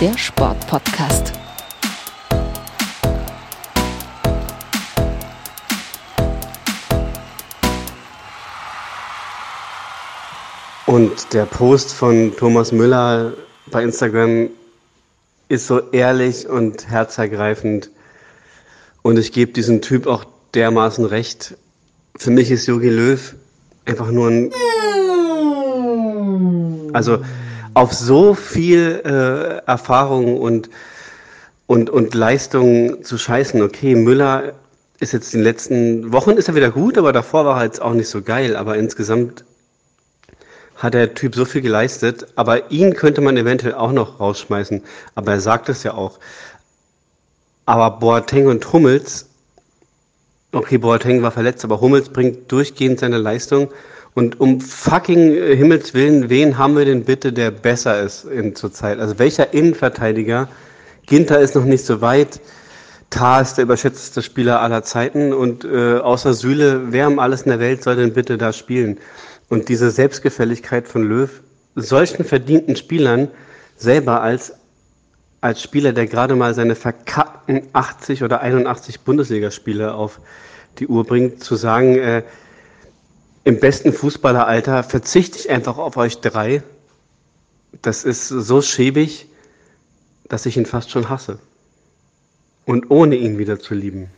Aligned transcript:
Der 0.00 0.16
Sportpodcast. 0.16 1.32
Und 10.86 11.32
der 11.32 11.46
Post 11.46 11.92
von 11.94 12.32
Thomas 12.36 12.70
Müller 12.70 13.32
bei 13.72 13.82
Instagram 13.82 14.50
ist 15.48 15.66
so 15.66 15.90
ehrlich 15.90 16.48
und 16.48 16.88
herzergreifend. 16.88 17.90
Und 19.02 19.18
ich 19.18 19.32
gebe 19.32 19.50
diesem 19.50 19.82
Typ 19.82 20.06
auch 20.06 20.24
dermaßen 20.54 21.06
recht. 21.06 21.56
Für 22.16 22.30
mich 22.30 22.52
ist 22.52 22.68
Jogi 22.68 22.90
Löw 22.90 23.34
einfach 23.84 24.12
nur 24.12 24.28
ein. 24.28 24.52
Also 26.92 27.18
auf 27.78 27.92
so 27.92 28.34
viel 28.34 29.02
äh, 29.04 29.64
Erfahrung 29.68 30.40
und, 30.40 30.68
und, 31.68 31.90
und 31.90 32.12
Leistung 32.12 33.04
zu 33.04 33.16
scheißen. 33.16 33.62
Okay, 33.62 33.94
Müller 33.94 34.54
ist 34.98 35.12
jetzt 35.12 35.32
in 35.32 35.40
den 35.40 35.44
letzten 35.44 36.12
Wochen 36.12 36.32
ist 36.32 36.48
er 36.48 36.56
wieder 36.56 36.72
gut, 36.72 36.98
aber 36.98 37.12
davor 37.12 37.44
war 37.44 37.58
er 37.58 37.66
jetzt 37.66 37.80
auch 37.80 37.94
nicht 37.94 38.08
so 38.08 38.20
geil. 38.20 38.56
Aber 38.56 38.76
insgesamt 38.76 39.44
hat 40.74 40.94
der 40.94 41.14
Typ 41.14 41.36
so 41.36 41.44
viel 41.44 41.62
geleistet. 41.62 42.26
Aber 42.34 42.72
ihn 42.72 42.94
könnte 42.94 43.20
man 43.20 43.36
eventuell 43.36 43.74
auch 43.74 43.92
noch 43.92 44.18
rausschmeißen. 44.18 44.82
Aber 45.14 45.32
er 45.32 45.40
sagt 45.40 45.68
es 45.68 45.84
ja 45.84 45.94
auch. 45.94 46.18
Aber 47.64 48.00
Boateng 48.00 48.48
und 48.48 48.72
Hummels, 48.72 49.28
okay, 50.50 50.78
Boateng 50.78 51.22
war 51.22 51.30
verletzt, 51.30 51.62
aber 51.62 51.80
Hummels 51.80 52.08
bringt 52.08 52.50
durchgehend 52.50 52.98
seine 52.98 53.18
Leistung. 53.18 53.70
Und 54.14 54.40
um 54.40 54.60
fucking 54.60 55.34
äh, 55.34 55.56
Himmels 55.56 55.94
Willen, 55.94 56.28
wen 56.28 56.58
haben 56.58 56.76
wir 56.76 56.84
denn 56.84 57.04
bitte, 57.04 57.32
der 57.32 57.50
besser 57.50 58.02
ist 58.02 58.24
in 58.24 58.54
zurzeit? 58.54 58.98
Also 58.98 59.18
welcher 59.18 59.52
Innenverteidiger? 59.54 60.48
Ginter 61.06 61.40
ist 61.40 61.54
noch 61.54 61.64
nicht 61.64 61.84
so 61.84 62.00
weit. 62.00 62.40
Tar 63.10 63.40
ist 63.40 63.54
der 63.54 63.64
überschätzteste 63.64 64.20
Spieler 64.22 64.60
aller 64.60 64.82
Zeiten 64.82 65.32
und 65.32 65.64
äh, 65.64 65.96
außer 65.96 66.34
Süle, 66.34 66.92
wer 66.92 67.08
um 67.08 67.18
alles 67.18 67.42
in 67.42 67.50
der 67.50 67.60
Welt 67.60 67.82
soll 67.82 67.96
denn 67.96 68.12
bitte 68.12 68.36
da 68.36 68.52
spielen? 68.52 68.98
Und 69.48 69.70
diese 69.70 69.90
Selbstgefälligkeit 69.90 70.86
von 70.86 71.04
Löw, 71.04 71.30
solchen 71.74 72.24
verdienten 72.24 72.76
Spielern 72.76 73.28
selber 73.76 74.20
als, 74.20 74.52
als 75.40 75.62
Spieler, 75.62 75.92
der 75.92 76.06
gerade 76.06 76.36
mal 76.36 76.52
seine 76.52 76.74
verkackten 76.74 77.62
80 77.72 78.24
oder 78.24 78.42
81 78.42 79.00
Bundesligaspiele 79.00 79.94
auf 79.94 80.20
die 80.78 80.86
Uhr 80.86 81.04
bringt, 81.04 81.42
zu 81.42 81.56
sagen, 81.56 81.96
äh, 81.96 82.22
im 83.48 83.58
besten 83.60 83.94
Fußballeralter 83.94 84.82
verzichte 84.82 85.38
ich 85.38 85.48
einfach 85.48 85.78
auf 85.78 85.96
euch 85.96 86.20
drei. 86.20 86.62
Das 87.80 88.04
ist 88.04 88.28
so 88.28 88.60
schäbig, 88.60 89.24
dass 90.28 90.44
ich 90.44 90.58
ihn 90.58 90.66
fast 90.66 90.90
schon 90.90 91.08
hasse. 91.08 91.38
Und 92.66 92.90
ohne 92.90 93.16
ihn 93.16 93.38
wieder 93.38 93.58
zu 93.58 93.72
lieben. 93.72 94.10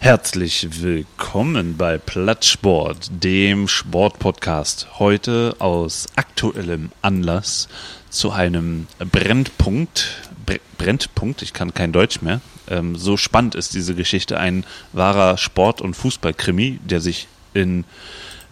Herzlich 0.00 0.82
willkommen 0.82 1.76
bei 1.76 1.98
Plattsport, 1.98 3.12
dem 3.12 3.68
Sportpodcast. 3.68 4.98
Heute 4.98 5.54
aus 5.60 6.08
aktuellem 6.16 6.90
Anlass 7.00 7.68
zu 8.10 8.32
einem 8.32 8.88
Brennpunkt. 8.98 10.30
Brennpunkt, 10.78 11.42
ich 11.42 11.52
kann 11.52 11.72
kein 11.72 11.92
Deutsch 11.92 12.22
mehr. 12.22 12.40
Ähm, 12.68 12.96
so 12.96 13.16
spannend 13.16 13.54
ist 13.54 13.72
diese 13.72 13.94
Geschichte. 13.94 14.40
Ein 14.40 14.66
wahrer 14.92 15.38
Sport- 15.38 15.80
und 15.80 15.94
Fußballkrimi, 15.94 16.80
der 16.82 17.00
sich 17.00 17.28
in 17.54 17.84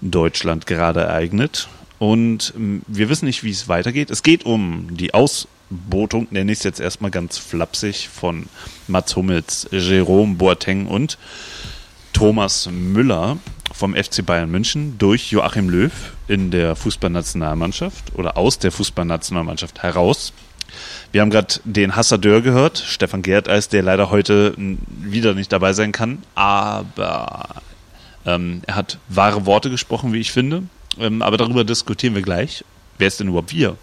Deutschland 0.01 0.67
gerade 0.67 1.01
ereignet. 1.01 1.69
Und 1.99 2.53
ähm, 2.57 2.83
wir 2.87 3.09
wissen 3.09 3.27
nicht, 3.27 3.45
wie 3.45 3.51
es 3.51 3.69
weitergeht. 3.69 4.11
Es 4.11 4.23
geht 4.23 4.45
um 4.45 4.89
die 4.91 5.15
Ausbotung, 5.15 6.27
nenne 6.31 6.51
ich 6.51 6.59
es 6.59 6.65
jetzt 6.65 6.81
erstmal 6.81 7.11
ganz 7.11 7.39
flapsig, 7.39 8.09
von 8.09 8.47
Mats 8.89 9.15
Hummels, 9.15 9.69
Jerome 9.71 10.35
Boateng 10.35 10.87
und 10.87 11.19
Thomas 12.13 12.69
Müller 12.71 13.39
vom 13.73 13.95
FC 13.95 14.25
Bayern 14.25 14.51
München 14.51 14.99
durch 14.99 15.31
Joachim 15.31 15.69
Löw 15.69 15.93
in 16.29 16.51
der 16.51 16.77
Fußballnationalmannschaft 16.77 18.15
oder 18.15 18.37
aus 18.37 18.59
der 18.59 18.71
Fußballnationalmannschaft 18.73 19.83
heraus. 19.83 20.33
Wir 21.11 21.21
haben 21.21 21.31
gerade 21.31 21.55
den 21.65 21.97
Hassadeur 21.97 22.43
gehört, 22.43 22.79
Stefan 22.79 23.23
Gerdeis, 23.23 23.69
der 23.69 23.83
leider 23.83 24.11
heute 24.11 24.55
wieder 24.57 25.35
nicht 25.35 25.53
dabei 25.53 25.73
sein 25.73 25.93
kann, 25.93 26.23
aber 26.35 27.63
ähm, 28.27 28.63
er 28.67 28.77
hat 28.77 28.99
wahre 29.09 29.47
Worte 29.47 29.71
gesprochen, 29.71 30.13
wie 30.13 30.21
ich 30.21 30.33
finde. 30.33 30.65
Ähm, 30.99 31.23
aber 31.23 31.37
darüber 31.37 31.65
diskutieren 31.65 32.15
wir 32.15 32.23
gleich. 32.23 32.65
Wer 32.99 33.09
ist 33.09 33.21
denn 33.21 33.29
überhaupt 33.29 33.53
wir? 33.53 33.77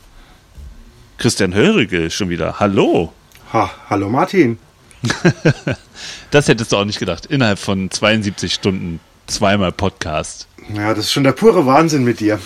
Christian 1.17 1.53
Hörige 1.53 2.09
schon 2.09 2.29
wieder. 2.29 2.59
Hallo. 2.59 3.11
Ha, 3.51 3.69
hallo 3.89 4.09
Martin. 4.09 4.57
das 6.31 6.47
hättest 6.47 6.71
du 6.71 6.77
auch 6.77 6.85
nicht 6.85 6.99
gedacht. 6.99 7.25
Innerhalb 7.25 7.59
von 7.59 7.89
72 7.89 8.53
Stunden 8.53 8.99
zweimal 9.27 9.71
Podcast. 9.71 10.47
Ja, 10.73 10.93
das 10.93 11.05
ist 11.05 11.11
schon 11.11 11.23
der 11.23 11.31
pure 11.31 11.65
Wahnsinn 11.65 12.03
mit 12.03 12.19
dir. 12.19 12.39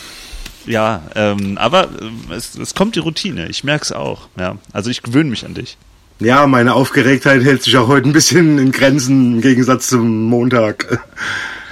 Ja, 0.66 1.04
ähm, 1.16 1.58
aber 1.58 1.90
äh, 2.30 2.34
es, 2.34 2.56
es, 2.56 2.74
kommt 2.74 2.96
die 2.96 3.00
Routine. 3.00 3.48
Ich 3.48 3.64
merke 3.64 3.84
es 3.84 3.92
auch. 3.92 4.28
Ja. 4.38 4.58
Also 4.72 4.90
ich 4.90 5.04
gewöhne 5.04 5.30
mich 5.30 5.46
an 5.46 5.54
dich. 5.54 5.78
Ja, 6.20 6.48
meine 6.48 6.74
Aufgeregtheit 6.74 7.44
hält 7.44 7.64
sich 7.64 7.76
auch 7.78 7.88
heute 7.88 8.08
ein 8.08 8.14
bisschen 8.14 8.58
in 8.60 8.72
Grenzen 8.72 9.36
im 9.36 9.42
Gegensatz 9.42 9.88
zum 9.88 10.30
Montag 10.30 11.04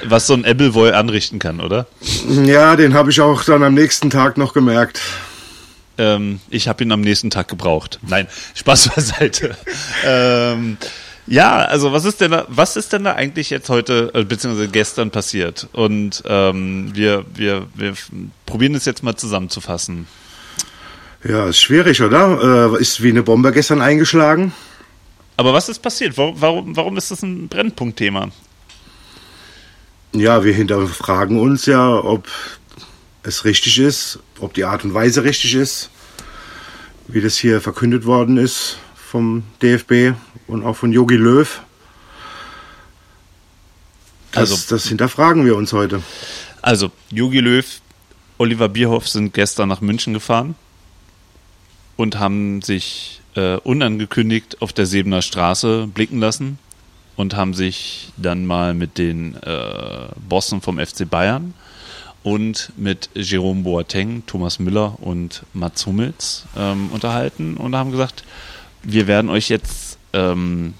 was 0.05 0.27
so 0.27 0.33
ein 0.33 0.45
Appleboy 0.45 0.91
anrichten 0.91 1.39
kann, 1.39 1.61
oder? 1.61 1.87
Ja, 2.27 2.75
den 2.75 2.93
habe 2.93 3.11
ich 3.11 3.21
auch 3.21 3.43
dann 3.43 3.63
am 3.63 3.73
nächsten 3.73 4.09
Tag 4.09 4.37
noch 4.37 4.53
gemerkt. 4.53 5.01
Ähm, 5.97 6.39
ich 6.49 6.67
habe 6.67 6.83
ihn 6.83 6.91
am 6.91 7.01
nächsten 7.01 7.29
Tag 7.29 7.47
gebraucht. 7.47 7.99
Nein, 8.07 8.27
Spaß 8.55 8.89
beiseite. 8.95 9.55
ähm, 10.05 10.77
ja, 11.27 11.59
also 11.59 11.93
was 11.93 12.05
ist 12.05 12.21
denn 12.21 12.31
da, 12.31 12.45
was 12.47 12.75
ist 12.75 12.91
denn 12.93 13.03
da 13.03 13.13
eigentlich 13.13 13.49
jetzt 13.49 13.69
heute 13.69 14.11
äh, 14.13 14.23
beziehungsweise 14.23 14.67
gestern 14.67 15.11
passiert? 15.11 15.67
Und 15.73 16.23
ähm, 16.25 16.91
wir, 16.93 17.25
wir, 17.33 17.67
wir 17.75 17.93
probieren 18.45 18.75
es 18.75 18.85
jetzt 18.85 19.03
mal 19.03 19.15
zusammenzufassen. 19.15 20.07
Ja, 21.23 21.47
ist 21.47 21.61
schwierig, 21.61 22.01
oder? 22.01 22.73
Äh, 22.73 22.81
ist 22.81 23.03
wie 23.03 23.09
eine 23.09 23.21
Bombe 23.21 23.51
gestern 23.51 23.81
eingeschlagen. 23.81 24.53
Aber 25.37 25.53
was 25.53 25.69
ist 25.69 25.79
passiert? 25.79 26.17
Warum, 26.17 26.41
warum, 26.41 26.75
warum 26.75 26.97
ist 26.97 27.11
das 27.11 27.21
ein 27.21 27.47
Brennpunktthema? 27.47 28.29
Ja, 30.13 30.43
wir 30.43 30.53
hinterfragen 30.53 31.39
uns 31.39 31.65
ja, 31.65 31.95
ob 31.95 32.27
es 33.23 33.45
richtig 33.45 33.79
ist, 33.79 34.19
ob 34.39 34.53
die 34.53 34.65
Art 34.65 34.83
und 34.83 34.93
Weise 34.93 35.23
richtig 35.23 35.55
ist, 35.55 35.89
wie 37.07 37.21
das 37.21 37.37
hier 37.37 37.61
verkündet 37.61 38.05
worden 38.05 38.37
ist 38.37 38.77
vom 38.93 39.43
DFB 39.61 40.17
und 40.47 40.65
auch 40.65 40.75
von 40.75 40.91
Yogi 40.91 41.15
Löw. 41.15 41.61
Das, 44.31 44.51
also, 44.51 44.75
das 44.75 44.87
hinterfragen 44.87 45.45
wir 45.45 45.55
uns 45.55 45.71
heute. 45.71 46.01
Also, 46.61 46.91
Yogi 47.09 47.39
Löw, 47.39 47.65
Oliver 48.37 48.69
Bierhoff 48.69 49.07
sind 49.07 49.33
gestern 49.33 49.69
nach 49.69 49.81
München 49.81 50.13
gefahren 50.13 50.55
und 51.95 52.19
haben 52.19 52.61
sich 52.61 53.21
äh, 53.35 53.55
unangekündigt 53.57 54.61
auf 54.61 54.73
der 54.73 54.85
Sebener 54.85 55.21
Straße 55.21 55.87
blicken 55.87 56.19
lassen 56.19 56.59
und 57.21 57.35
haben 57.35 57.53
sich 57.53 58.11
dann 58.17 58.47
mal 58.47 58.73
mit 58.73 58.97
den 58.97 59.35
äh, 59.43 60.07
Bossen 60.27 60.59
vom 60.59 60.79
FC 60.79 61.07
Bayern 61.07 61.53
und 62.23 62.71
mit 62.77 63.11
Jerome 63.13 63.61
Boateng, 63.61 64.23
Thomas 64.25 64.57
Müller 64.57 64.97
und 65.01 65.43
Mats 65.53 65.85
Hummels 65.85 66.45
ähm, 66.57 66.89
unterhalten 66.91 67.57
und 67.57 67.75
haben 67.75 67.91
gesagt, 67.91 68.23
wir 68.81 69.05
werden 69.05 69.29
euch 69.29 69.49
jetzt 69.49 69.99
ähm, 70.13 70.73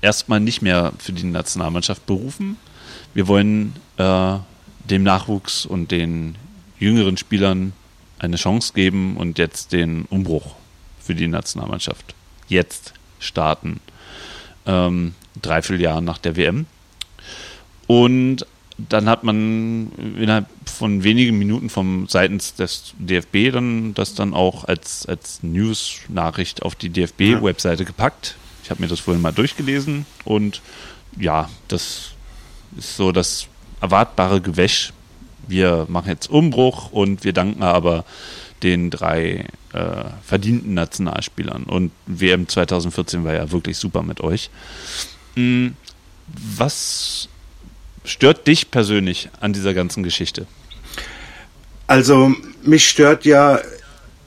erstmal 0.00 0.38
nicht 0.38 0.62
mehr 0.62 0.92
für 0.98 1.12
die 1.12 1.24
Nationalmannschaft 1.24 2.06
berufen. 2.06 2.56
Wir 3.12 3.26
wollen 3.26 3.74
äh, 3.96 4.36
dem 4.88 5.02
Nachwuchs 5.02 5.66
und 5.66 5.90
den 5.90 6.36
jüngeren 6.78 7.16
Spielern 7.16 7.72
eine 8.20 8.36
Chance 8.36 8.72
geben 8.72 9.16
und 9.16 9.36
jetzt 9.38 9.72
den 9.72 10.04
Umbruch 10.04 10.54
für 11.00 11.16
die 11.16 11.26
Nationalmannschaft 11.26 12.14
jetzt 12.46 12.94
starten. 13.18 13.80
Ähm, 14.64 15.14
dreiviertel 15.40 15.80
Jahren 15.80 16.04
nach 16.04 16.18
der 16.18 16.36
WM. 16.36 16.66
Und 17.86 18.46
dann 18.88 19.08
hat 19.08 19.24
man 19.24 19.92
innerhalb 20.16 20.46
von 20.64 21.02
wenigen 21.02 21.38
Minuten 21.38 21.68
vom 21.68 22.06
seitens 22.08 22.54
des 22.54 22.94
DFB 22.98 23.52
dann 23.52 23.94
das 23.94 24.14
dann 24.14 24.32
auch 24.32 24.64
als, 24.64 25.06
als 25.06 25.42
News-Nachricht 25.42 26.62
auf 26.62 26.74
die 26.74 26.88
DFB-Webseite 26.88 27.84
gepackt. 27.84 28.36
Ich 28.64 28.70
habe 28.70 28.82
mir 28.82 28.88
das 28.88 29.00
vorhin 29.00 29.22
mal 29.22 29.32
durchgelesen 29.32 30.06
und 30.24 30.62
ja, 31.18 31.50
das 31.68 32.12
ist 32.76 32.96
so 32.96 33.12
das 33.12 33.48
erwartbare 33.80 34.40
Gewäsch. 34.40 34.92
Wir 35.48 35.86
machen 35.88 36.08
jetzt 36.08 36.30
Umbruch 36.30 36.92
und 36.92 37.24
wir 37.24 37.32
danken 37.32 37.62
aber 37.62 38.04
den 38.62 38.90
drei 38.90 39.46
äh, 39.72 40.04
verdienten 40.22 40.74
Nationalspielern. 40.74 41.64
Und 41.64 41.92
WM 42.06 42.46
2014 42.46 43.24
war 43.24 43.34
ja 43.34 43.50
wirklich 43.50 43.78
super 43.78 44.02
mit 44.02 44.20
euch. 44.20 44.50
Mhm. 45.40 45.74
Was 46.56 47.28
stört 48.04 48.46
dich 48.46 48.70
persönlich 48.70 49.28
an 49.40 49.52
dieser 49.52 49.74
ganzen 49.74 50.02
Geschichte? 50.02 50.46
Also 51.86 52.34
mich 52.62 52.88
stört 52.88 53.24
ja 53.24 53.60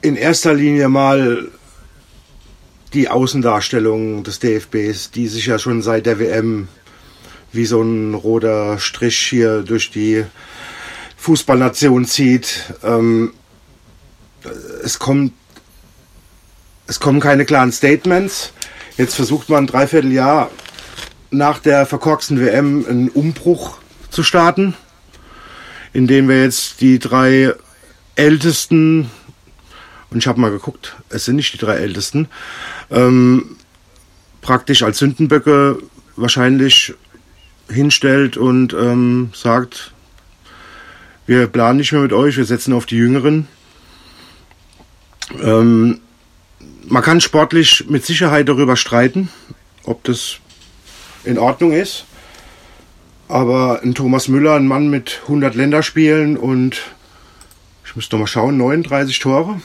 in 0.01 0.15
erster 0.15 0.53
Linie 0.53 0.89
mal 0.89 1.49
die 2.93 3.09
Außendarstellung 3.09 4.23
des 4.23 4.39
DFBs, 4.39 5.11
die 5.11 5.27
sich 5.27 5.45
ja 5.45 5.57
schon 5.57 5.81
seit 5.81 6.05
der 6.05 6.19
WM 6.19 6.67
wie 7.51 7.65
so 7.65 7.81
ein 7.81 8.13
roter 8.13 8.79
Strich 8.79 9.17
hier 9.17 9.61
durch 9.61 9.91
die 9.91 10.25
Fußballnation 11.17 12.05
zieht. 12.05 12.73
Ähm, 12.83 13.33
es 14.83 14.99
kommt, 14.99 15.33
es 16.87 16.99
kommen 16.99 17.19
keine 17.19 17.45
klaren 17.45 17.71
Statements. 17.71 18.51
Jetzt 18.97 19.15
versucht 19.15 19.49
man 19.49 19.63
ein 19.63 19.67
Dreivierteljahr 19.67 20.51
nach 21.33 21.59
der 21.59 21.85
verkorksten 21.85 22.39
WM 22.39 22.85
einen 22.87 23.09
Umbruch 23.09 23.77
zu 24.09 24.23
starten, 24.23 24.75
indem 25.91 26.29
wir 26.29 26.43
jetzt 26.43 26.81
die 26.81 26.99
drei 26.99 27.53
ältesten, 28.15 29.09
und 30.11 30.17
ich 30.19 30.27
habe 30.27 30.39
mal 30.39 30.51
geguckt, 30.51 30.95
es 31.09 31.25
sind 31.25 31.35
nicht 31.35 31.53
die 31.53 31.57
drei 31.57 31.75
ältesten, 31.75 32.27
ähm, 32.91 33.57
praktisch 34.41 34.83
als 34.83 34.99
Sündenböcke 34.99 35.79
wahrscheinlich 36.15 36.93
hinstellt 37.69 38.37
und 38.37 38.73
ähm, 38.73 39.31
sagt, 39.33 39.93
wir 41.25 41.47
planen 41.47 41.77
nicht 41.77 41.91
mehr 41.91 42.01
mit 42.01 42.13
euch, 42.13 42.37
wir 42.37 42.45
setzen 42.45 42.73
auf 42.73 42.85
die 42.85 42.97
Jüngeren. 42.97 43.47
Ähm, 45.41 45.99
man 46.85 47.01
kann 47.01 47.21
sportlich 47.21 47.85
mit 47.89 48.05
Sicherheit 48.05 48.49
darüber 48.49 48.75
streiten, 48.75 49.29
ob 49.85 50.03
das 50.03 50.39
in 51.23 51.37
Ordnung 51.37 51.71
ist. 51.71 52.05
Aber 53.27 53.81
ein 53.83 53.95
Thomas 53.95 54.27
Müller, 54.27 54.55
ein 54.55 54.67
Mann 54.67 54.89
mit 54.89 55.21
100 55.23 55.55
Länderspielen 55.55 56.37
und 56.37 56.81
ich 57.85 57.95
muss 57.95 58.11
noch 58.11 58.19
mal 58.19 58.27
schauen, 58.27 58.57
39 58.57 59.19
Tore. 59.19 59.61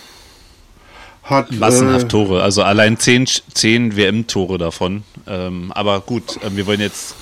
Hat, 1.23 1.53
Massenhaft 1.53 2.07
äh, 2.07 2.09
Tore, 2.09 2.43
also 2.43 2.63
allein 2.63 2.99
10, 2.99 3.27
10 3.53 3.97
WM-Tore 3.97 4.57
davon. 4.57 5.03
Ähm, 5.27 5.73
aber 5.75 6.01
gut, 6.01 6.43
äh, 6.43 6.57
wir 6.57 6.67
wollen 6.67 6.81
jetzt, 6.81 7.17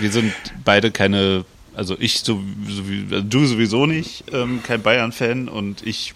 wir 0.00 0.10
sind 0.10 0.32
beide 0.64 0.90
keine, 0.90 1.44
also 1.74 1.94
ich, 1.98 2.20
so, 2.20 2.40
so, 2.66 3.20
du 3.20 3.44
sowieso 3.44 3.84
nicht, 3.84 4.24
ähm, 4.32 4.62
kein 4.62 4.80
Bayern-Fan 4.80 5.48
und 5.48 5.86
ich 5.86 6.14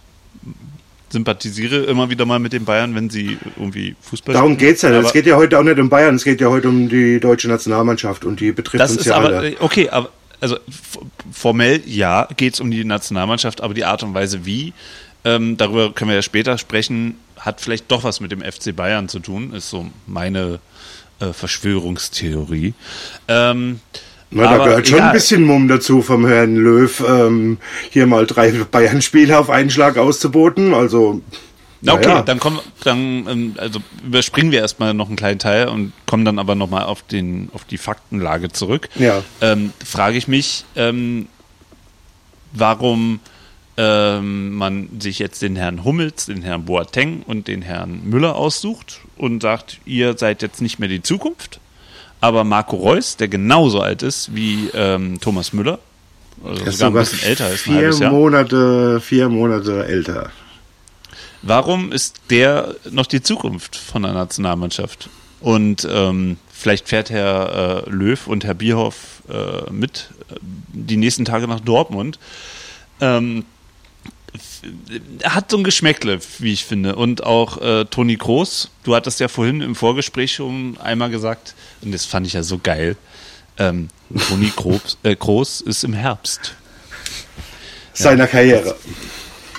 sympathisiere 1.11 1.85
immer 1.85 2.11
wieder 2.11 2.27
mal 2.27 2.39
mit 2.39 2.53
den 2.53 2.65
Bayern, 2.65 2.95
wenn 2.95 3.11
sie 3.11 3.39
irgendwie 3.57 3.95
Fußball 4.01 4.35
Darum 4.35 4.57
geht 4.57 4.77
es 4.77 4.83
ja. 4.83 4.91
Es 5.01 5.13
geht 5.13 5.27
ja 5.27 5.37
heute 5.37 5.59
auch 5.59 5.63
nicht 5.63 5.79
um 5.79 5.89
Bayern, 5.89 6.15
es 6.15 6.25
geht 6.25 6.41
ja 6.41 6.49
heute 6.49 6.69
um 6.69 6.89
die 6.89 7.21
deutsche 7.21 7.49
Nationalmannschaft 7.49 8.25
und 8.25 8.41
die 8.41 8.53
betrifft 8.53 8.83
das 8.83 8.93
uns 8.93 9.01
ist 9.01 9.07
ja 9.07 9.17
aber, 9.17 9.29
alle. 9.29 9.57
Okay, 9.61 9.89
aber 9.91 10.11
also 10.41 10.59
formell 11.33 11.83
ja 11.87 12.29
geht 12.37 12.55
es 12.55 12.61
um 12.61 12.71
die 12.71 12.85
Nationalmannschaft, 12.85 13.61
aber 13.61 13.75
die 13.75 13.85
Art 13.85 14.03
und 14.03 14.15
Weise 14.15 14.45
wie, 14.45 14.73
ähm, 15.25 15.57
darüber 15.57 15.93
können 15.93 16.11
wir 16.11 16.17
ja 16.17 16.23
später 16.23 16.59
sprechen, 16.59 17.17
hat 17.39 17.61
vielleicht 17.61 17.91
doch 17.91 18.05
was 18.05 18.21
mit 18.21 18.33
dem 18.33 18.41
FC 18.41 18.75
Bayern 18.75 19.09
zu 19.09 19.21
tun, 19.21 19.53
ist 19.53 19.71
so 19.71 19.87
meine 20.07 20.61
äh, 21.21 21.33
Verschwörungstheorie. 21.33 22.75
Ähm, 23.29 23.81
na, 24.31 24.59
da 24.59 24.65
gehört 24.65 24.89
schon 24.89 24.99
egal. 24.99 25.09
ein 25.09 25.15
bisschen 25.15 25.43
Mumm 25.45 25.69
dazu 25.69 26.03
vom 26.03 26.27
Herrn 26.27 26.57
Löw, 26.57 27.05
ähm, 27.07 27.59
hier 27.91 28.07
mal 28.07 28.27
drei 28.27 28.51
Bayern-Spiele 28.71 29.39
auf 29.39 29.51
einen 29.51 29.71
Schlag 29.71 29.97
auszuboten. 29.97 30.75
Also. 30.75 31.23
Na 31.81 31.95
okay, 31.95 32.09
ja. 32.09 32.23
dann 32.23 32.41
kommen, 32.41 32.61
dann 32.83 33.27
ähm, 33.29 33.55
also 33.59 33.81
überspringen 34.05 34.51
wir 34.51 34.61
erstmal 34.61 34.95
noch 34.95 35.09
einen 35.09 35.17
kleinen 35.17 35.39
Teil 35.39 35.69
und 35.69 35.93
kommen 36.07 36.25
dann 36.25 36.39
aber 36.39 36.55
nochmal 36.55 36.85
auf 36.85 37.03
den, 37.03 37.51
auf 37.53 37.65
die 37.65 37.77
Faktenlage 37.77 38.51
zurück. 38.51 38.89
Ja. 38.95 39.23
Ähm, 39.43 39.73
frage 39.85 40.17
ich 40.17 40.27
mich, 40.27 40.65
ähm, 40.77 41.29
warum 42.53 43.21
ähm, 43.77 44.55
man 44.55 44.89
sich 45.01 45.19
jetzt 45.19 45.43
den 45.43 45.57
Herrn 45.57 45.85
Hummels, 45.85 46.27
den 46.27 46.43
Herrn 46.43 46.65
Boateng 46.65 47.23
und 47.27 47.49
den 47.49 47.63
Herrn 47.63 48.01
Müller 48.05 48.37
aussucht 48.37 49.01
und 49.17 49.43
sagt, 49.43 49.81
ihr 49.85 50.17
seid 50.17 50.43
jetzt 50.43 50.63
nicht 50.63 50.79
mehr 50.79 50.89
die 50.89 51.03
Zukunft, 51.03 51.61
aber 52.25 52.43
Marco 52.43 52.77
Reus, 52.77 53.19
der 53.19 53.29
genauso 53.29 53.83
alt 53.83 54.03
ist 54.03 54.35
wie 54.35 54.71
ähm, 54.73 55.21
Thomas 55.21 55.53
Müller, 55.53 55.79
also 56.43 56.57
sogar, 56.57 56.73
sogar, 56.73 56.89
ein 56.89 56.95
bisschen 56.95 57.29
älter 57.29 57.51
ist, 57.51 57.61
vier 57.61 58.11
Monate, 58.11 59.01
vier 59.01 59.29
Monate 59.29 59.85
älter. 59.85 60.31
Warum 61.43 61.93
ist 61.93 62.23
der 62.31 62.77
noch 62.91 63.05
die 63.05 63.21
Zukunft 63.21 63.77
von 63.77 64.05
der 64.05 64.15
Nationalmannschaft? 64.15 65.11
Und 65.43 65.87
ähm, 65.91 66.39
vielleicht 66.51 66.89
fährt 66.89 67.11
Herr 67.11 67.85
äh, 67.87 67.91
Löw 67.91 68.27
und 68.27 68.47
Herr 68.47 68.55
Bierhoff 68.55 69.23
äh, 69.29 69.71
mit 69.71 70.09
die 70.73 70.97
nächsten 70.97 71.27
Tage 71.27 71.47
nach 71.47 71.61
Dortmund. 71.61 72.19
Ähm, 73.03 73.45
hat 75.25 75.51
so 75.51 75.57
ein 75.57 75.65
Geschmäckle, 75.65 76.21
wie 76.39 76.53
ich 76.53 76.65
finde. 76.65 76.97
Und 76.97 77.25
auch 77.25 77.61
äh, 77.61 77.85
Toni 77.85 78.17
Kroos, 78.17 78.71
du 78.83 78.95
hattest 78.95 79.21
ja 79.21 79.29
vorhin 79.29 79.61
im 79.61 79.75
Vorgespräch 79.75 80.35
schon 80.35 80.77
einmal 80.79 81.11
gesagt, 81.11 81.55
und 81.83 81.93
das 81.93 82.05
fand 82.05 82.27
ich 82.27 82.33
ja 82.33 82.43
so 82.43 82.59
geil, 82.59 82.97
ähm, 83.59 83.89
Toni 84.29 84.53
Kroos, 84.55 84.99
äh, 85.03 85.15
Kroos 85.15 85.61
ist 85.61 85.85
im 85.85 85.93
Herbst. 85.93 86.55
Seiner 87.93 88.25
ja, 88.25 88.27
Karriere. 88.27 88.77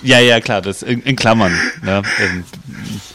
Ja, 0.06 0.20
ja, 0.20 0.40
klar, 0.40 0.62
das 0.62 0.84
in, 0.84 1.02
in 1.02 1.16
Klammern. 1.16 1.52
Ja, 1.86 2.04
ähm, 2.20 2.44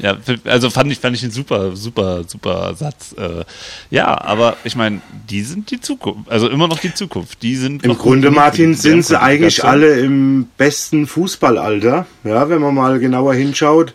ja, 0.00 0.16
also 0.44 0.70
fand 0.70 0.90
ich, 0.90 0.98
fand 0.98 1.16
ich 1.16 1.22
einen 1.22 1.30
super, 1.30 1.76
super, 1.76 2.24
super 2.26 2.74
Satz. 2.74 3.14
Äh, 3.16 3.44
ja, 3.90 4.20
aber 4.20 4.56
ich 4.64 4.74
meine, 4.74 5.00
die 5.28 5.42
sind 5.42 5.70
die 5.70 5.80
Zukunft, 5.80 6.28
also 6.28 6.48
immer 6.48 6.66
noch 6.66 6.80
die 6.80 6.92
Zukunft. 6.92 7.42
Die 7.42 7.54
sind 7.54 7.84
Im 7.84 7.96
Grunde, 7.96 8.32
Martin, 8.32 8.74
sind 8.74 9.04
sie 9.06 9.20
eigentlich 9.20 9.62
alle 9.64 10.00
im 10.00 10.48
besten 10.56 11.06
Fußballalter. 11.06 12.06
Ja, 12.24 12.48
wenn 12.48 12.60
man 12.60 12.74
mal 12.74 12.98
genauer 12.98 13.34
hinschaut. 13.34 13.94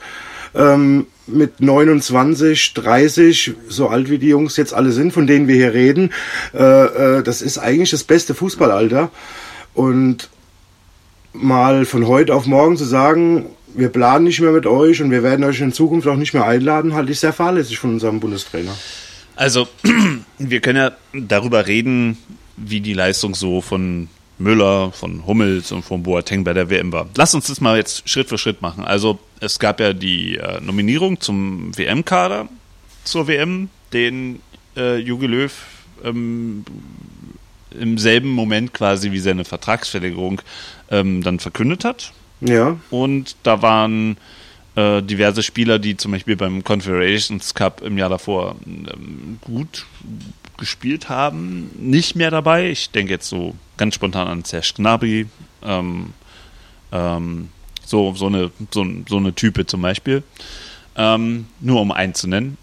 Ähm, 0.56 1.08
mit 1.28 1.60
29, 1.60 2.76
30, 2.76 3.56
so 3.68 3.90
alt 3.90 4.10
wie 4.10 4.20
die 4.20 4.30
Jungs 4.30 4.56
jetzt 4.56 4.74
alle 4.74 4.92
sind, 4.92 5.12
von 5.12 5.28
denen 5.28 5.50
wir 5.50 5.56
hier 5.56 5.74
reden, 5.74 6.12
äh, 6.54 7.18
äh, 7.18 7.24
das 7.24 7.42
ist 7.42 7.58
eigentlich 7.58 7.92
das 7.92 8.06
beste 8.06 8.34
Fußballalter. 8.34 9.10
Und 9.74 10.30
mal 11.36 11.86
von 11.86 12.08
heute 12.08 12.34
auf 12.34 12.46
morgen 12.46 12.78
zu 12.78 12.86
sagen, 12.86 13.46
wir 13.74 13.90
planen 13.90 14.26
nicht 14.26 14.40
mehr 14.40 14.52
mit 14.52 14.66
euch 14.66 15.02
und 15.02 15.12
wir 15.12 15.24
werden 15.24 15.44
euch 15.44 15.60
in 15.60 15.74
Zukunft 15.74 16.08
auch 16.08 16.16
nicht 16.16 16.34
mehr 16.34 16.46
einladen, 16.46 16.94
halte 16.94 17.12
ich 17.12 17.20
sehr 17.20 17.34
fahrlässig 17.34 17.78
von 17.78 17.92
unserem 17.92 18.20
Bundestrainer. 18.20 18.76
Also, 19.36 19.68
wir 20.38 20.62
können 20.62 20.78
ja 20.78 20.92
darüber 21.14 21.68
reden, 21.68 22.18
wie 22.58 22.80
die 22.80 22.94
Leistung 22.94 23.36
so 23.36 23.62
von 23.62 24.08
Müller, 24.38 24.92
von 24.92 25.26
Hummels 25.26 25.72
und 25.72 25.84
von 25.84 26.04
Boateng 26.04 26.44
bei 26.44 26.54
der 26.54 26.70
WM 26.70 26.92
war. 26.92 27.08
Lass 27.16 27.34
uns 27.36 27.48
das 27.48 27.62
mal 27.62 27.78
jetzt 27.78 28.08
Schritt 28.10 28.30
für 28.30 28.38
Schritt 28.38 28.62
machen. 28.62 28.86
Also, 28.86 29.20
es 29.42 29.60
gab 29.60 29.80
ja 29.80 29.94
die 29.94 30.38
äh, 30.38 30.62
Nominierung 30.62 31.20
zum 31.20 31.78
WM-Kader 31.78 32.48
zur 33.04 33.28
WM, 33.28 33.70
den 33.94 34.42
äh, 34.78 34.98
Jogi 34.98 35.28
Löw 35.28 35.52
ähm, 36.04 36.66
im 37.80 37.98
selben 37.98 38.30
Moment 38.30 38.74
quasi 38.74 39.12
wie 39.12 39.20
seine 39.20 39.44
Vertragsverlängerung 39.44 40.42
ähm, 40.90 41.24
dann 41.24 41.40
verkündet 41.40 41.86
hat. 41.86 42.14
Ja. 42.42 42.78
Und 42.90 43.36
da 43.44 43.62
waren 43.62 44.18
äh, 44.76 45.02
diverse 45.02 45.44
Spieler, 45.44 45.80
die 45.80 45.98
zum 45.98 46.12
Beispiel 46.12 46.36
beim 46.36 46.64
Confederations 46.64 47.54
Cup 47.54 47.82
im 47.82 47.98
Jahr 47.98 48.10
davor 48.10 48.56
ähm, 48.66 49.40
gut 49.42 49.86
gespielt 50.58 51.10
haben, 51.10 51.70
nicht 51.78 52.16
mehr 52.16 52.32
dabei. 52.32 52.70
Ich 52.70 52.92
denke 52.92 53.12
jetzt 53.14 53.28
so 53.28 53.56
ganz 53.78 53.96
spontan 53.96 54.28
an 54.28 54.44
Serge 54.44 54.74
Gnabry, 54.76 55.28
ähm, 55.64 56.14
ähm, 56.92 57.50
so, 57.86 58.14
so, 58.14 58.28
eine, 58.28 58.52
so, 58.72 58.86
so 59.08 59.18
eine 59.18 59.34
Type 59.34 59.66
zum 59.66 59.82
Beispiel. 59.82 60.24
Ähm, 60.98 61.48
nur 61.60 61.82
um 61.82 61.92
einen 61.92 62.14
zu 62.14 62.28
nennen. 62.28 62.58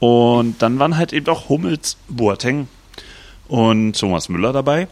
Und 0.00 0.60
dann 0.62 0.78
waren 0.78 0.96
halt 0.96 1.12
eben 1.12 1.26
auch 1.28 1.48
Hummels, 1.48 1.96
Boateng 2.08 2.68
und 3.48 3.98
Thomas 3.98 4.28
Müller 4.28 4.52
dabei 4.52 4.88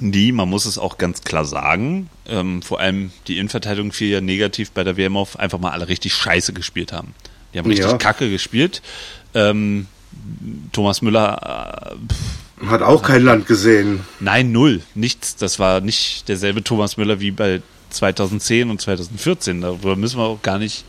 die, 0.00 0.32
man 0.32 0.48
muss 0.48 0.66
es 0.66 0.78
auch 0.78 0.98
ganz 0.98 1.22
klar 1.22 1.44
sagen, 1.44 2.08
ähm, 2.26 2.62
vor 2.62 2.80
allem 2.80 3.12
die 3.28 3.38
Innenverteidigung 3.38 3.92
fiel 3.92 4.08
ja 4.08 4.20
negativ 4.20 4.72
bei 4.72 4.84
der 4.84 4.96
WM 4.96 5.16
auf, 5.16 5.38
einfach 5.38 5.58
mal 5.58 5.70
alle 5.70 5.88
richtig 5.88 6.14
scheiße 6.14 6.52
gespielt 6.52 6.92
haben. 6.92 7.14
Die 7.52 7.58
haben 7.58 7.66
richtig 7.66 7.86
ja. 7.86 7.96
kacke 7.96 8.28
gespielt. 8.28 8.82
Ähm, 9.34 9.86
Thomas 10.72 11.02
Müller 11.02 11.96
Hat 12.66 12.82
auch 12.82 13.02
kein 13.02 13.22
Land 13.22 13.46
gesehen. 13.46 14.00
Nein, 14.20 14.52
null. 14.52 14.82
Nichts. 14.94 15.36
Das 15.36 15.58
war 15.58 15.80
nicht 15.80 16.28
derselbe 16.28 16.62
Thomas 16.64 16.96
Müller 16.96 17.20
wie 17.20 17.30
bei 17.30 17.62
2010 17.90 18.70
und 18.70 18.80
2014. 18.80 19.60
Darüber 19.60 19.96
müssen 19.96 20.18
wir 20.18 20.24
auch 20.24 20.42
gar 20.42 20.58
nicht 20.58 20.84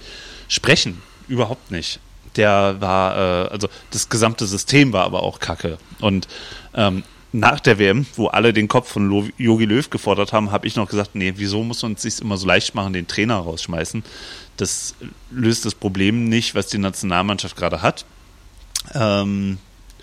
sprechen. 0.47 1.01
Überhaupt 1.27 1.71
nicht. 1.71 1.99
Der 2.35 2.77
war, 2.79 3.15
äh, 3.15 3.49
also 3.49 3.69
das 3.91 4.09
gesamte 4.09 4.45
System 4.45 4.93
war 4.93 5.05
aber 5.05 5.23
auch 5.23 5.39
kacke. 5.39 5.77
Und 5.99 6.27
ähm, 6.73 7.03
nach 7.39 7.59
der 7.59 7.79
WM, 7.79 8.05
wo 8.15 8.27
alle 8.27 8.53
den 8.53 8.67
Kopf 8.67 8.91
von 8.91 9.31
Jogi 9.37 9.65
Löw 9.65 9.89
gefordert 9.89 10.33
haben, 10.33 10.51
habe 10.51 10.67
ich 10.67 10.75
noch 10.75 10.89
gesagt, 10.89 11.11
nee, 11.13 11.33
wieso 11.37 11.63
muss 11.63 11.81
man 11.83 11.93
es 11.93 12.01
sich 12.01 12.21
immer 12.21 12.37
so 12.37 12.47
leicht 12.47 12.75
machen, 12.75 12.93
den 12.93 13.07
Trainer 13.07 13.35
rausschmeißen? 13.35 14.03
Das 14.57 14.95
löst 15.31 15.65
das 15.65 15.75
Problem 15.75 16.29
nicht, 16.29 16.55
was 16.55 16.67
die 16.67 16.77
Nationalmannschaft 16.77 17.55
gerade 17.55 17.81
hat. 17.81 18.05
Ähm, 18.93 19.57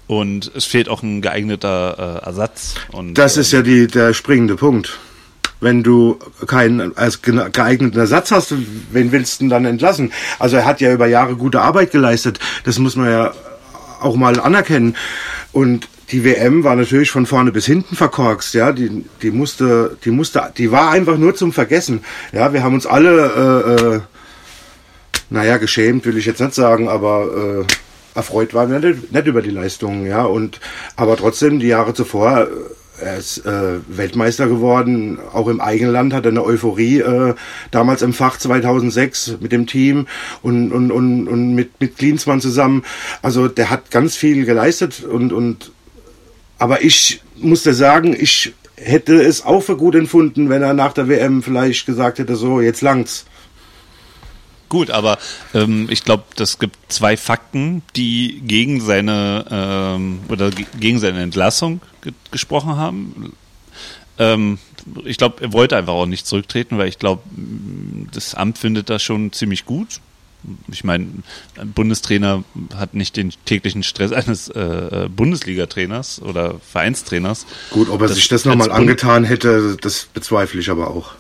und 0.07 0.51
es 0.55 0.65
fehlt 0.65 0.89
auch 0.89 1.03
ein 1.03 1.23
geeigneter 1.23 2.21
äh, 2.23 2.27
Ersatz. 2.27 2.75
Und, 2.91 3.15
das 3.15 3.37
ist 3.37 3.53
ja 3.53 3.61
ähm, 3.61 3.65
die, 3.65 3.87
der 3.87 4.12
springende 4.12 4.57
Punkt. 4.57 4.99
Wenn 5.61 5.85
du 5.85 6.19
keinen 6.47 6.97
als 6.97 7.23
geeigneten 7.23 7.99
Ersatz 7.99 8.33
hast, 8.33 8.53
wen 8.91 9.12
willst 9.12 9.41
du 9.41 9.45
denn 9.45 9.51
dann 9.51 9.65
entlassen? 9.65 10.12
Also 10.41 10.57
er 10.57 10.65
hat 10.65 10.81
ja 10.81 10.93
über 10.93 11.07
Jahre 11.07 11.37
gute 11.37 11.61
Arbeit 11.61 11.93
geleistet. 11.93 12.41
Das 12.65 12.81
muss 12.81 12.97
man 12.97 13.09
ja 13.09 13.33
auch 14.01 14.17
mal 14.17 14.41
anerkennen. 14.41 14.97
Und 15.53 15.89
die 16.12 16.25
WM 16.25 16.62
war 16.62 16.76
natürlich 16.76 17.11
von 17.11 17.25
vorne 17.25 17.52
bis 17.52 17.64
hinten 17.64 17.97
verkorkst, 17.97 18.54
ja, 18.54 18.73
die, 18.73 19.04
die 19.23 19.31
musste, 19.31 19.97
die 20.04 20.11
musste, 20.11 20.52
die 20.57 20.71
war 20.71 20.90
einfach 20.90 21.16
nur 21.16 21.35
zum 21.35 21.52
Vergessen. 21.52 22.04
Ja, 22.33 22.52
wir 22.52 22.62
haben 22.62 22.75
uns 22.75 22.87
alle, 22.87 23.73
äh, 23.73 23.97
äh, 23.97 24.00
naja, 25.31 25.57
geschämt 25.57 26.04
will 26.04 26.19
ich 26.19 26.26
jetzt 26.26 26.40
nicht 26.40 26.54
sagen, 26.54 26.88
aber 26.88 27.64
äh, 27.66 28.19
erfreut 28.19 28.52
waren 28.52 28.71
wir 28.71 28.78
nicht, 28.78 29.11
nicht 29.11 29.26
über 29.26 29.40
die 29.40 29.50
Leistungen, 29.50 30.07
ja. 30.07 30.25
Und 30.25 30.61
aber 30.97 31.16
trotzdem, 31.16 31.59
die 31.59 31.69
Jahre 31.69 31.95
zuvor, 31.95 32.42
äh, 32.42 32.47
er 33.00 33.16
ist 33.16 33.47
äh, 33.47 33.78
Weltmeister 33.88 34.47
geworden, 34.47 35.19
auch 35.33 35.49
im 35.49 35.62
eigenen 35.62 35.92
Land 35.92 36.12
hat 36.12 36.26
er 36.26 36.31
eine 36.31 36.45
Euphorie 36.45 37.00
äh, 37.00 37.35
damals 37.71 38.02
im 38.02 38.12
Fach 38.12 38.38
2006 38.38 39.38
mit 39.40 39.50
dem 39.50 39.66
Team 39.66 40.07
und, 40.42 40.73
und, 40.73 40.92
und, 40.92 41.26
und 41.26 41.54
mit, 41.54 41.81
mit 41.81 41.97
Klinsmann 41.97 42.40
zusammen. 42.40 42.85
Also 43.23 43.49
der 43.49 43.71
hat 43.71 43.90
ganz 43.90 44.14
viel 44.14 44.45
geleistet 44.45 45.02
und, 45.04 45.33
und 45.33 45.73
aber 46.62 46.85
ich 46.85 47.21
musste 47.38 47.75
sagen, 47.75 48.14
ich 48.16 48.52
hätte 48.76 49.21
es 49.21 49.45
auch 49.45 49.62
für 49.62 49.76
gut 49.76 49.97
empfunden, 49.97 50.49
wenn 50.49 50.62
er 50.62 50.75
nach 50.75 50.92
der 50.92 51.09
WM 51.09 51.42
vielleicht 51.42 51.87
gesagt 51.87 52.21
hätte, 52.21 52.37
so, 52.37 52.61
jetzt 52.61 52.83
langt's. 52.83 53.26
Gut, 54.69 54.88
aber 54.88 55.19
ähm, 55.54 55.88
ich 55.90 56.04
glaube, 56.04 56.23
das 56.37 56.61
gibt 56.61 56.76
zwei 56.87 57.16
Fakten, 57.16 57.83
die 57.97 58.42
gegen 58.47 58.81
seine 58.81 59.45
ähm, 59.50 60.21
oder 60.28 60.52
gegen 60.78 61.00
seine 61.00 61.23
Entlassung 61.23 61.81
ge 62.00 62.12
gesprochen 62.31 62.76
haben. 62.76 63.33
Ähm, 64.21 64.59
ich 65.04 65.16
glaube, 65.16 65.42
er 65.42 65.52
wollte 65.52 65.76
einfach 65.76 65.95
auch 65.95 66.07
nicht 66.07 66.28
zurücktreten, 66.28 66.78
weil 66.78 66.87
ich 66.87 67.00
glaube, 67.00 67.23
das 68.12 68.37
Amt 68.37 68.59
findet 68.59 68.88
das 68.88 69.02
schon 69.02 69.33
ziemlich 69.33 69.64
gut. 69.64 69.99
Ich 70.69 70.85
meine, 70.85 71.07
ein 71.59 71.73
Bundestrainer 71.73 72.45
hat 72.77 72.95
nicht 72.95 73.17
den 73.17 73.33
täglichen 73.45 73.83
Stress 73.83 74.13
eines 74.13 74.49
äh, 74.49 74.61
äh 74.61 75.09
Bundesliga-Trainers 75.09 76.23
oder 76.23 76.59
Vereinstrainers. 76.61 77.47
Gut, 77.71 77.89
ob 77.89 78.01
er 78.01 78.09
das 78.09 78.17
sich 78.17 78.29
das 78.29 78.45
nochmal 78.45 78.73
angetan 78.73 79.25
hätte, 79.25 79.77
das 79.81 80.07
bezweifle 80.13 80.61
ich 80.61 80.71
aber 80.71 80.91
auch. 80.91 81.15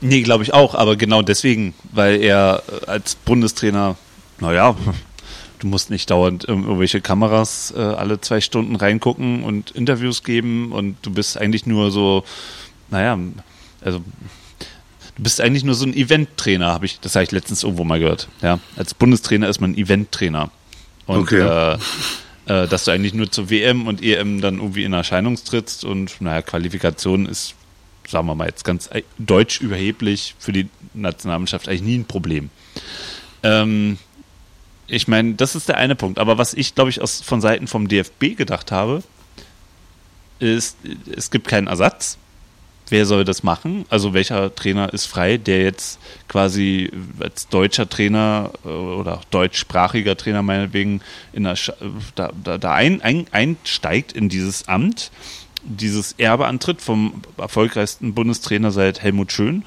Nee, 0.00 0.22
glaube 0.22 0.44
ich 0.44 0.54
auch, 0.54 0.74
aber 0.74 0.96
genau 0.96 1.22
deswegen, 1.22 1.74
weil 1.92 2.20
er 2.22 2.62
äh, 2.68 2.86
als 2.86 3.16
Bundestrainer, 3.16 3.96
naja, 4.40 4.76
du 5.58 5.66
musst 5.66 5.90
nicht 5.90 6.10
dauernd 6.10 6.46
irgendwelche 6.46 7.00
Kameras 7.00 7.72
äh, 7.76 7.80
alle 7.80 8.20
zwei 8.20 8.40
Stunden 8.40 8.76
reingucken 8.76 9.42
und 9.42 9.72
Interviews 9.72 10.22
geben 10.22 10.72
und 10.72 10.96
du 11.02 11.10
bist 11.10 11.36
eigentlich 11.36 11.66
nur 11.66 11.90
so, 11.90 12.24
naja, 12.90 13.18
also 13.80 14.00
du 15.18 15.22
bist 15.22 15.40
eigentlich 15.40 15.64
nur 15.64 15.74
so 15.74 15.84
ein 15.84 15.94
Event-Trainer, 15.94 16.66
habe 16.66 16.86
ich, 16.86 17.00
das 17.00 17.14
habe 17.14 17.24
ich 17.24 17.32
letztens 17.32 17.62
irgendwo 17.62 17.84
mal 17.84 18.00
gehört. 18.00 18.28
Ja, 18.40 18.58
als 18.76 18.94
Bundestrainer 18.94 19.48
ist 19.48 19.60
man 19.60 19.76
Event-Trainer. 19.76 20.50
Und 21.06 21.18
okay. 21.18 21.40
äh, 21.40 21.74
äh, 22.46 22.66
dass 22.66 22.84
du 22.84 22.92
eigentlich 22.92 23.14
nur 23.14 23.30
zur 23.30 23.50
WM 23.50 23.86
und 23.86 24.02
EM 24.02 24.40
dann 24.40 24.56
irgendwie 24.56 24.84
in 24.84 24.92
Erscheinung 24.92 25.36
trittst 25.36 25.84
und 25.84 26.20
naja, 26.20 26.42
Qualifikation 26.42 27.26
ist 27.26 27.54
sagen 28.08 28.26
wir 28.26 28.34
mal 28.34 28.46
jetzt 28.48 28.64
ganz 28.64 28.88
deutsch 29.18 29.60
überheblich, 29.60 30.34
für 30.38 30.52
die 30.52 30.68
Nationalmannschaft 30.94 31.68
eigentlich 31.68 31.82
nie 31.82 31.98
ein 31.98 32.04
Problem. 32.06 32.50
Ähm, 33.42 33.98
ich 34.86 35.08
meine, 35.08 35.34
das 35.34 35.54
ist 35.54 35.68
der 35.68 35.76
eine 35.76 35.94
Punkt. 35.94 36.18
Aber 36.18 36.38
was 36.38 36.54
ich, 36.54 36.74
glaube 36.74 36.90
ich, 36.90 37.02
aus, 37.02 37.20
von 37.20 37.40
Seiten 37.40 37.66
vom 37.66 37.88
DFB 37.88 38.36
gedacht 38.36 38.72
habe, 38.72 39.02
ist, 40.38 40.78
es 41.14 41.30
gibt 41.30 41.48
keinen 41.48 41.66
Ersatz. 41.66 42.16
Wer 42.90 43.06
soll 43.06 43.24
das 43.24 43.42
machen? 43.42 43.84
Also 43.90 44.14
welcher 44.14 44.54
Trainer 44.54 44.92
ist 44.92 45.06
frei, 45.06 45.36
der 45.36 45.62
jetzt 45.62 45.98
quasi 46.26 46.90
als 47.20 47.48
deutscher 47.48 47.88
Trainer 47.88 48.50
äh, 48.64 48.68
oder 48.68 49.20
deutschsprachiger 49.30 50.16
Trainer 50.16 50.42
meinetwegen 50.42 51.00
in 51.32 51.44
der, 51.44 51.56
da, 52.14 52.32
da, 52.42 52.58
da 52.58 52.74
ein, 52.74 53.02
ein, 53.02 53.26
einsteigt 53.32 54.12
in 54.12 54.28
dieses 54.28 54.68
Amt 54.68 55.10
dieses 55.68 56.12
Erbe 56.12 56.46
antritt 56.46 56.80
vom 56.80 57.22
erfolgreichsten 57.36 58.14
Bundestrainer 58.14 58.70
seit 58.70 59.02
Helmut 59.02 59.32
Schön. 59.32 59.64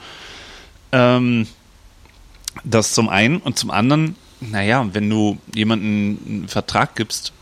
Ähm, 0.91 1.47
das 2.63 2.93
zum 2.93 3.09
einen 3.09 3.37
und 3.37 3.57
zum 3.57 3.71
anderen, 3.71 4.15
naja, 4.39 4.87
wenn 4.93 5.09
du 5.09 5.37
jemanden 5.53 6.19
einen 6.25 6.47
Vertrag 6.47 6.95
gibst, 6.95 7.33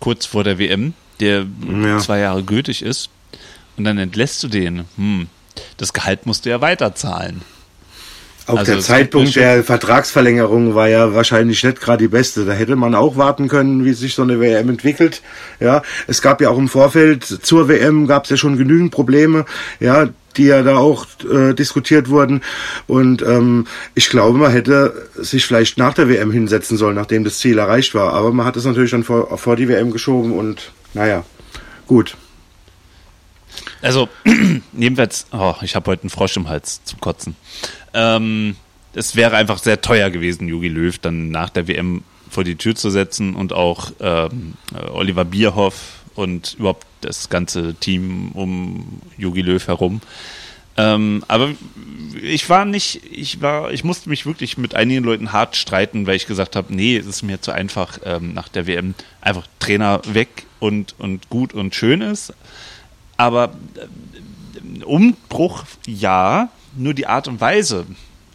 kurz 0.00 0.26
vor 0.26 0.44
der 0.44 0.58
WM, 0.58 0.94
der 1.20 1.46
ja. 1.82 1.98
zwei 1.98 2.18
Jahre 2.18 2.42
gültig 2.42 2.82
ist, 2.82 3.10
und 3.76 3.84
dann 3.84 3.98
entlässt 3.98 4.42
du 4.42 4.48
den, 4.48 4.84
hm, 4.96 5.28
das 5.76 5.92
Gehalt 5.92 6.26
musst 6.26 6.44
du 6.44 6.50
ja 6.50 6.60
weiterzahlen. 6.60 7.42
Auch 8.46 8.58
also 8.58 8.72
der 8.72 8.80
Zeitpunkt 8.80 9.34
der 9.34 9.64
Vertragsverlängerung 9.64 10.76
war 10.76 10.88
ja 10.88 11.14
wahrscheinlich 11.14 11.64
nicht 11.64 11.80
gerade 11.80 12.04
die 12.04 12.08
beste. 12.08 12.44
Da 12.44 12.52
hätte 12.52 12.76
man 12.76 12.94
auch 12.94 13.16
warten 13.16 13.48
können, 13.48 13.84
wie 13.84 13.92
sich 13.92 14.14
so 14.14 14.22
eine 14.22 14.38
WM 14.38 14.68
entwickelt. 14.68 15.20
Ja, 15.58 15.82
es 16.06 16.22
gab 16.22 16.40
ja 16.40 16.50
auch 16.50 16.58
im 16.58 16.68
Vorfeld 16.68 17.24
zur 17.24 17.68
WM 17.68 18.06
gab 18.06 18.24
es 18.24 18.30
ja 18.30 18.36
schon 18.36 18.56
genügend 18.56 18.92
Probleme. 18.92 19.46
Ja, 19.80 20.08
die 20.36 20.44
ja 20.44 20.62
da 20.62 20.76
auch 20.76 21.06
äh, 21.28 21.54
diskutiert 21.54 22.08
wurden. 22.08 22.42
Und 22.86 23.22
ähm, 23.22 23.66
ich 23.94 24.10
glaube, 24.10 24.38
man 24.38 24.52
hätte 24.52 25.08
sich 25.16 25.46
vielleicht 25.46 25.78
nach 25.78 25.94
der 25.94 26.08
WM 26.08 26.30
hinsetzen 26.30 26.76
sollen, 26.76 26.94
nachdem 26.94 27.24
das 27.24 27.38
Ziel 27.38 27.58
erreicht 27.58 27.94
war. 27.94 28.12
Aber 28.12 28.32
man 28.32 28.46
hat 28.46 28.56
es 28.56 28.64
natürlich 28.64 28.90
dann 28.90 29.02
vor, 29.02 29.38
vor 29.38 29.56
die 29.56 29.68
WM 29.68 29.90
geschoben 29.90 30.32
und 30.32 30.72
naja, 30.94 31.24
gut. 31.86 32.16
Also, 33.82 34.08
jedenfalls, 34.72 35.26
oh, 35.32 35.54
ich 35.62 35.74
habe 35.76 35.90
heute 35.90 36.02
einen 36.02 36.10
Frosch 36.10 36.36
im 36.36 36.48
Hals 36.48 36.82
zum 36.84 37.00
Kotzen. 37.00 37.36
Ähm, 37.94 38.56
es 38.94 39.14
wäre 39.16 39.36
einfach 39.36 39.58
sehr 39.58 39.80
teuer 39.80 40.10
gewesen, 40.10 40.48
Jogi 40.48 40.68
Löw 40.68 40.98
dann 40.98 41.30
nach 41.30 41.50
der 41.50 41.68
WM 41.68 42.02
vor 42.30 42.44
die 42.44 42.56
Tür 42.56 42.74
zu 42.74 42.90
setzen 42.90 43.34
und 43.34 43.52
auch 43.52 43.92
ähm, 44.00 44.54
Oliver 44.92 45.24
Bierhoff 45.24 46.00
und 46.14 46.56
überhaupt 46.58 46.86
das 47.02 47.28
ganze 47.28 47.74
Team 47.74 48.32
um 48.32 49.00
Jogi 49.16 49.42
Löw 49.42 49.64
herum. 49.66 50.00
Ähm, 50.78 51.24
aber 51.28 51.52
ich 52.20 52.48
war 52.50 52.64
nicht, 52.64 53.00
ich 53.10 53.40
war, 53.40 53.72
ich 53.72 53.84
musste 53.84 54.08
mich 54.08 54.26
wirklich 54.26 54.58
mit 54.58 54.74
einigen 54.74 55.04
Leuten 55.04 55.32
hart 55.32 55.56
streiten, 55.56 56.06
weil 56.06 56.16
ich 56.16 56.26
gesagt 56.26 56.56
habe, 56.56 56.74
nee, 56.74 56.96
es 56.96 57.06
ist 57.06 57.22
mir 57.22 57.40
zu 57.40 57.52
einfach 57.52 57.98
ähm, 58.04 58.34
nach 58.34 58.48
der 58.48 58.66
WM 58.66 58.94
einfach 59.20 59.46
Trainer 59.58 60.02
weg 60.06 60.44
und, 60.60 60.94
und 60.98 61.30
gut 61.30 61.54
und 61.54 61.74
schön 61.74 62.02
ist. 62.02 62.34
Aber 63.16 63.54
äh, 63.74 64.84
Umbruch 64.84 65.64
ja, 65.86 66.48
nur 66.76 66.94
die 66.94 67.06
Art 67.06 67.28
und 67.28 67.40
Weise, 67.40 67.86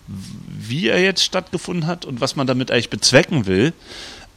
wie 0.07 0.87
er 0.87 1.01
jetzt 1.01 1.23
stattgefunden 1.23 1.87
hat 1.87 2.05
und 2.05 2.21
was 2.21 2.35
man 2.35 2.47
damit 2.47 2.71
eigentlich 2.71 2.89
bezwecken 2.89 3.45
will, 3.45 3.73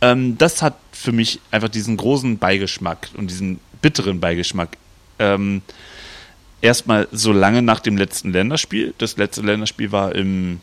ähm, 0.01 0.37
das 0.39 0.63
hat 0.63 0.77
für 0.93 1.13
mich 1.13 1.41
einfach 1.51 1.69
diesen 1.69 1.97
großen 1.97 2.39
Beigeschmack 2.39 3.09
und 3.17 3.31
diesen 3.31 3.61
bitteren 3.81 4.21
Beigeschmack. 4.21 4.77
Ähm, 5.19 5.63
erstmal 6.61 7.09
so 7.13 7.33
lange 7.33 7.63
nach 7.63 7.81
dem 7.81 7.97
letzten 7.97 8.33
Länderspiel. 8.33 8.95
Das 8.99 9.17
letzte 9.17 9.43
Länderspiel 9.43 9.93
war 9.93 10.15
im 10.15 10.61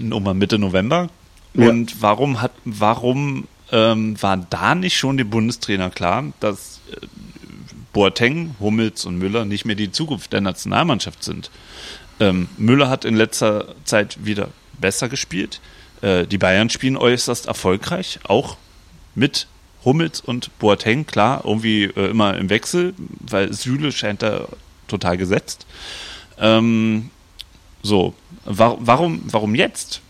Nummer 0.00 0.34
Mitte 0.34 0.58
November. 0.58 1.08
Ja. 1.54 1.68
Und 1.68 2.02
warum 2.02 2.40
hat, 2.42 2.52
warum 2.64 3.46
ähm, 3.70 4.20
war 4.20 4.36
da 4.36 4.74
nicht 4.74 4.96
schon 4.96 5.16
dem 5.16 5.30
Bundestrainer 5.30 5.90
klar, 5.90 6.24
dass 6.40 6.80
äh, 6.90 7.06
Boateng, 7.94 8.54
Hummels 8.60 9.06
und 9.06 9.16
Müller 9.16 9.46
nicht 9.46 9.64
mehr 9.64 9.76
die 9.76 9.90
Zukunft 9.90 10.34
der 10.34 10.42
Nationalmannschaft 10.42 11.24
sind? 11.24 11.50
Ähm, 12.20 12.48
Müller 12.58 12.90
hat 12.90 13.06
in 13.06 13.16
letzter 13.16 13.74
Zeit 13.84 14.26
wieder 14.26 14.48
besser 14.78 15.08
gespielt. 15.08 15.60
Äh, 16.02 16.26
die 16.26 16.36
Bayern 16.36 16.68
spielen 16.68 16.98
äußerst 16.98 17.46
erfolgreich, 17.46 18.18
auch 18.24 18.58
mit 19.14 19.46
Hummels 19.84 20.20
und 20.20 20.56
Boateng, 20.58 21.06
klar, 21.06 21.42
irgendwie 21.44 21.84
äh, 21.84 22.10
immer 22.10 22.36
im 22.36 22.50
Wechsel, 22.50 22.94
weil 23.20 23.52
Süle 23.52 23.92
scheint 23.92 24.22
da 24.22 24.48
total 24.88 25.16
gesetzt. 25.16 25.66
Ähm, 26.38 27.10
so, 27.82 28.14
wa 28.44 28.76
warum, 28.80 29.22
warum 29.26 29.54
jetzt? 29.54 30.00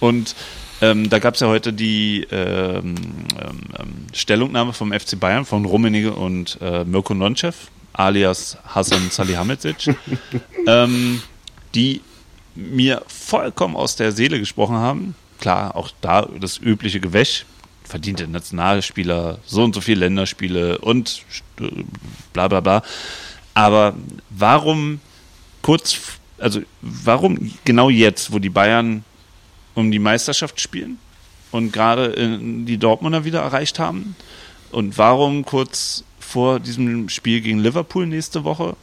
Und 0.00 0.34
Ähm, 0.80 1.08
da 1.08 1.18
gab 1.18 1.34
es 1.34 1.40
ja 1.40 1.46
heute 1.46 1.72
die 1.72 2.26
ähm, 2.30 2.94
ähm, 2.94 3.60
ähm 3.78 4.06
Stellungnahme 4.12 4.72
vom 4.72 4.92
FC 4.92 5.18
Bayern 5.18 5.44
von 5.44 5.64
Rummenigge 5.64 6.12
und 6.12 6.58
äh, 6.60 6.84
Mirko 6.84 7.14
Nonchev, 7.14 7.68
alias 7.92 8.58
Hasan 8.66 9.10
Salihamidzic, 9.10 9.94
ähm, 10.66 11.22
die 11.74 12.00
mir 12.54 13.02
vollkommen 13.06 13.76
aus 13.76 13.96
der 13.96 14.12
Seele 14.12 14.38
gesprochen 14.38 14.76
haben. 14.76 15.14
Klar, 15.40 15.76
auch 15.76 15.90
da 16.00 16.28
das 16.40 16.58
übliche 16.58 17.00
Gewäsch, 17.00 17.44
verdiente 17.84 18.26
Nationalspieler, 18.26 19.38
so 19.44 19.62
und 19.62 19.74
so 19.74 19.80
viele 19.80 20.00
Länderspiele 20.00 20.78
und 20.78 21.22
bla 22.32 22.48
bla 22.48 22.60
bla. 22.60 22.82
Aber 23.54 23.94
warum 24.30 25.00
kurz, 25.62 25.98
also 26.38 26.60
warum 26.82 27.52
genau 27.64 27.90
jetzt, 27.90 28.32
wo 28.32 28.38
die 28.38 28.50
Bayern 28.50 29.04
um 29.74 29.90
die 29.90 29.98
Meisterschaft 29.98 30.60
spielen 30.60 30.98
und 31.50 31.72
gerade 31.72 32.38
die 32.40 32.78
Dortmunder 32.78 33.24
wieder 33.24 33.40
erreicht 33.40 33.78
haben? 33.78 34.16
Und 34.70 34.98
warum 34.98 35.44
kurz 35.44 36.04
vor 36.18 36.58
diesem 36.58 37.08
Spiel 37.08 37.40
gegen 37.40 37.60
Liverpool 37.60 38.06
nächste 38.06 38.44
Woche? 38.44 38.76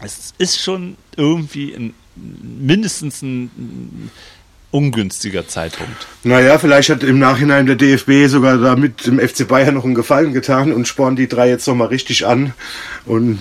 Es 0.00 0.34
ist 0.38 0.60
schon 0.60 0.96
irgendwie 1.16 1.74
ein, 1.74 1.94
mindestens 2.14 3.22
ein 3.22 4.10
ungünstiger 4.70 5.48
Zeitpunkt. 5.48 6.06
Naja, 6.24 6.58
vielleicht 6.58 6.90
hat 6.90 7.02
im 7.02 7.18
Nachhinein 7.18 7.66
der 7.66 7.76
DFB 7.76 8.26
sogar 8.26 8.58
damit 8.58 9.06
dem 9.06 9.18
FC 9.18 9.48
Bayern 9.48 9.74
noch 9.74 9.84
einen 9.84 9.94
Gefallen 9.94 10.34
getan 10.34 10.72
und 10.72 10.86
spornt 10.86 11.18
die 11.18 11.28
drei 11.28 11.48
jetzt 11.48 11.66
nochmal 11.66 11.88
richtig 11.88 12.26
an. 12.26 12.52
Und 13.06 13.40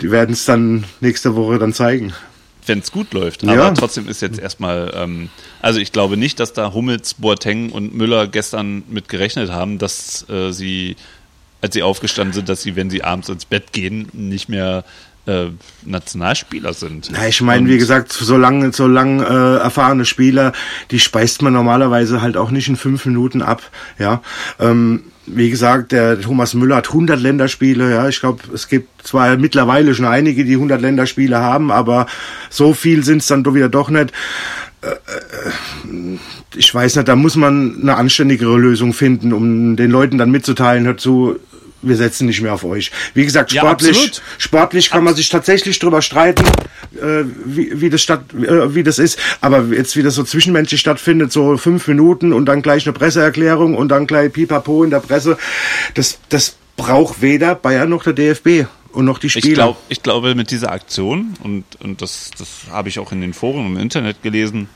die 0.00 0.10
werden 0.10 0.32
es 0.34 0.44
dann 0.44 0.84
nächste 1.00 1.34
Woche 1.34 1.58
dann 1.58 1.72
zeigen. 1.72 2.12
Wenn 2.66 2.80
es 2.80 2.90
gut 2.90 3.12
läuft. 3.14 3.44
Aber 3.44 3.54
ja. 3.54 3.70
trotzdem 3.72 4.08
ist 4.08 4.22
jetzt 4.22 4.38
erstmal, 4.38 4.92
ähm, 4.94 5.28
also 5.62 5.78
ich 5.78 5.92
glaube 5.92 6.16
nicht, 6.16 6.40
dass 6.40 6.52
da 6.52 6.72
Hummels, 6.72 7.14
Boateng 7.14 7.70
und 7.70 7.94
Müller 7.94 8.26
gestern 8.26 8.82
mit 8.88 9.08
gerechnet 9.08 9.50
haben, 9.50 9.78
dass 9.78 10.28
äh, 10.28 10.52
sie, 10.52 10.96
als 11.60 11.74
sie 11.74 11.82
aufgestanden 11.82 12.32
sind, 12.32 12.48
dass 12.48 12.62
sie, 12.62 12.74
wenn 12.76 12.90
sie 12.90 13.04
abends 13.04 13.28
ins 13.28 13.44
Bett 13.44 13.72
gehen, 13.72 14.08
nicht 14.12 14.48
mehr 14.48 14.84
äh, 15.26 15.46
Nationalspieler 15.84 16.72
sind. 16.72 17.10
Ja, 17.10 17.26
ich 17.26 17.40
meine, 17.40 17.68
wie 17.68 17.78
gesagt, 17.78 18.12
so 18.12 18.36
lange, 18.36 18.72
so 18.72 18.86
lang 18.86 19.20
äh, 19.20 19.56
erfahrene 19.56 20.04
Spieler, 20.04 20.52
die 20.90 21.00
speist 21.00 21.42
man 21.42 21.52
normalerweise 21.52 22.22
halt 22.22 22.36
auch 22.36 22.50
nicht 22.50 22.68
in 22.68 22.76
fünf 22.76 23.06
Minuten 23.06 23.42
ab. 23.42 23.62
Ja, 23.98 24.22
ähm, 24.58 25.04
wie 25.26 25.50
gesagt, 25.50 25.92
der 25.92 26.20
Thomas 26.20 26.54
Müller 26.54 26.76
hat 26.76 26.88
100 26.88 27.20
Länderspiele. 27.20 27.90
Ja, 27.90 28.08
ich 28.08 28.20
glaube, 28.20 28.42
es 28.54 28.68
gibt 28.68 29.06
zwar 29.06 29.36
mittlerweile 29.36 29.94
schon 29.94 30.06
einige, 30.06 30.44
die 30.44 30.54
100 30.54 30.80
Länderspiele 30.80 31.38
haben, 31.38 31.70
aber 31.70 32.06
so 32.50 32.74
viel 32.74 33.04
sind 33.04 33.18
es 33.18 33.26
dann 33.26 33.44
doch 33.44 33.54
wieder 33.54 33.68
doch 33.68 33.90
nicht 33.90 34.12
äh, 34.82 34.88
äh, 34.88 36.18
ich 36.54 36.74
weiß 36.74 36.96
nicht, 36.96 37.08
da 37.08 37.16
muss 37.16 37.36
man 37.36 37.80
eine 37.82 37.96
anständigere 37.96 38.56
Lösung 38.56 38.94
finden, 38.94 39.32
um 39.32 39.76
den 39.76 39.90
Leuten 39.90 40.16
dann 40.16 40.30
mitzuteilen, 40.30 40.86
hört 40.86 41.00
zu, 41.00 41.38
wir 41.86 41.96
setzen 41.96 42.26
nicht 42.26 42.40
mehr 42.40 42.54
auf 42.54 42.64
euch. 42.64 42.90
Wie 43.14 43.24
gesagt, 43.24 43.52
sportlich, 43.52 44.06
ja, 44.06 44.22
sportlich 44.38 44.90
kann 44.90 45.04
man 45.04 45.14
sich 45.14 45.28
tatsächlich 45.28 45.78
drüber 45.78 46.02
streiten, 46.02 46.44
äh, 46.96 47.24
wie, 47.44 47.80
wie, 47.80 47.90
das 47.90 48.02
statt, 48.02 48.24
äh, 48.34 48.74
wie 48.74 48.82
das 48.82 48.98
ist. 48.98 49.18
Aber 49.40 49.64
jetzt, 49.72 49.96
wie 49.96 50.02
das 50.02 50.14
so 50.14 50.24
zwischenmenschlich 50.24 50.80
stattfindet, 50.80 51.32
so 51.32 51.56
fünf 51.56 51.86
Minuten 51.88 52.32
und 52.32 52.46
dann 52.46 52.62
gleich 52.62 52.86
eine 52.86 52.92
Presseerklärung 52.92 53.74
und 53.74 53.88
dann 53.88 54.06
gleich 54.06 54.32
Pipapo 54.32 54.84
in 54.84 54.90
der 54.90 55.00
Presse, 55.00 55.38
das, 55.94 56.18
das 56.28 56.56
braucht 56.76 57.22
weder 57.22 57.54
Bayern 57.54 57.88
noch 57.88 58.04
der 58.04 58.12
DFB 58.12 58.66
und 58.92 59.04
noch 59.04 59.18
die 59.18 59.30
Spieler. 59.30 59.48
Ich, 59.48 59.54
glaub, 59.54 59.76
ich 59.88 60.02
glaube, 60.02 60.34
mit 60.34 60.50
dieser 60.50 60.72
Aktion, 60.72 61.34
und, 61.42 61.64
und 61.80 62.02
das, 62.02 62.30
das 62.36 62.48
habe 62.70 62.88
ich 62.88 62.98
auch 62.98 63.12
in 63.12 63.20
den 63.20 63.34
Foren 63.34 63.66
im 63.66 63.76
Internet 63.76 64.22
gelesen, 64.22 64.68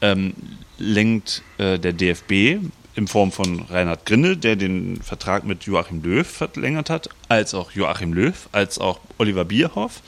ähm, 0.00 0.34
lenkt 0.78 1.42
äh, 1.58 1.78
der 1.78 1.92
DFB 1.92 2.58
in 2.94 3.08
Form 3.08 3.32
von 3.32 3.60
Reinhard 3.62 4.04
Grindel, 4.06 4.36
der 4.36 4.56
den 4.56 5.00
Vertrag 5.02 5.44
mit 5.44 5.64
Joachim 5.64 6.02
Löw 6.02 6.26
verlängert 6.26 6.90
hat, 6.90 7.08
als 7.28 7.54
auch 7.54 7.72
Joachim 7.72 8.12
Löw, 8.12 8.48
als 8.52 8.78
auch 8.78 9.00
Oliver 9.18 9.44
Bierhoff, 9.44 10.02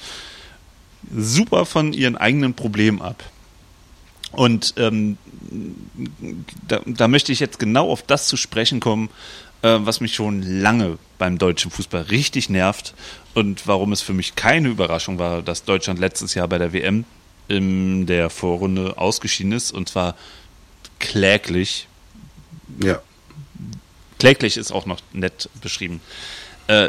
super 1.14 1.64
von 1.66 1.92
ihren 1.92 2.16
eigenen 2.16 2.54
Problemen 2.54 3.00
ab. 3.00 3.22
Und 4.32 4.74
ähm, 4.76 5.16
da, 6.66 6.80
da, 6.84 7.08
möchte 7.08 7.32
ich 7.32 7.40
jetzt 7.40 7.58
genau 7.58 7.90
auf 7.90 8.02
das 8.02 8.26
zu 8.26 8.36
sprechen 8.36 8.80
kommen, 8.80 9.08
äh, 9.62 9.78
was 9.80 10.00
mich 10.00 10.14
schon 10.14 10.42
lange 10.42 10.99
beim 11.18 11.38
deutschen 11.38 11.70
Fußball 11.70 12.02
richtig 12.02 12.50
nervt 12.50 12.94
und 13.34 13.66
warum 13.66 13.92
es 13.92 14.02
für 14.02 14.12
mich 14.12 14.34
keine 14.34 14.68
Überraschung 14.68 15.18
war, 15.18 15.42
dass 15.42 15.64
Deutschland 15.64 16.00
letztes 16.00 16.34
Jahr 16.34 16.49
bei 16.49 16.58
der 16.58 16.73
WM 16.73 17.04
in 17.47 18.06
der 18.06 18.28
Vorrunde 18.28 18.99
ausgeschieden 18.99 19.52
ist 19.52 19.70
und 19.70 19.88
zwar 19.88 20.16
kläglich 20.99 21.86
ja. 22.82 23.00
Kläglich 24.19 24.56
ist 24.56 24.73
auch 24.73 24.87
noch 24.87 25.00
nett 25.13 25.49
beschrieben. 25.60 26.00
Äh, 26.67 26.89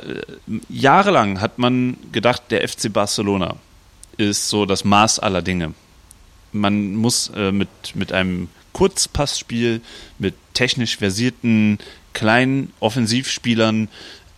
jahrelang 0.69 1.41
hat 1.41 1.57
man 1.57 1.97
gedacht, 2.11 2.43
der 2.49 2.67
FC 2.67 2.91
Barcelona 2.91 3.57
ist 4.17 4.47
so 4.47 4.65
das 4.65 4.85
Maß 4.85 5.19
aller 5.19 5.41
Dinge. 5.41 5.73
Man 6.51 6.95
muss 6.95 7.29
äh, 7.35 7.51
mit, 7.51 7.67
mit 7.93 8.13
einem 8.13 8.47
Kurzpassspiel, 8.71 9.81
mit 10.17 10.35
technisch 10.53 10.97
versierten 10.97 11.79
kleinen 12.13 12.71
Offensivspielern 12.79 13.89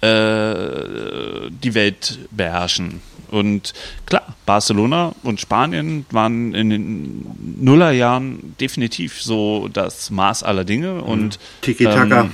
äh, 0.01 1.49
die 1.49 1.73
Welt 1.73 2.19
beherrschen. 2.31 3.01
Und 3.29 3.73
klar, 4.05 4.35
Barcelona 4.45 5.13
und 5.23 5.41
Spanien 5.41 6.05
waren 6.11 6.53
in 6.53 6.69
den 6.69 7.57
Nullerjahren 7.59 8.55
definitiv 8.59 9.21
so 9.21 9.67
das 9.71 10.09
Maß 10.09 10.43
aller 10.43 10.63
Dinge. 10.63 10.93
Mhm. 10.93 11.01
Und 11.01 11.39
Tiki-Taka. 11.61 12.21
Ähm, 12.21 12.31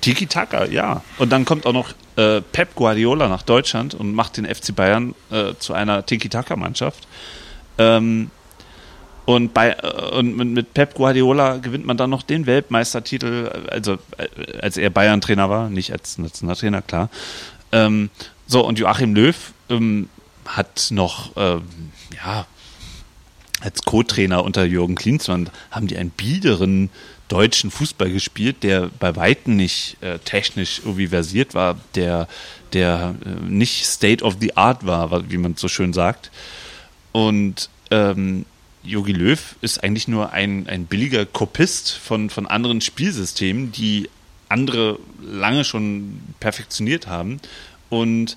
Tiki-Taka, 0.00 0.66
ja. 0.66 1.02
Und 1.18 1.30
dann 1.30 1.44
kommt 1.44 1.66
auch 1.66 1.74
noch 1.74 1.92
äh, 2.16 2.40
Pep 2.40 2.74
Guardiola 2.74 3.28
nach 3.28 3.42
Deutschland 3.42 3.94
und 3.94 4.14
macht 4.14 4.38
den 4.38 4.46
FC 4.46 4.74
Bayern 4.74 5.14
äh, 5.30 5.54
zu 5.58 5.74
einer 5.74 6.06
Tiki-Taka-Mannschaft. 6.06 7.06
Ähm, 7.76 8.30
und, 9.24 9.54
bei, 9.54 9.70
äh, 9.70 10.16
und 10.18 10.36
mit 10.36 10.74
Pep 10.74 10.94
Guardiola 10.94 11.58
gewinnt 11.58 11.86
man 11.86 11.96
dann 11.96 12.10
noch 12.10 12.22
den 12.22 12.46
Weltmeistertitel, 12.46 13.50
also 13.70 13.98
äh, 14.18 14.58
als 14.60 14.76
er 14.76 14.90
Bayern-Trainer 14.90 15.50
war, 15.50 15.70
nicht 15.70 15.92
als 15.92 16.18
Nationaltrainer, 16.18 16.82
klar. 16.82 17.10
Ähm, 17.72 18.10
so, 18.46 18.66
und 18.66 18.78
Joachim 18.78 19.14
Löw 19.14 19.52
ähm, 19.68 20.08
hat 20.46 20.88
noch, 20.90 21.32
ähm, 21.36 21.62
ja, 22.16 22.46
als 23.60 23.82
Co-Trainer 23.82 24.42
unter 24.42 24.64
Jürgen 24.64 24.94
Klinsmann 24.94 25.50
haben 25.70 25.86
die 25.86 25.96
einen 25.96 26.10
biederen 26.10 26.90
deutschen 27.28 27.70
Fußball 27.70 28.10
gespielt, 28.10 28.62
der 28.62 28.90
bei 28.98 29.14
Weitem 29.14 29.56
nicht 29.56 30.02
äh, 30.02 30.18
technisch 30.18 30.80
irgendwie 30.84 31.08
versiert 31.08 31.54
war, 31.54 31.78
der, 31.94 32.26
der 32.72 33.14
äh, 33.24 33.28
nicht 33.48 33.86
State 33.86 34.24
of 34.24 34.36
the 34.40 34.56
Art 34.56 34.86
war, 34.86 35.30
wie 35.30 35.36
man 35.36 35.56
so 35.56 35.68
schön 35.68 35.92
sagt. 35.92 36.30
Und 37.12 37.68
ähm, 37.90 38.46
Jogi 38.82 39.12
Löw 39.12 39.56
ist 39.60 39.82
eigentlich 39.84 40.08
nur 40.08 40.32
ein, 40.32 40.66
ein 40.68 40.86
billiger 40.86 41.26
Kopist 41.26 41.92
von, 41.92 42.30
von 42.30 42.46
anderen 42.46 42.80
Spielsystemen, 42.80 43.72
die 43.72 44.08
andere 44.48 44.98
lange 45.22 45.64
schon 45.64 46.20
perfektioniert 46.40 47.06
haben. 47.06 47.40
Und 47.88 48.36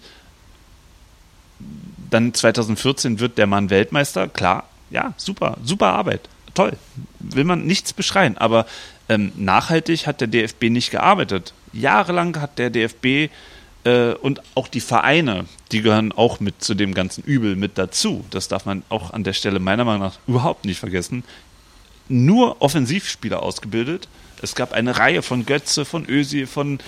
dann 2.10 2.34
2014 2.34 3.19
wird 3.19 3.38
der 3.38 3.47
Mann 3.47 3.69
Weltmeister. 3.69 4.27
Klar, 4.27 4.67
ja, 4.89 5.13
super, 5.17 5.58
super 5.63 5.88
Arbeit. 5.88 6.29
Toll. 6.53 6.73
Will 7.19 7.45
man 7.45 7.65
nichts 7.65 7.93
beschreien. 7.93 8.38
Aber 8.38 8.65
ähm, 9.10 9.32
nachhaltig 9.36 10.08
hat 10.08 10.21
der 10.21 10.27
DFB 10.27 10.65
nicht 10.65 10.91
gearbeitet. 10.91 11.53
Jahrelang 11.71 12.39
hat 12.39 12.60
der 12.60 12.69
DFB 12.69 13.32
äh, 13.84 14.13
und 14.13 14.41
auch 14.56 14.67
die 14.67 14.82
Vereine, 14.82 15.46
die 15.72 15.82
gehören 15.82 16.12
auch 16.12 16.39
mit 16.39 16.63
zu 16.63 16.74
dem 16.74 16.93
ganzen 16.93 17.24
Übel 17.24 17.56
mit 17.56 17.78
dazu. 17.78 18.24
Das 18.30 18.48
darf 18.48 18.65
man 18.65 18.84
auch 18.89 19.12
an 19.12 19.24
der 19.24 19.34
Stelle 19.34 19.60
meiner 19.60 19.86
Meinung 19.86 20.02
nach 20.02 20.19
überhaupt 20.28 20.65
nicht 20.65 20.80
vergessen. 20.80 21.24
Nur 22.10 22.62
Offensivspieler 22.62 23.41
ausgebildet. 23.41 24.08
Es 24.41 24.56
gab 24.56 24.74
eine 24.74 24.98
Reihe 24.98 25.22
von 25.22 25.46
Götze, 25.46 25.86
von 25.86 26.06
Ösi, 26.08 26.46
von 26.46 26.80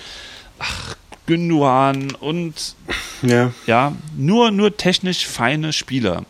ach, 0.58 0.96
Günduan 1.26 2.12
und 2.12 2.76
ja. 3.22 3.52
ja, 3.66 3.92
nur, 4.16 4.50
nur 4.50 4.76
technisch 4.76 5.26
feine 5.26 5.72
Spieler. 5.72 6.24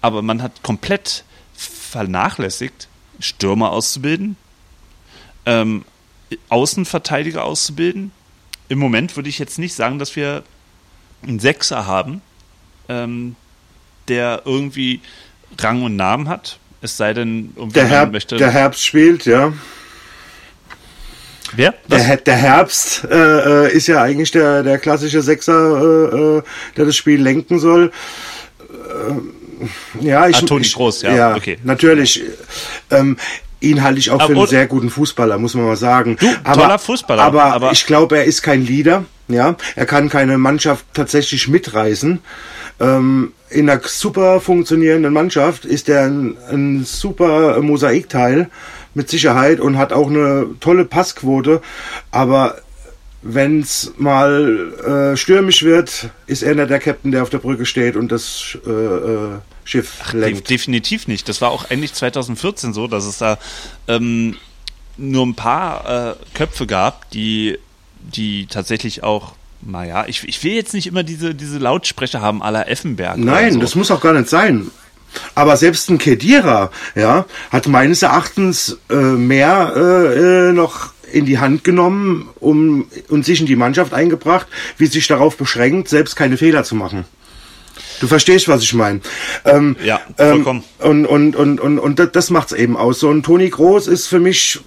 Aber 0.00 0.22
man 0.22 0.42
hat 0.42 0.62
komplett 0.62 1.24
vernachlässigt, 1.54 2.88
Stürmer 3.20 3.70
auszubilden, 3.70 4.36
ähm, 5.46 5.84
Außenverteidiger 6.48 7.44
auszubilden. 7.44 8.10
Im 8.72 8.78
Moment 8.78 9.16
würde 9.16 9.28
ich 9.28 9.38
jetzt 9.38 9.58
nicht 9.58 9.74
sagen, 9.74 9.98
dass 9.98 10.16
wir 10.16 10.44
einen 11.22 11.40
Sechser 11.40 11.86
haben, 11.86 12.22
ähm, 12.88 13.36
der 14.08 14.40
irgendwie 14.46 15.02
Rang 15.58 15.82
und 15.82 15.96
Namen 15.96 16.26
hat. 16.26 16.58
Es 16.80 16.96
sei 16.96 17.12
denn, 17.12 17.52
der, 17.74 17.84
Herb, 17.84 18.12
möchte. 18.12 18.38
Der 18.38 18.50
Herbst 18.50 18.82
spielt, 18.82 19.26
ja. 19.26 19.52
Wer? 21.54 21.74
Der, 21.86 22.16
der, 22.16 22.34
Herbst 22.34 23.04
äh, 23.10 23.66
äh, 23.66 23.72
ist 23.76 23.88
ja 23.88 24.00
eigentlich 24.00 24.30
der, 24.30 24.62
der 24.62 24.78
klassische 24.78 25.20
Sechser, 25.20 25.52
äh, 25.52 26.38
äh 26.38 26.42
der 26.78 26.86
das 26.86 26.96
Spiel 26.96 27.20
lenken 27.20 27.58
soll. 27.58 27.92
Äh, 28.58 30.06
ja, 30.06 30.28
ich, 30.28 30.36
ah, 30.36 30.46
Toni 30.46 30.66
Groß, 30.66 31.02
ja. 31.02 31.14
ja 31.14 31.36
okay. 31.36 31.58
Natürlich. 31.62 32.22
Ähm, 32.90 33.18
ihn 33.62 33.82
halte 33.82 33.98
ich 33.98 34.10
auch 34.10 34.22
für 34.22 34.32
einen 34.32 34.46
sehr 34.46 34.66
guten 34.66 34.90
Fußballer, 34.90 35.38
muss 35.38 35.54
man 35.54 35.64
mal 35.64 35.76
sagen. 35.76 36.16
Du, 36.18 36.26
aber, 36.44 36.62
toller 36.62 36.78
Fußballer. 36.78 37.22
Aber, 37.22 37.44
aber 37.44 37.72
ich 37.72 37.86
glaube, 37.86 38.18
er 38.18 38.24
ist 38.24 38.42
kein 38.42 38.64
Leader. 38.64 39.04
Ja, 39.28 39.56
er 39.76 39.86
kann 39.86 40.08
keine 40.08 40.36
Mannschaft 40.36 40.84
tatsächlich 40.92 41.48
mitreißen. 41.48 42.18
Ähm, 42.80 43.32
in 43.48 43.70
einer 43.70 43.80
super 43.84 44.40
funktionierenden 44.40 45.12
Mannschaft 45.12 45.64
ist 45.64 45.88
er 45.88 46.04
ein, 46.04 46.36
ein 46.50 46.84
super 46.84 47.60
Mosaikteil 47.62 48.50
mit 48.94 49.08
Sicherheit 49.08 49.60
und 49.60 49.78
hat 49.78 49.92
auch 49.92 50.08
eine 50.08 50.46
tolle 50.60 50.84
Passquote. 50.84 51.62
Aber 52.10 52.56
wenn 53.22 53.60
es 53.60 53.94
mal 53.96 55.12
äh, 55.12 55.16
stürmisch 55.16 55.62
wird, 55.62 56.10
ist 56.26 56.42
er 56.42 56.54
nicht 56.54 56.70
der 56.70 56.80
Captain, 56.80 57.12
der 57.12 57.22
auf 57.22 57.30
der 57.30 57.38
Brücke 57.38 57.64
steht 57.64 57.96
und 57.96 58.10
das 58.10 58.58
äh, 58.66 58.70
äh, 58.70 59.38
Schiff 59.64 60.00
Ach, 60.02 60.12
lenkt. 60.12 60.50
Definitiv 60.50 61.08
nicht. 61.08 61.28
Das 61.28 61.40
war 61.40 61.50
auch 61.50 61.70
eigentlich 61.70 61.94
2014 61.94 62.72
so, 62.72 62.86
dass 62.86 63.04
es 63.04 63.18
da 63.18 63.38
ähm, 63.88 64.36
nur 64.96 65.26
ein 65.26 65.34
paar 65.34 66.12
äh, 66.12 66.14
Köpfe 66.34 66.66
gab, 66.66 67.10
die, 67.10 67.58
die 68.00 68.46
tatsächlich 68.46 69.02
auch 69.02 69.34
naja, 69.64 70.06
ich, 70.08 70.26
ich 70.26 70.42
will 70.42 70.54
jetzt 70.54 70.74
nicht 70.74 70.88
immer 70.88 71.04
diese, 71.04 71.36
diese 71.36 71.58
Lautsprecher 71.58 72.20
haben 72.20 72.42
aller 72.42 72.68
Effenberg. 72.68 73.16
Nein, 73.16 73.52
so. 73.52 73.60
das 73.60 73.76
muss 73.76 73.92
auch 73.92 74.00
gar 74.00 74.12
nicht 74.12 74.28
sein. 74.28 74.72
Aber 75.34 75.56
selbst 75.56 75.88
ein 75.90 75.98
Kedira, 75.98 76.70
ja, 76.94 77.26
hat 77.50 77.68
meines 77.68 78.02
Erachtens 78.02 78.78
äh, 78.90 78.94
mehr 78.94 79.72
äh, 79.76 80.48
äh, 80.48 80.52
noch 80.52 80.92
in 81.12 81.26
die 81.26 81.38
Hand 81.38 81.62
genommen 81.64 82.30
um, 82.40 82.86
und 83.08 83.24
sich 83.24 83.40
in 83.40 83.46
die 83.46 83.56
Mannschaft 83.56 83.92
eingebracht, 83.92 84.46
wie 84.78 84.86
sich 84.86 85.06
darauf 85.06 85.36
beschränkt, 85.36 85.88
selbst 85.88 86.16
keine 86.16 86.38
Fehler 86.38 86.64
zu 86.64 86.74
machen. 86.74 87.04
Du 88.00 88.06
verstehst, 88.06 88.48
was 88.48 88.62
ich 88.62 88.74
meine. 88.74 89.00
Ähm, 89.44 89.76
ja, 89.84 90.00
vollkommen. 90.16 90.64
Ähm, 90.80 91.06
und, 91.06 91.36
und, 91.36 91.36
und, 91.36 91.60
und, 91.60 91.78
und 91.98 92.16
das, 92.16 92.30
macht's 92.30 92.52
eben 92.52 92.76
aus. 92.76 93.00
So 93.00 93.10
ein 93.10 93.22
Toni 93.22 93.48
Groß 93.48 93.86
ist 93.86 94.06
für 94.06 94.18
mich 94.20 94.60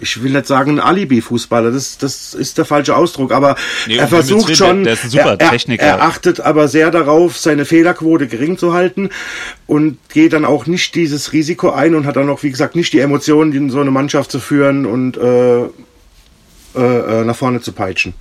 ich 0.00 0.20
will 0.20 0.32
nicht 0.32 0.46
sagen 0.48 0.72
ein 0.72 0.80
Alibi-Fußballer, 0.80 1.70
das, 1.70 1.96
das 1.96 2.34
ist 2.34 2.58
der 2.58 2.64
falsche 2.64 2.96
Ausdruck, 2.96 3.30
aber 3.30 3.54
Nee, 3.86 3.98
er 3.98 4.08
versucht 4.08 4.48
Willen, 4.48 4.56
schon, 4.56 4.76
der- 4.82 4.84
der 4.84 4.92
ist 4.94 5.04
ein 5.04 5.10
super 5.10 5.36
er, 5.38 5.40
er, 5.40 5.50
Techniker. 5.50 5.84
er 5.84 6.02
achtet 6.02 6.40
aber 6.40 6.66
sehr 6.66 6.90
darauf, 6.90 7.38
seine 7.38 7.64
Fehlerquote 7.64 8.26
gering 8.26 8.58
zu 8.58 8.72
halten 8.72 9.10
und 9.68 9.98
geht 10.08 10.32
dann 10.32 10.44
auch 10.44 10.66
nicht 10.66 10.96
dieses 10.96 11.32
Risiko 11.32 11.70
ein 11.70 11.94
und 11.94 12.04
hat 12.04 12.16
dann 12.16 12.28
auch, 12.30 12.42
wie 12.42 12.50
gesagt, 12.50 12.74
nicht 12.74 12.92
die 12.92 12.98
Emotionen, 12.98 13.52
in 13.52 13.70
so 13.70 13.78
eine 13.80 13.92
Mannschaft 13.92 14.32
zu 14.32 14.40
führen 14.40 14.86
und 14.86 15.16
äh, 15.18 15.62
äh, 15.62 15.68
äh, 16.74 17.24
nach 17.24 17.36
vorne 17.36 17.60
zu 17.60 17.70
peitschen. 17.70 18.14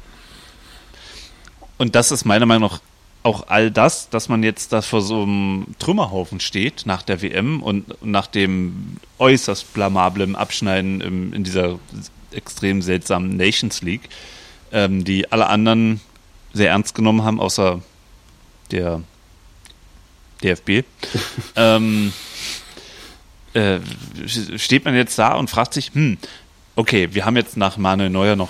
Und 1.80 1.95
das 1.95 2.12
ist 2.12 2.26
meiner 2.26 2.45
Meinung 2.45 2.69
nach 2.69 2.80
auch 3.23 3.47
all 3.47 3.69
das, 3.69 4.10
dass 4.10 4.29
man 4.29 4.41
jetzt 4.41 4.73
da 4.73 4.81
vor 4.81 5.01
so 5.01 5.23
einem 5.23 5.67
Trümmerhaufen 5.77 6.39
steht 6.39 6.86
nach 6.86 7.03
der 7.03 7.21
WM 7.21 7.62
und 7.62 8.03
nach 8.03 8.27
dem 8.27 8.97
äußerst 9.19 9.73
blamablen 9.73 10.36
Abschneiden 10.36 11.01
im, 11.01 11.34
in 11.34 11.43
dieser 11.43 11.79
extrem 12.31 12.81
seltsamen 12.81 13.38
Nations 13.38 13.81
League, 13.81 14.10
ähm, 14.71 15.03
die 15.03 15.31
alle 15.31 15.47
anderen 15.47 16.01
sehr 16.53 16.69
ernst 16.69 16.95
genommen 16.95 17.23
haben, 17.23 17.39
außer 17.39 17.81
der 18.71 19.01
DFB. 20.43 20.84
ähm, 21.55 22.13
äh, 23.53 23.79
steht 24.25 24.86
man 24.86 24.95
jetzt 24.95 25.19
da 25.19 25.36
und 25.36 25.49
fragt 25.49 25.73
sich, 25.73 25.91
hm, 25.93 26.17
okay, 26.75 27.10
wir 27.13 27.25
haben 27.25 27.36
jetzt 27.36 27.57
nach 27.57 27.77
Manuel 27.77 28.10
Neuer 28.10 28.36
noch 28.36 28.49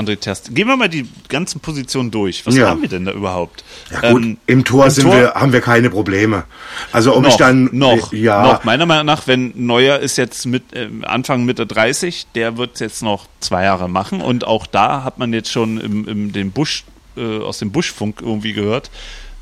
André 0.00 0.16
Test. 0.18 0.54
Gehen 0.54 0.66
wir 0.68 0.76
mal 0.76 0.88
die 0.88 1.06
ganzen 1.28 1.60
Positionen 1.60 2.10
durch. 2.10 2.44
Was 2.46 2.56
Ja. 2.56 2.68
haben 2.68 2.82
wir 2.82 2.88
denn 2.88 3.04
da 3.04 3.12
überhaupt? 3.12 3.64
Ja 3.90 4.10
gut, 4.12 4.22
Ähm, 4.24 4.38
im 4.46 4.64
Tor, 4.64 4.84
im 4.86 4.90
sind 4.90 5.04
Tor- 5.04 5.14
Wir, 5.16 5.34
haben 5.34 5.52
wir 5.52 5.60
keine 5.60 5.90
Probleme. 5.90 6.44
Also 6.92 7.14
ob 7.16 7.22
noch, 7.22 7.30
ich 7.30 7.36
dann 7.36 7.68
noch, 7.72 8.12
ja, 8.12 8.42
noch. 8.42 8.64
Meiner 8.64 8.86
Meinung 8.86 9.06
nach, 9.06 9.26
wenn 9.26 9.52
Neuer 9.54 9.98
ist 9.98 10.16
jetzt 10.16 10.46
mit 10.46 10.72
äh, 10.74 10.88
Anfang 11.02 11.44
Mitte 11.44 11.66
30, 11.66 12.26
der 12.34 12.56
wird 12.56 12.80
jetzt 12.80 13.02
noch 13.02 13.26
zwei 13.40 13.64
Jahre 13.64 13.88
machen 13.88 14.20
und 14.20 14.46
auch 14.46 14.66
da 14.66 15.04
hat 15.04 15.18
man 15.18 15.32
jetzt 15.32 15.50
schon 15.50 15.78
im, 15.80 16.08
im 16.08 16.32
den 16.32 16.50
Busch 16.50 16.84
äh, 17.16 17.38
aus 17.38 17.58
dem 17.58 17.72
Buschfunk 17.72 18.20
irgendwie 18.22 18.52
gehört, 18.52 18.90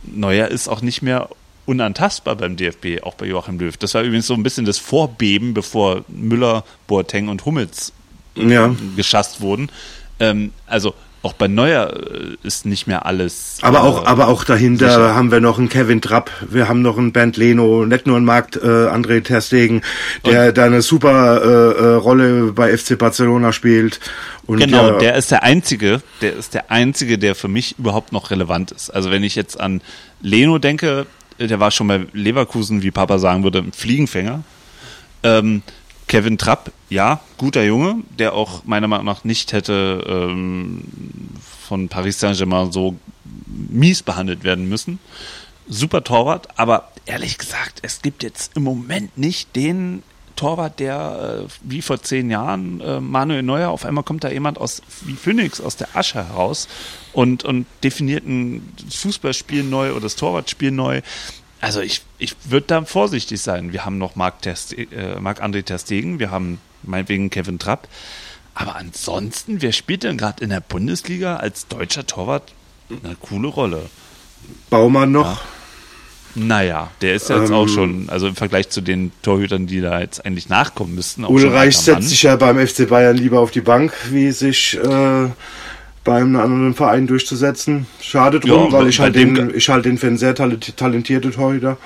Neuer 0.05 0.49
ist 0.49 0.69
auch 0.69 0.81
nicht 0.83 1.03
mehr 1.03 1.29
unantastbar 1.67 2.37
beim 2.37 2.57
DFB, 2.57 3.03
auch 3.03 3.15
bei 3.15 3.27
Joachim 3.27 3.59
Löw. 3.59 3.77
Das 3.77 3.93
war 3.93 4.03
übrigens 4.03 4.27
so 4.27 4.33
ein 4.35 4.43
bisschen 4.43 4.65
das 4.65 4.79
Vorbeben, 4.79 5.53
bevor 5.53 6.03
Müller, 6.09 6.65
Boateng 6.87 7.29
und 7.29 7.45
Hummels 7.45 7.93
ja. 8.35 8.75
geschasst 8.97 9.43
wurden. 9.43 9.69
Ähm, 10.21 10.53
also 10.67 10.95
auch 11.23 11.33
bei 11.33 11.49
Neuer 11.49 11.93
äh, 11.93 12.37
ist 12.47 12.65
nicht 12.65 12.87
mehr 12.87 13.07
alles. 13.07 13.59
Aber 13.63 13.79
äh, 13.79 13.83
auch, 13.83 14.07
aber 14.07 14.29
auch 14.29 14.45
dahinter 14.45 14.89
sicher. 14.89 15.15
haben 15.15 15.31
wir 15.31 15.41
noch 15.41 15.59
einen 15.59 15.69
Kevin 15.69 16.01
Trapp, 16.01 16.31
wir 16.49 16.69
haben 16.69 16.83
noch 16.83 16.97
einen 16.97 17.13
Bernd 17.13 17.37
Leno, 17.37 17.85
nicht 17.87 18.07
nur 18.07 18.17
einen 18.17 18.25
Markt 18.25 18.57
äh, 18.57 18.61
André 18.61 19.23
Ter 19.23 19.41
Stegen, 19.41 19.83
der 20.25 20.53
da 20.53 20.65
eine 20.65 20.83
super 20.83 21.43
äh, 21.43 21.47
äh, 21.47 21.95
Rolle 21.95 22.53
bei 22.53 22.77
FC 22.77 22.97
Barcelona 22.97 23.53
spielt. 23.53 24.01
Und 24.47 24.59
Genau, 24.59 24.93
ja, 24.93 24.99
der 24.99 25.15
ist 25.17 25.31
der 25.31 25.43
einzige, 25.43 26.01
der 26.23 26.35
ist 26.35 26.55
der 26.55 26.71
einzige, 26.71 27.19
der 27.19 27.35
für 27.35 27.49
mich 27.49 27.79
überhaupt 27.79 28.13
noch 28.13 28.31
relevant 28.31 28.71
ist. 28.71 28.91
Also 28.91 29.11
wenn 29.11 29.25
ich 29.25 29.35
jetzt 29.35 29.61
an 29.61 29.83
Leno 30.23 30.59
denke, 30.59 31.07
der 31.39 31.61
war 31.61 31.71
schon 31.71 31.89
bei 31.89 32.07
Leverkusen, 32.13 32.83
wie 32.83 32.91
Papa 32.91 33.19
sagen 33.19 33.45
würde, 33.45 33.59
ein 33.59 33.73
Fliegenfänger. 33.73 34.43
Ähm, 35.23 35.63
Kevin 36.09 36.39
Trapp, 36.39 36.73
ja, 36.89 37.21
guter 37.37 37.63
Junge, 37.63 38.03
der 38.19 38.33
auch 38.33 38.65
meiner 38.65 38.89
Meinung 38.89 39.07
nach 39.07 39.25
nicht 39.25 39.53
hätte 39.53 40.05
ähm, 40.09 40.83
von 41.67 41.89
Paris 41.89 42.19
Saint-Germain 42.19 42.73
so 42.73 42.97
mies 43.47 44.03
behandelt 44.03 44.43
werden 44.43 44.69
müssen. 44.69 44.99
Super 45.69 46.03
Torwart, 46.03 46.49
aber 46.59 46.91
ehrlich 47.05 47.37
gesagt, 47.37 47.81
es 47.83 48.01
gibt 48.01 48.23
jetzt 48.23 48.57
im 48.57 48.63
Moment 48.65 49.19
nicht 49.19 49.55
den 49.55 50.03
Torwart, 50.35 50.79
der 50.79 51.47
äh, 51.47 51.53
wie 51.63 51.83
vor 51.83 52.01
zehn 52.01 52.31
Jahren 52.31 52.81
äh, 52.81 53.01
Manuel 53.01 53.43
Neuer, 53.43 53.71
auf 53.71 53.85
einmal 53.85 54.05
kommt 54.05 54.25
da 54.25 54.31
jemand 54.31 54.57
aus 54.57 54.83
wie 55.03 55.15
Phoenix 55.15 55.61
aus 55.61 55.77
der 55.77 55.95
Asche 55.95 56.27
heraus 56.27 56.69
und, 57.13 57.45
und 57.45 57.67
definiert 57.83 58.25
ein 58.25 58.73
Fußballspiel 58.91 59.65
neu 59.65 59.91
oder 59.91 60.03
das 60.03 60.17
Torwartspiel 60.17 60.71
neu. 60.71 61.03
Also 61.61 61.81
ich, 61.81 62.03
ich 62.19 62.37
würde 62.45 62.67
da 62.67 62.85
vorsichtig 62.85 63.41
sein. 63.41 63.73
Wir 63.73 63.85
haben 63.85 63.99
noch 63.99 64.17
Marc, 64.17 64.43
Terste 64.43 64.77
äh, 64.77 65.19
Marc 65.21 65.43
André 65.43 65.65
Ter 65.65 65.79
Stegen, 65.79 66.19
wir 66.19 66.31
haben 66.31 66.61
meinetwegen 66.83 67.31
Kevin 67.31 67.59
Trapp. 67.59 67.89
Aber 68.55 68.77
ansonsten, 68.77 69.63
wer 69.63 69.73
spielt 69.73 70.03
denn 70.03 70.19
gerade 70.19 70.43
in 70.43 70.51
der 70.51 70.61
Bundesliga 70.61 71.37
als 71.37 71.69
deutscher 71.69 72.07
Torwart 72.07 72.53
eine 72.91 73.17
coole 73.17 73.49
Rolle? 73.49 73.91
Baumann 74.71 75.13
noch. 75.13 75.41
Naja, 76.35 76.91
der 77.01 77.15
ist 77.15 77.31
ja 77.31 77.41
jetzt 77.41 77.51
Ähm, 77.51 77.57
auch 77.57 77.69
schon, 77.69 78.09
also 78.09 78.29
im 78.29 78.37
Vergleich 78.37 78.69
zu 78.69 78.81
den 78.81 79.11
Torhütern, 79.23 79.67
die 79.67 79.81
da 79.81 80.01
jetzt 80.01 80.25
eigentlich 80.25 80.49
nachkommen 80.49 80.95
müssten. 80.95 81.25
Ulreich 81.25 81.77
setzt 81.77 82.11
sich 82.11 82.23
ja 82.23 82.37
beim 82.37 82.65
FC 82.65 82.89
Bayern 82.89 83.17
lieber 83.17 83.41
auf 83.41 83.51
die 83.51 83.61
Bank, 83.61 83.93
wie 84.11 84.31
sich 84.31 84.77
äh, 84.77 85.29
bei 86.09 86.17
einem 86.17 86.37
anderen 86.37 86.75
Verein 86.75 87.07
durchzusetzen. 87.07 87.87
Schade 88.01 88.41
drum, 88.41 88.67
Ja, 88.67 88.73
weil 88.73 88.89
ich 88.89 88.99
bei 88.99 89.05
halte 89.05 89.19
dem 89.19 89.35
den, 89.35 89.55
ich 89.55 89.69
halte 89.69 89.89
den 89.89 89.99
für 89.99 90.07
einen 90.09 90.19
sehr 90.19 90.35
talent- 90.35 90.77
talentierten 90.77 91.33
Torhüter. 91.33 91.77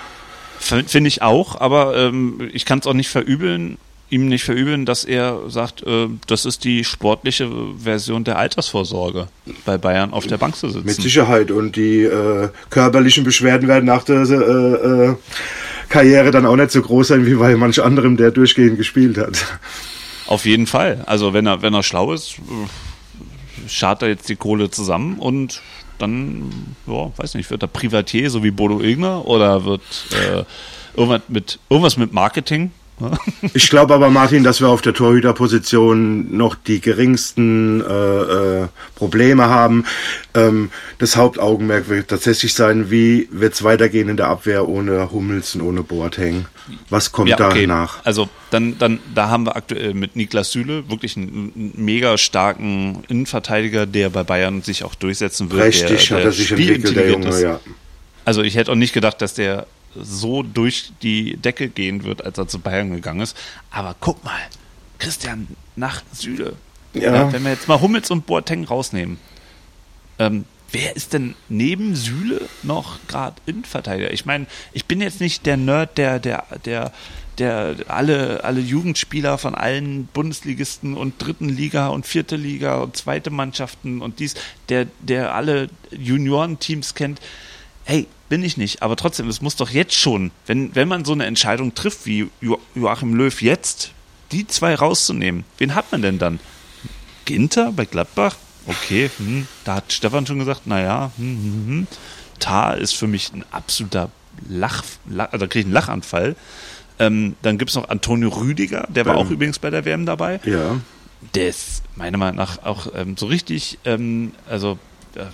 Finde 0.58 1.08
ich 1.08 1.22
auch, 1.22 1.61
aber 1.61 1.96
ähm, 1.96 2.48
ich 2.52 2.64
kann 2.64 2.78
es 2.78 2.87
auch 2.87 2.94
nicht 2.94 3.08
verübeln, 3.08 3.78
ihm 4.11 4.28
nicht 4.28 4.44
verübeln, 4.44 4.87
dass 4.87 5.04
er 5.04 5.40
sagt, 5.48 5.82
äh, 5.85 6.06
das 6.28 6.44
ist 6.44 6.62
die 6.64 6.85
sportliche 6.85 7.50
Version 7.82 8.22
der 8.24 8.38
Altersvorsorge, 8.38 9.26
bei 9.64 9.76
Bayern 9.78 10.12
auf 10.12 10.26
der 10.26 10.37
Bank 10.38 10.54
zu 10.54 10.68
sitzen. 10.68 10.87
Mit 10.87 10.96
Sicherheit. 11.02 11.50
Und 11.50 11.74
die 11.74 12.02
äh, 12.02 12.48
körperlichen 12.70 13.24
Beschwerden 13.24 13.66
werden 13.68 13.87
nach 13.87 14.04
der 14.04 14.20
äh, 14.22 15.08
äh, 15.11 15.14
Karriere 15.88 16.30
dann 16.30 16.46
auch 16.46 16.56
nicht 16.56 16.70
so 16.70 16.80
groß 16.80 17.08
sein 17.08 17.26
wie 17.26 17.35
bei 17.35 17.56
manch 17.56 17.82
anderem, 17.82 18.16
der 18.16 18.30
durchgehend 18.30 18.76
gespielt 18.78 19.18
hat. 19.18 19.44
Auf 20.28 20.44
jeden 20.44 20.66
Fall. 20.68 21.02
Also 21.06 21.32
wenn 21.32 21.46
er, 21.46 21.62
wenn 21.62 21.74
er 21.74 21.82
schlau 21.82 22.12
ist, 22.12 22.35
äh, 22.38 22.68
schart 23.68 24.03
er 24.03 24.09
jetzt 24.09 24.29
die 24.29 24.37
Kohle 24.37 24.70
zusammen 24.70 25.18
und 25.18 25.62
dann, 25.98 26.75
ja, 26.87 27.11
weiß 27.16 27.35
nicht, 27.35 27.51
wird 27.51 27.62
er 27.62 27.68
Privatier, 27.68 28.29
so 28.31 28.42
wie 28.42 28.51
Bodo 28.51 28.81
Ilgner, 28.81 29.27
oder 29.27 29.64
wird 29.64 29.83
äh, 30.11 30.44
irgendwas 30.96 31.22
mit 31.29 31.59
irgendwas 31.68 31.96
mit 31.96 32.12
Marketing? 32.12 32.72
Ich 33.54 33.68
glaube 33.70 33.94
aber, 33.94 34.10
Martin, 34.10 34.44
dass 34.44 34.60
wir 34.60 34.68
auf 34.68 34.82
der 34.82 34.94
Torhüterposition 34.94 36.36
noch 36.36 36.54
die 36.54 36.80
geringsten 36.80 37.80
äh, 37.80 38.62
äh, 38.62 38.68
Probleme 38.94 39.48
haben. 39.48 39.84
Ähm, 40.34 40.70
das 40.98 41.16
Hauptaugenmerk 41.16 41.88
wird 41.88 42.08
tatsächlich 42.08 42.54
sein, 42.54 42.90
wie 42.90 43.28
wird 43.30 43.54
es 43.54 43.62
weitergehen 43.62 44.08
in 44.08 44.16
der 44.16 44.28
Abwehr 44.28 44.68
ohne 44.68 45.10
Hummels 45.10 45.54
und 45.54 45.62
ohne 45.62 45.82
Boateng? 45.82 46.46
Was 46.88 47.12
kommt 47.12 47.30
Ja, 47.30 47.36
okay. 47.46 47.66
danach? 47.66 48.04
Also 48.04 48.28
dann, 48.50 48.78
dann, 48.78 49.00
da 49.14 49.28
haben 49.28 49.46
wir 49.46 49.56
aktuell 49.56 49.94
mit 49.94 50.16
Niklas 50.16 50.52
Süle 50.52 50.88
wirklich 50.88 51.16
einen, 51.16 51.72
mega 51.76 52.16
starken 52.18 53.02
Innenverteidiger, 53.08 53.86
der 53.86 54.10
bei 54.10 54.22
Bayern 54.22 54.62
sich 54.62 54.84
auch 54.84 54.94
durchsetzen 54.94 55.50
wird. 55.50 55.62
Richtig 55.64 56.08
der, 56.08 56.18
hat 56.18 56.24
er 56.24 56.32
sich 56.32 56.50
entwickelt, 56.50 56.96
der 56.96 57.10
Junge, 57.10 57.40
ja. 57.40 57.60
Also 58.24 58.42
ich 58.42 58.54
hätte 58.54 58.70
auch 58.70 58.76
nicht 58.76 58.92
gedacht, 58.92 59.20
dass 59.20 59.34
der 59.34 59.66
so 59.94 60.42
durch 60.42 60.92
die 61.02 61.37
Decke 61.37 61.68
gehen 61.68 62.05
wird, 62.05 62.24
als 62.24 62.38
er 62.38 62.48
zu 62.48 62.59
Bayern 62.59 62.90
gegangen 62.90 63.20
ist. 63.20 63.37
Aber 63.70 63.94
guck 64.00 64.22
mal, 64.24 64.38
Christian, 64.98 65.48
nach 65.76 66.02
Süle. 66.12 66.57
Ja. 66.94 67.14
Ja, 67.14 67.33
wenn 67.33 67.42
wir 67.44 67.50
jetzt 67.50 67.68
mal 67.68 67.81
Hummels 67.81 68.11
und 68.11 68.26
Boateng 68.26 68.64
rausnehmen, 68.64 69.18
ähm, 70.18 70.44
wer 70.70 70.96
ist 70.96 71.12
denn 71.12 71.35
neben 71.48 71.94
Süle 71.94 72.48
noch 72.62 72.98
gerade 73.09 73.37
Innenverteidiger? 73.46 74.12
Ich 74.12 74.26
meine, 74.26 74.46
ich 74.72 74.87
bin 74.87 75.00
jetzt 75.00 75.20
nicht 75.20 75.46
der 75.46 75.57
Nerd, 75.57 75.98
der, 75.98 76.18
der, 76.18 76.44
der, 76.64 76.92
der 77.38 77.76
alle, 77.88 78.44
alle 78.44 78.61
Jugendspieler 78.61 79.38
von 79.38 79.55
allen 79.55 80.07
Bundesligisten 80.07 80.94
und 80.96 81.14
dritten 81.18 81.48
Liga 81.48 81.88
und 81.88 82.07
vierte 82.07 82.37
Liga 82.37 82.76
und 82.76 82.96
zweite 82.96 83.31
Mannschaften 83.31 84.02
und 84.02 84.18
dies, 84.18 84.35
der, 84.68 84.87
der 85.00 85.35
alle 85.35 85.68
Juniorenteams 85.90 86.94
kennt. 86.94 87.20
Hey, 87.85 88.07
bin 88.32 88.42
ich 88.42 88.56
nicht. 88.56 88.80
Aber 88.80 88.96
trotzdem, 88.96 89.28
es 89.28 89.42
muss 89.42 89.56
doch 89.56 89.68
jetzt 89.68 89.94
schon, 89.94 90.30
wenn, 90.46 90.74
wenn 90.74 90.88
man 90.88 91.04
so 91.04 91.12
eine 91.12 91.26
Entscheidung 91.26 91.74
trifft, 91.74 92.06
wie 92.06 92.30
jo 92.40 92.58
Joachim 92.74 93.14
Löw 93.14 93.42
jetzt, 93.42 93.90
die 94.30 94.46
zwei 94.46 94.74
rauszunehmen, 94.74 95.44
wen 95.58 95.74
hat 95.74 95.92
man 95.92 96.00
denn 96.00 96.18
dann? 96.18 96.40
Ginter 97.26 97.72
bei 97.72 97.84
Gladbach? 97.84 98.36
Okay, 98.66 99.10
hm, 99.18 99.46
da 99.64 99.74
hat 99.74 99.92
Stefan 99.92 100.26
schon 100.26 100.38
gesagt, 100.38 100.66
naja, 100.66 101.12
hm, 101.18 101.26
hm, 101.26 101.66
hm. 101.66 101.86
Tar 102.38 102.78
ist 102.78 102.94
für 102.94 103.06
mich 103.06 103.34
ein 103.34 103.44
absoluter 103.50 104.10
Lach, 104.48 104.82
Lach 105.06 105.30
also 105.30 105.44
da 105.44 105.46
kriege 105.46 105.60
ich 105.60 105.66
einen 105.66 105.74
Lachanfall. 105.74 106.34
Ähm, 106.98 107.36
dann 107.42 107.58
gibt 107.58 107.68
es 107.68 107.76
noch 107.76 107.90
Antonio 107.90 108.30
Rüdiger, 108.30 108.86
der 108.88 109.04
war 109.04 109.16
ähm, 109.16 109.26
auch 109.26 109.30
übrigens 109.30 109.58
bei 109.58 109.68
der 109.68 109.84
WM 109.84 110.06
dabei. 110.06 110.40
Ja. 110.46 110.80
Der 111.34 111.50
ist 111.50 111.82
meiner 111.96 112.16
Meinung 112.16 112.36
nach 112.36 112.62
auch 112.64 112.86
ähm, 112.94 113.14
so 113.18 113.26
richtig, 113.26 113.78
ähm, 113.84 114.32
also 114.48 114.78
äh, 115.16 115.26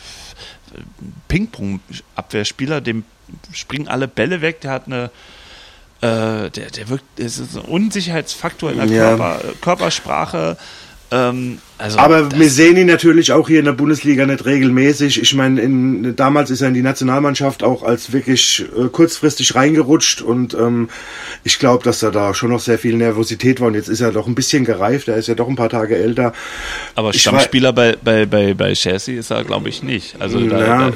Ping-Pong-Abwehrspieler, 1.28 2.80
dem 2.80 3.04
springen 3.52 3.88
alle 3.88 4.08
Bälle 4.08 4.40
weg, 4.40 4.60
der 4.62 4.70
hat 4.70 4.86
eine 4.86 5.10
äh, 6.00 6.50
der, 6.50 6.70
der 6.70 6.88
wirkt, 6.88 7.04
das 7.16 7.38
ist 7.38 7.56
ein 7.56 7.62
Unsicherheitsfaktor 7.62 8.70
in 8.70 8.78
der 8.78 8.86
ja. 8.86 9.16
Körper, 9.16 9.40
Körpersprache, 9.60 10.56
ähm, 11.10 11.58
also 11.78 11.98
Aber 11.98 12.30
wir 12.32 12.50
sehen 12.50 12.76
ihn 12.76 12.86
natürlich 12.86 13.32
auch 13.32 13.48
hier 13.48 13.60
in 13.60 13.64
der 13.64 13.72
Bundesliga 13.72 14.26
nicht 14.26 14.44
regelmäßig. 14.44 15.22
Ich 15.22 15.34
meine, 15.34 16.12
damals 16.12 16.50
ist 16.50 16.60
er 16.60 16.68
in 16.68 16.74
die 16.74 16.82
Nationalmannschaft 16.82 17.62
auch 17.62 17.82
als 17.82 18.12
wirklich 18.12 18.64
äh, 18.76 18.88
kurzfristig 18.88 19.54
reingerutscht 19.54 20.20
und 20.20 20.54
ähm, 20.54 20.90
ich 21.44 21.58
glaube, 21.58 21.84
dass 21.84 22.00
da 22.00 22.10
da 22.10 22.34
schon 22.34 22.50
noch 22.50 22.60
sehr 22.60 22.78
viel 22.78 22.96
Nervosität 22.96 23.60
war 23.60 23.68
und 23.68 23.74
jetzt 23.74 23.88
ist 23.88 24.00
er 24.00 24.12
doch 24.12 24.26
ein 24.26 24.34
bisschen 24.34 24.64
gereift. 24.64 25.08
Er 25.08 25.16
ist 25.16 25.28
ja 25.28 25.34
doch 25.34 25.48
ein 25.48 25.56
paar 25.56 25.70
Tage 25.70 25.96
älter. 25.96 26.32
Aber 26.94 27.12
Stammspieler 27.12 27.72
bei, 27.72 27.96
bei, 28.02 28.26
bei, 28.26 28.54
bei 28.54 28.74
Chelsea 28.74 29.18
ist 29.18 29.30
er, 29.30 29.44
glaube 29.44 29.68
ich, 29.68 29.82
nicht. 29.82 30.20
Also 30.20 30.40
da, 30.40 30.58
ja. 30.58 30.90
da, 30.90 30.92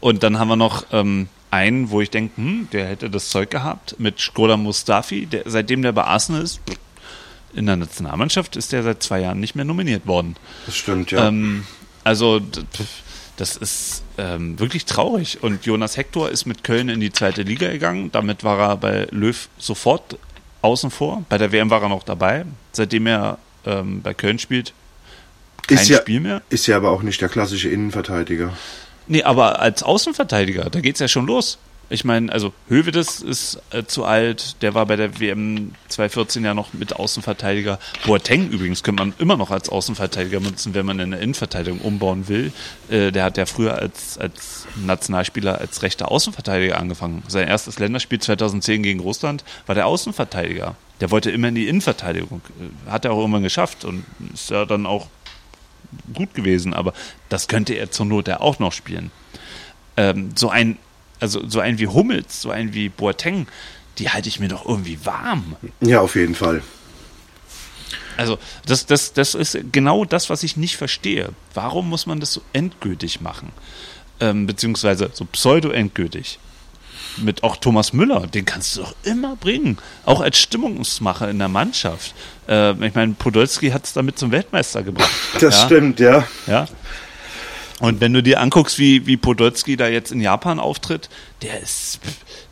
und 0.00 0.22
dann 0.22 0.38
haben 0.38 0.48
wir 0.48 0.56
noch 0.56 0.86
ähm, 0.92 1.28
einen, 1.50 1.90
wo 1.90 2.00
ich 2.00 2.10
denke, 2.10 2.36
hm, 2.36 2.68
der 2.72 2.86
hätte 2.86 3.10
das 3.10 3.30
Zeug 3.30 3.50
gehabt, 3.50 3.96
mit 3.98 4.20
Skoda 4.20 4.56
Mustafi, 4.56 5.26
der, 5.26 5.42
seitdem 5.46 5.82
der 5.82 5.92
bei 5.92 6.04
Arsenal 6.04 6.42
ist, 6.42 6.60
in 7.54 7.66
der 7.66 7.76
Nationalmannschaft 7.76 8.56
ist 8.56 8.72
der 8.72 8.82
seit 8.82 9.02
zwei 9.02 9.20
Jahren 9.20 9.40
nicht 9.40 9.54
mehr 9.54 9.64
nominiert 9.64 10.06
worden. 10.06 10.36
Das 10.66 10.76
stimmt, 10.76 11.10
ja. 11.10 11.28
Ähm, 11.28 11.64
also 12.04 12.40
das 13.36 13.56
ist 13.56 14.02
ähm, 14.18 14.58
wirklich 14.58 14.84
traurig. 14.84 15.42
Und 15.42 15.64
Jonas 15.64 15.96
Hector 15.96 16.28
ist 16.30 16.46
mit 16.46 16.64
Köln 16.64 16.88
in 16.88 17.00
die 17.00 17.12
zweite 17.12 17.42
Liga 17.42 17.70
gegangen. 17.70 18.10
Damit 18.12 18.44
war 18.44 18.58
er 18.58 18.76
bei 18.76 19.06
Löw 19.10 19.48
sofort 19.58 20.18
außen 20.62 20.90
vor. 20.90 21.24
Bei 21.28 21.38
der 21.38 21.52
WM 21.52 21.70
war 21.70 21.82
er 21.82 21.88
noch 21.88 22.02
dabei. 22.02 22.44
Seitdem 22.72 23.06
er 23.06 23.38
ähm, 23.64 24.02
bei 24.02 24.14
Köln 24.14 24.38
spielt, 24.38 24.72
kein 25.66 25.78
ist 25.78 25.88
ja, 25.88 25.98
Spiel 25.98 26.20
mehr. 26.20 26.42
Ist 26.50 26.66
ja 26.66 26.76
aber 26.76 26.90
auch 26.90 27.02
nicht 27.02 27.20
der 27.20 27.28
klassische 27.28 27.68
Innenverteidiger. 27.68 28.52
Nee, 29.06 29.22
aber 29.22 29.60
als 29.60 29.82
Außenverteidiger, 29.82 30.70
da 30.70 30.80
geht 30.80 30.96
es 30.96 31.00
ja 31.00 31.08
schon 31.08 31.26
los. 31.26 31.58
Ich 31.90 32.04
meine, 32.04 32.30
also 32.30 32.52
Hövedes 32.68 33.20
ist 33.20 33.62
äh, 33.70 33.84
zu 33.84 34.04
alt, 34.04 34.60
der 34.60 34.74
war 34.74 34.84
bei 34.84 34.96
der 34.96 35.20
WM 35.20 35.72
2014 35.88 36.44
ja 36.44 36.52
noch 36.52 36.74
mit 36.74 36.94
Außenverteidiger. 36.94 37.78
Boateng 38.04 38.50
übrigens 38.50 38.82
könnte 38.82 39.02
man 39.02 39.14
immer 39.18 39.38
noch 39.38 39.50
als 39.50 39.70
Außenverteidiger 39.70 40.40
nutzen, 40.40 40.74
wenn 40.74 40.84
man 40.84 41.00
eine 41.00 41.18
Innenverteidigung 41.18 41.80
umbauen 41.80 42.28
will. 42.28 42.52
Äh, 42.90 43.10
der 43.10 43.24
hat 43.24 43.38
ja 43.38 43.46
früher 43.46 43.74
als, 43.74 44.18
als 44.18 44.66
Nationalspieler 44.76 45.58
als 45.58 45.82
rechter 45.82 46.10
Außenverteidiger 46.10 46.78
angefangen. 46.78 47.22
Sein 47.26 47.48
erstes 47.48 47.78
Länderspiel 47.78 48.20
2010 48.20 48.82
gegen 48.82 49.00
Russland 49.00 49.42
war 49.66 49.74
der 49.74 49.86
Außenverteidiger. 49.86 50.76
Der 51.00 51.10
wollte 51.10 51.30
immer 51.30 51.48
in 51.48 51.54
die 51.54 51.68
Innenverteidigung. 51.68 52.42
Äh, 52.60 52.90
hat 52.90 53.06
er 53.06 53.12
auch 53.12 53.18
irgendwann 53.18 53.42
geschafft 53.42 53.86
und 53.86 54.04
ist 54.34 54.50
ja 54.50 54.66
dann 54.66 54.84
auch 54.84 55.06
gut 56.12 56.34
gewesen, 56.34 56.74
aber 56.74 56.92
das 57.30 57.48
könnte 57.48 57.72
er 57.72 57.90
zur 57.90 58.04
Not 58.04 58.28
ja 58.28 58.40
auch 58.40 58.58
noch 58.58 58.72
spielen. 58.72 59.10
Ähm, 59.96 60.32
so 60.36 60.50
ein 60.50 60.76
also 61.20 61.46
so 61.48 61.60
ein 61.60 61.78
wie 61.78 61.86
Hummels, 61.86 62.42
so 62.42 62.50
ein 62.50 62.74
wie 62.74 62.88
Boateng, 62.88 63.46
die 63.98 64.10
halte 64.10 64.28
ich 64.28 64.40
mir 64.40 64.48
doch 64.48 64.66
irgendwie 64.66 65.04
warm. 65.04 65.56
Ja, 65.80 66.00
auf 66.00 66.14
jeden 66.14 66.34
Fall. 66.34 66.62
Also, 68.16 68.38
das, 68.66 68.86
das, 68.86 69.12
das 69.12 69.34
ist 69.34 69.58
genau 69.70 70.04
das, 70.04 70.28
was 70.28 70.42
ich 70.42 70.56
nicht 70.56 70.76
verstehe. 70.76 71.30
Warum 71.54 71.88
muss 71.88 72.06
man 72.06 72.18
das 72.18 72.32
so 72.32 72.42
endgültig 72.52 73.20
machen? 73.20 73.52
Ähm, 74.20 74.46
beziehungsweise 74.46 75.10
so 75.12 75.24
pseudo-endgültig. 75.24 76.40
Mit 77.18 77.42
auch 77.42 77.56
Thomas 77.56 77.92
Müller, 77.92 78.26
den 78.26 78.44
kannst 78.44 78.76
du 78.76 78.80
doch 78.82 78.94
immer 79.04 79.36
bringen. 79.36 79.78
Auch 80.04 80.20
als 80.20 80.38
Stimmungsmacher 80.38 81.30
in 81.30 81.38
der 81.38 81.48
Mannschaft. 81.48 82.14
Äh, 82.48 82.72
ich 82.84 82.94
meine, 82.94 83.14
Podolski 83.14 83.70
hat 83.70 83.84
es 83.84 83.92
damit 83.92 84.18
zum 84.18 84.32
Weltmeister 84.32 84.82
gebracht. 84.82 85.10
Das 85.40 85.56
ja? 85.56 85.66
stimmt, 85.66 86.00
ja. 86.00 86.26
Ja. 86.46 86.66
Und 87.80 88.00
wenn 88.00 88.12
du 88.12 88.22
dir 88.22 88.40
anguckst, 88.40 88.78
wie, 88.78 89.06
wie 89.06 89.16
Podolski 89.16 89.76
da 89.76 89.86
jetzt 89.86 90.10
in 90.10 90.20
Japan 90.20 90.58
auftritt, 90.58 91.08
der 91.42 91.60
ist, 91.60 92.00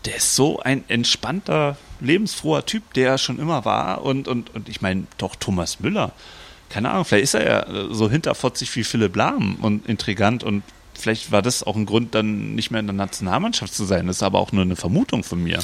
der 0.04 0.16
ist 0.16 0.36
so 0.36 0.60
ein 0.60 0.84
entspannter, 0.88 1.76
lebensfroher 2.00 2.64
Typ, 2.64 2.94
der 2.94 3.10
er 3.10 3.18
schon 3.18 3.38
immer 3.38 3.64
war. 3.64 4.02
Und, 4.02 4.28
und, 4.28 4.54
und 4.54 4.68
ich 4.68 4.80
meine, 4.82 5.04
doch 5.18 5.34
Thomas 5.34 5.80
Müller, 5.80 6.12
keine 6.68 6.90
Ahnung, 6.90 7.04
vielleicht 7.04 7.24
ist 7.24 7.34
er 7.34 7.46
ja 7.46 7.66
so 7.90 8.10
hinterfotzig 8.10 8.74
wie 8.76 8.84
Philipp 8.84 9.16
Lahm 9.16 9.56
und 9.56 9.86
intrigant 9.86 10.44
und 10.44 10.62
vielleicht 10.94 11.30
war 11.30 11.42
das 11.42 11.62
auch 11.62 11.76
ein 11.76 11.86
Grund, 11.86 12.14
dann 12.14 12.54
nicht 12.54 12.70
mehr 12.70 12.80
in 12.80 12.86
der 12.86 12.94
Nationalmannschaft 12.94 13.74
zu 13.74 13.84
sein. 13.84 14.06
Das 14.06 14.16
ist 14.16 14.22
aber 14.22 14.38
auch 14.38 14.52
nur 14.52 14.62
eine 14.62 14.76
Vermutung 14.76 15.24
von 15.24 15.42
mir. 15.42 15.60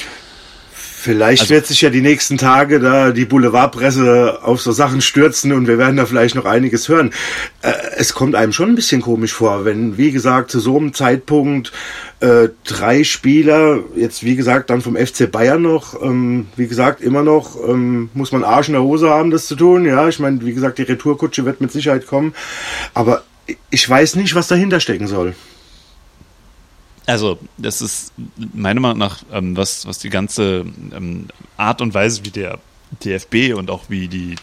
Vielleicht 0.75 1.43
also, 1.43 1.55
wird 1.55 1.67
sich 1.67 1.83
ja 1.83 1.91
die 1.91 2.01
nächsten 2.01 2.39
Tage 2.39 2.81
da 2.81 3.11
die 3.11 3.25
Boulevardpresse 3.25 4.39
auf 4.43 4.63
so 4.63 4.73
Sachen 4.73 5.01
stürzen 5.01 5.53
und 5.53 5.67
wir 5.67 5.77
werden 5.77 5.97
da 5.97 6.07
vielleicht 6.07 6.35
noch 6.35 6.45
einiges 6.45 6.89
hören. 6.89 7.13
Äh, 7.61 7.73
es 7.97 8.15
kommt 8.15 8.35
einem 8.35 8.53
schon 8.53 8.71
ein 8.71 8.75
bisschen 8.75 9.03
komisch 9.03 9.33
vor, 9.33 9.65
wenn, 9.65 9.99
wie 9.99 10.13
gesagt, 10.13 10.51
zu 10.51 10.61
so 10.61 10.79
einem 10.79 10.95
Zeitpunkt 10.95 11.73
äh, 12.21 12.49
drei 12.65 13.05
Spieler, 13.05 13.81
jetzt 13.97 14.25
wie 14.25 14.37
gesagt, 14.37 14.71
dann 14.71 14.81
vom 14.81 14.97
FC 14.97 15.31
Bayern 15.31 15.63
noch, 15.63 16.01
ähm, 16.01 16.47
wie 16.57 16.69
gesagt, 16.69 17.03
immer 17.03 17.23
noch 17.23 17.57
ähm, 17.69 18.11
muss 18.15 18.33
man 18.33 18.45
Arsch 18.45 18.69
in 18.69 18.75
der 18.75 18.83
Hose 18.83 19.11
haben, 19.11 19.31
das 19.31 19.47
zu 19.47 19.57
tun. 19.57 19.85
Ja, 19.85 20.09
ich 20.09 20.21
meine, 20.21 20.45
wie 20.45 20.55
gesagt, 20.55 20.79
die 20.79 20.83
Retourkutsche 20.83 21.45
wird 21.45 21.61
mit 21.61 21.73
Sicherheit 21.73 22.07
kommen. 22.07 22.35
Aber 22.95 23.25
ich 23.71 23.89
weiß 23.89 24.17
nicht, 24.17 24.35
was 24.35 24.49
dahinter 24.49 24.81
stecken 24.81 25.07
soll. 25.07 25.35
Also, 27.07 27.39
das 27.59 27.83
ist 27.83 28.13
meiner 28.37 28.81
Meinung 28.81 28.99
nach, 28.99 29.23
ähm, 29.33 29.57
was, 29.57 29.87
was 29.87 29.99
die 29.99 30.11
ganze 30.11 30.65
ähm, 30.95 31.27
Art 31.57 31.81
und 31.81 31.95
Weise, 31.95 32.25
wie 32.25 32.31
der 32.31 32.59
DFB 33.05 33.55
und 33.57 33.71
auch 33.71 33.85
wie 33.89 34.09
die 34.09 34.37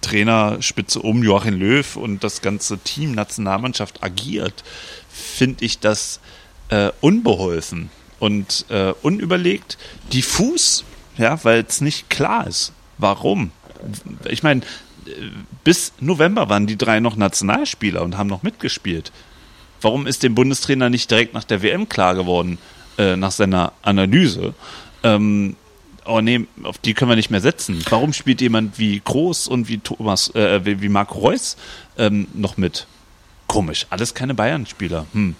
Trainerspitze 0.00 1.00
um 1.00 1.22
Joachim 1.22 1.58
Löw 1.58 1.96
und 1.96 2.24
das 2.24 2.42
ganze 2.42 2.78
Team 2.78 3.12
Nationalmannschaft 3.12 4.02
agiert, 4.02 4.64
finde 5.08 5.64
ich 5.64 5.78
das 5.78 6.20
äh, 6.68 6.90
unbeholfen 7.00 7.90
und 8.18 8.66
äh, 8.68 8.92
unüberlegt, 9.02 9.78
diffus, 10.12 10.84
ja, 11.16 11.42
weil 11.44 11.64
es 11.66 11.80
nicht 11.80 12.10
klar 12.10 12.46
ist, 12.46 12.72
warum. 12.98 13.52
Ich 14.28 14.42
meine, 14.42 14.62
bis 15.64 15.92
November 16.00 16.48
waren 16.48 16.66
die 16.66 16.76
drei 16.76 17.00
noch 17.00 17.16
Nationalspieler 17.16 18.02
und 18.02 18.18
haben 18.18 18.28
noch 18.28 18.42
mitgespielt. 18.42 19.12
Warum 19.80 20.06
ist 20.06 20.22
dem 20.22 20.34
Bundestrainer 20.34 20.90
nicht 20.90 21.10
direkt 21.10 21.34
nach 21.34 21.44
der 21.44 21.62
WM 21.62 21.88
klar 21.88 22.14
geworden, 22.14 22.58
äh, 22.98 23.16
nach 23.16 23.30
seiner 23.30 23.72
Analyse? 23.82 24.54
Ähm, 25.02 25.56
oh 26.04 26.20
nee, 26.20 26.46
auf 26.62 26.78
die 26.78 26.94
können 26.94 27.10
wir 27.10 27.16
nicht 27.16 27.30
mehr 27.30 27.40
setzen. 27.40 27.82
Warum 27.88 28.12
spielt 28.12 28.40
jemand 28.40 28.78
wie 28.78 29.00
Groß 29.02 29.48
und 29.48 29.68
wie 29.68 29.78
Thomas, 29.78 30.34
äh, 30.34 30.64
wie, 30.64 30.80
wie 30.82 30.88
Marco 30.88 31.18
Reus 31.18 31.56
ähm, 31.98 32.26
noch 32.34 32.56
mit? 32.56 32.86
Komisch, 33.46 33.86
alles 33.90 34.14
keine 34.14 34.34
Bayern-Spieler. 34.34 35.06
Hm. 35.12 35.34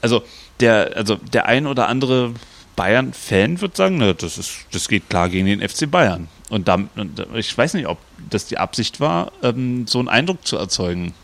Also 0.00 0.22
der, 0.60 0.96
also 0.96 1.16
der 1.16 1.46
ein 1.46 1.66
oder 1.66 1.88
andere 1.88 2.34
Bayern-Fan 2.76 3.60
wird 3.60 3.76
sagen, 3.76 3.98
ne, 3.98 4.14
das 4.14 4.38
ist, 4.38 4.66
das 4.72 4.88
geht 4.88 5.08
klar 5.08 5.28
gegen 5.28 5.46
den 5.46 5.66
FC 5.66 5.90
Bayern. 5.90 6.28
Und 6.50 6.68
dann, 6.68 6.90
ich 7.34 7.56
weiß 7.56 7.74
nicht, 7.74 7.86
ob 7.86 7.98
das 8.30 8.46
die 8.46 8.58
Absicht 8.58 9.00
war, 9.00 9.32
ähm, 9.42 9.86
so 9.86 9.98
einen 9.98 10.08
Eindruck 10.08 10.46
zu 10.46 10.56
erzeugen. 10.56 11.14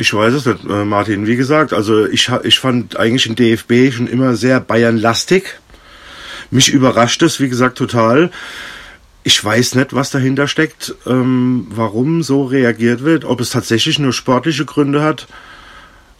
Ich 0.00 0.14
weiß 0.14 0.32
es 0.32 0.46
nicht, 0.46 0.64
äh, 0.64 0.84
Martin. 0.86 1.26
Wie 1.26 1.36
gesagt, 1.36 1.74
also 1.74 2.06
ich, 2.06 2.30
ich 2.42 2.58
fand 2.58 2.96
eigentlich 2.96 3.24
den 3.24 3.36
DFB 3.36 3.94
schon 3.94 4.06
immer 4.06 4.34
sehr 4.34 4.58
Bayern-lastig. 4.58 5.60
Mich 6.50 6.70
überrascht 6.70 7.22
es, 7.22 7.38
wie 7.38 7.50
gesagt, 7.50 7.76
total. 7.76 8.30
Ich 9.24 9.44
weiß 9.44 9.74
nicht, 9.74 9.92
was 9.92 10.08
dahinter 10.08 10.48
steckt, 10.48 10.94
ähm, 11.06 11.66
warum 11.68 12.22
so 12.22 12.44
reagiert 12.44 13.04
wird, 13.04 13.26
ob 13.26 13.40
es 13.40 13.50
tatsächlich 13.50 13.98
nur 13.98 14.14
sportliche 14.14 14.64
Gründe 14.64 15.02
hat. 15.02 15.28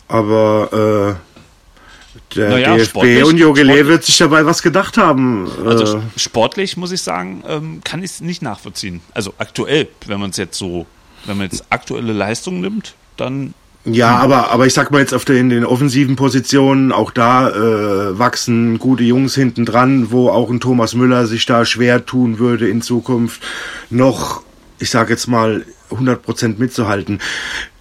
Aber 0.08 1.16
äh, 1.16 2.34
der 2.36 2.50
naja, 2.50 2.76
DFB 2.76 3.24
und 3.24 3.38
Jogele 3.38 3.86
wird 3.86 4.04
sich 4.04 4.18
dabei 4.18 4.44
was 4.44 4.62
gedacht 4.62 4.98
haben. 4.98 5.50
Also 5.64 5.96
äh. 5.96 6.00
sportlich 6.18 6.76
muss 6.76 6.92
ich 6.92 7.00
sagen, 7.00 7.42
ähm, 7.48 7.80
kann 7.82 8.02
ich 8.02 8.10
es 8.10 8.20
nicht 8.20 8.42
nachvollziehen. 8.42 9.00
Also 9.14 9.32
aktuell, 9.38 9.88
wenn 10.06 10.20
man 10.20 10.30
es 10.30 10.36
jetzt 10.36 10.58
so, 10.58 10.84
wenn 11.24 11.38
man 11.38 11.46
jetzt 11.46 11.64
aktuelle 11.70 12.12
Leistungen 12.12 12.60
nimmt, 12.60 12.94
dann 13.16 13.54
Ja, 13.84 14.18
aber, 14.18 14.50
aber 14.50 14.66
ich 14.66 14.74
sag 14.74 14.90
mal 14.90 15.00
jetzt 15.00 15.14
auf 15.14 15.24
den, 15.24 15.48
den 15.48 15.64
offensiven 15.64 16.14
Positionen, 16.14 16.92
auch 16.92 17.10
da 17.10 17.48
äh, 17.48 18.18
wachsen 18.18 18.78
gute 18.78 19.04
Jungs 19.04 19.34
hinten 19.34 19.64
dran, 19.64 20.10
wo 20.10 20.28
auch 20.28 20.50
ein 20.50 20.60
Thomas 20.60 20.94
Müller 20.94 21.26
sich 21.26 21.46
da 21.46 21.64
schwer 21.64 22.04
tun 22.04 22.38
würde 22.38 22.68
in 22.68 22.82
Zukunft 22.82 23.42
noch, 23.88 24.42
ich 24.78 24.90
sag 24.90 25.08
jetzt 25.08 25.28
mal, 25.28 25.64
100% 25.90 26.58
mitzuhalten. 26.58 27.20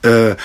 Äh, 0.04 0.36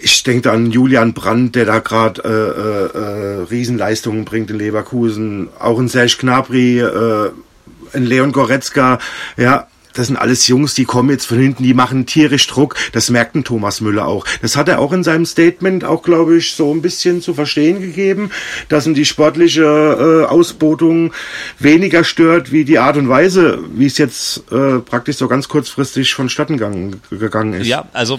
ich 0.00 0.22
denke 0.22 0.50
an 0.50 0.70
Julian 0.70 1.14
Brandt, 1.14 1.54
der 1.54 1.64
da 1.64 1.78
gerade 1.78 2.20
äh, 2.22 2.98
äh, 2.98 3.42
Riesenleistungen 3.50 4.24
bringt 4.26 4.50
in 4.50 4.58
Leverkusen. 4.58 5.48
Auch 5.58 5.78
ein 5.78 5.88
Serge 5.88 6.16
Gnabry, 6.20 6.80
äh, 6.80 7.30
ein 7.94 8.04
Leon 8.04 8.32
Goretzka. 8.32 8.98
Ja, 9.36 9.68
das 9.94 10.06
sind 10.06 10.16
alles 10.16 10.46
Jungs, 10.48 10.74
die 10.74 10.84
kommen 10.84 11.10
jetzt 11.10 11.26
von 11.26 11.38
hinten, 11.38 11.62
die 11.62 11.74
machen 11.74 12.06
tierisch 12.06 12.46
Druck. 12.46 12.76
Das 12.92 13.10
merkt 13.10 13.34
ein 13.34 13.44
Thomas 13.44 13.80
Müller 13.80 14.06
auch. 14.06 14.26
Das 14.40 14.56
hat 14.56 14.68
er 14.68 14.80
auch 14.80 14.92
in 14.92 15.04
seinem 15.04 15.26
Statement 15.26 15.84
auch, 15.84 16.02
glaube 16.02 16.36
ich, 16.36 16.52
so 16.54 16.72
ein 16.72 16.82
bisschen 16.82 17.22
zu 17.22 17.34
verstehen 17.34 17.80
gegeben, 17.80 18.30
dass 18.68 18.86
ihn 18.86 18.94
die 18.94 19.04
sportliche 19.04 19.62
äh, 19.62 20.24
Ausbotung 20.26 21.12
weniger 21.58 22.04
stört, 22.04 22.52
wie 22.52 22.64
die 22.64 22.78
Art 22.78 22.96
und 22.96 23.08
Weise, 23.08 23.58
wie 23.74 23.86
es 23.86 23.98
jetzt 23.98 24.44
äh, 24.52 24.78
praktisch 24.78 25.16
so 25.16 25.28
ganz 25.28 25.48
kurzfristig 25.48 26.14
vonstatten 26.14 26.56
gegangen, 26.56 27.52
ist. 27.54 27.66
Ja, 27.66 27.86
also 27.92 28.18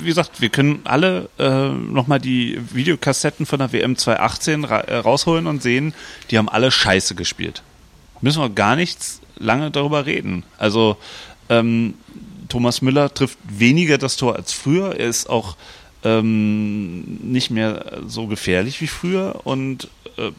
wie 0.00 0.08
gesagt, 0.08 0.40
wir 0.40 0.50
können 0.50 0.80
alle 0.84 1.28
äh, 1.38 1.68
nochmal 1.68 2.20
die 2.20 2.60
Videokassetten 2.72 3.46
von 3.46 3.58
der 3.58 3.72
WM 3.72 3.96
2018 3.96 4.64
ra 4.64 4.80
äh, 4.80 4.96
rausholen 4.96 5.46
und 5.46 5.62
sehen, 5.62 5.94
die 6.30 6.38
haben 6.38 6.48
alle 6.48 6.70
scheiße 6.70 7.14
gespielt. 7.14 7.62
Müssen 8.24 8.40
wir 8.40 8.48
gar 8.48 8.74
nichts 8.74 9.20
lange 9.36 9.70
darüber 9.70 10.06
reden. 10.06 10.44
Also 10.56 10.96
ähm, 11.50 11.92
Thomas 12.48 12.80
Müller 12.80 13.12
trifft 13.12 13.36
weniger 13.46 13.98
das 13.98 14.16
Tor 14.16 14.36
als 14.36 14.50
früher. 14.50 14.96
Er 14.98 15.10
ist 15.10 15.28
auch 15.28 15.58
ähm, 16.04 17.18
nicht 17.20 17.50
mehr 17.50 18.00
so 18.06 18.26
gefährlich 18.26 18.80
wie 18.80 18.86
früher 18.86 19.42
und 19.44 19.88
äh, 20.16 20.30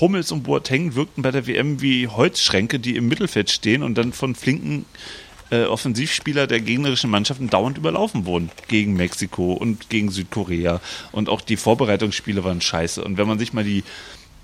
Hummels 0.00 0.30
und 0.30 0.44
Boateng 0.44 0.94
wirkten 0.94 1.22
bei 1.22 1.32
der 1.32 1.48
WM 1.48 1.82
wie 1.82 2.06
Holzschränke, 2.06 2.78
die 2.78 2.94
im 2.94 3.08
Mittelfeld 3.08 3.50
stehen 3.50 3.82
und 3.82 3.98
dann 3.98 4.12
von 4.12 4.36
flinken 4.36 4.84
äh, 5.50 5.64
Offensivspieler 5.64 6.46
der 6.46 6.60
gegnerischen 6.60 7.10
Mannschaften 7.10 7.50
dauernd 7.50 7.76
überlaufen 7.76 8.24
wurden. 8.24 8.52
Gegen 8.68 8.94
Mexiko 8.94 9.54
und 9.54 9.90
gegen 9.90 10.12
Südkorea. 10.12 10.80
Und 11.10 11.28
auch 11.28 11.40
die 11.40 11.56
Vorbereitungsspiele 11.56 12.44
waren 12.44 12.60
scheiße. 12.60 13.02
Und 13.02 13.16
wenn 13.16 13.26
man 13.26 13.40
sich 13.40 13.52
mal 13.52 13.64
die 13.64 13.82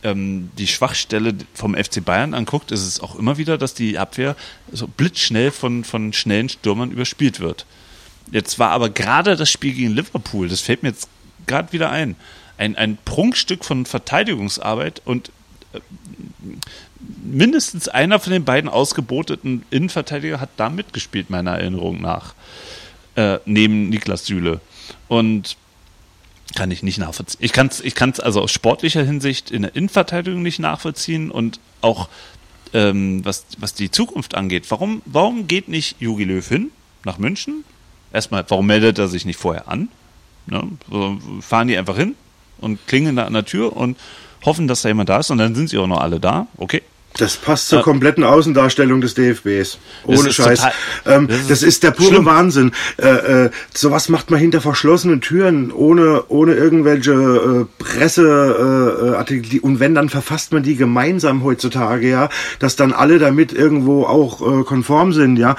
ähm, 0.02 0.50
die 0.58 0.66
Schwachstelle 0.66 1.34
vom 1.54 1.74
FC 1.74 2.04
Bayern 2.04 2.34
anguckt, 2.34 2.70
ist 2.70 2.86
es 2.86 3.00
auch 3.00 3.16
immer 3.16 3.38
wieder, 3.38 3.58
dass 3.58 3.74
die 3.74 3.98
Abwehr 3.98 4.36
so 4.72 4.86
blitzschnell 4.86 5.50
von, 5.50 5.84
von 5.84 6.12
schnellen 6.12 6.48
Stürmern 6.48 6.90
überspielt 6.90 7.40
wird. 7.40 7.66
Jetzt 8.30 8.58
war 8.58 8.70
aber 8.70 8.90
gerade 8.90 9.36
das 9.36 9.50
Spiel 9.50 9.72
gegen 9.72 9.94
Liverpool, 9.94 10.48
das 10.48 10.60
fällt 10.60 10.82
mir 10.82 10.90
jetzt 10.90 11.08
gerade 11.46 11.72
wieder 11.72 11.90
ein, 11.90 12.16
ein, 12.58 12.76
ein 12.76 12.98
Prunkstück 13.04 13.64
von 13.64 13.86
Verteidigungsarbeit 13.86 15.02
und 15.04 15.30
äh, 15.72 15.80
mindestens 17.24 17.88
einer 17.88 18.20
von 18.20 18.32
den 18.32 18.44
beiden 18.44 18.68
ausgeboteten 18.68 19.64
Innenverteidiger 19.70 20.40
hat 20.40 20.50
da 20.56 20.68
mitgespielt, 20.68 21.30
meiner 21.30 21.52
Erinnerung 21.52 22.00
nach, 22.00 22.34
äh, 23.16 23.38
neben 23.46 23.88
Niklas 23.88 24.26
Süle. 24.26 24.60
Und 25.08 25.56
kann 26.54 26.70
ich 26.70 26.82
nicht 26.82 26.98
nachvollziehen. 26.98 27.40
Ich 27.40 27.52
kann 27.52 27.68
es 27.68 27.80
ich 27.80 27.94
kann's 27.94 28.20
also 28.20 28.42
aus 28.42 28.50
sportlicher 28.50 29.04
Hinsicht 29.04 29.50
in 29.50 29.62
der 29.62 29.76
Innenverteidigung 29.76 30.42
nicht 30.42 30.58
nachvollziehen 30.58 31.30
und 31.30 31.60
auch 31.80 32.08
ähm, 32.72 33.24
was, 33.24 33.46
was 33.58 33.74
die 33.74 33.90
Zukunft 33.90 34.34
angeht. 34.34 34.70
Warum, 34.70 35.02
warum 35.04 35.46
geht 35.46 35.68
nicht 35.68 36.00
Jogi 36.00 36.24
Löw 36.24 36.46
hin 36.46 36.70
nach 37.04 37.18
München? 37.18 37.64
Erstmal, 38.12 38.44
warum 38.48 38.66
meldet 38.66 38.98
er 38.98 39.08
sich 39.08 39.24
nicht 39.24 39.38
vorher 39.38 39.68
an? 39.68 39.88
Ne? 40.46 40.62
Fahren 41.40 41.68
die 41.68 41.76
einfach 41.76 41.96
hin 41.96 42.14
und 42.58 42.86
klingeln 42.86 43.16
da 43.16 43.24
an 43.24 43.34
der 43.34 43.44
Tür 43.44 43.76
und 43.76 43.98
hoffen, 44.44 44.68
dass 44.68 44.82
da 44.82 44.88
jemand 44.88 45.08
da 45.08 45.18
ist 45.18 45.30
und 45.30 45.38
dann 45.38 45.54
sind 45.54 45.68
sie 45.68 45.78
auch 45.78 45.86
noch 45.86 46.00
alle 46.00 46.20
da. 46.20 46.46
Okay, 46.56 46.82
das 47.16 47.36
passt 47.36 47.68
zur 47.68 47.80
äh, 47.80 47.82
kompletten 47.82 48.22
Außendarstellung 48.22 49.00
des 49.00 49.14
DFBs. 49.14 49.78
Ohne 50.04 50.32
Scheiß. 50.32 50.60
Total, 50.60 50.72
ähm, 51.06 51.26
das, 51.26 51.38
ist 51.38 51.50
das, 51.50 51.62
ist 51.62 51.82
der 51.82 51.90
pure 51.90 52.08
schlimm. 52.08 52.26
Wahnsinn. 52.26 52.72
Äh, 52.96 53.08
äh, 53.46 53.50
sowas 53.74 54.08
macht 54.08 54.30
man 54.30 54.38
hinter 54.38 54.60
verschlossenen 54.60 55.20
Türen, 55.20 55.72
ohne, 55.72 56.24
ohne 56.28 56.54
irgendwelche 56.54 57.12
äh, 57.12 57.82
Presseartikel. 57.82 59.56
Äh, 59.56 59.60
und 59.60 59.80
wenn, 59.80 59.94
dann 59.94 60.08
verfasst 60.10 60.52
man 60.52 60.62
die 60.62 60.76
gemeinsam 60.76 61.42
heutzutage, 61.42 62.08
ja, 62.08 62.28
dass 62.60 62.76
dann 62.76 62.92
alle 62.92 63.18
damit 63.18 63.52
irgendwo 63.52 64.04
auch 64.04 64.40
äh, 64.40 64.62
konform 64.62 65.12
sind, 65.12 65.38
ja. 65.38 65.56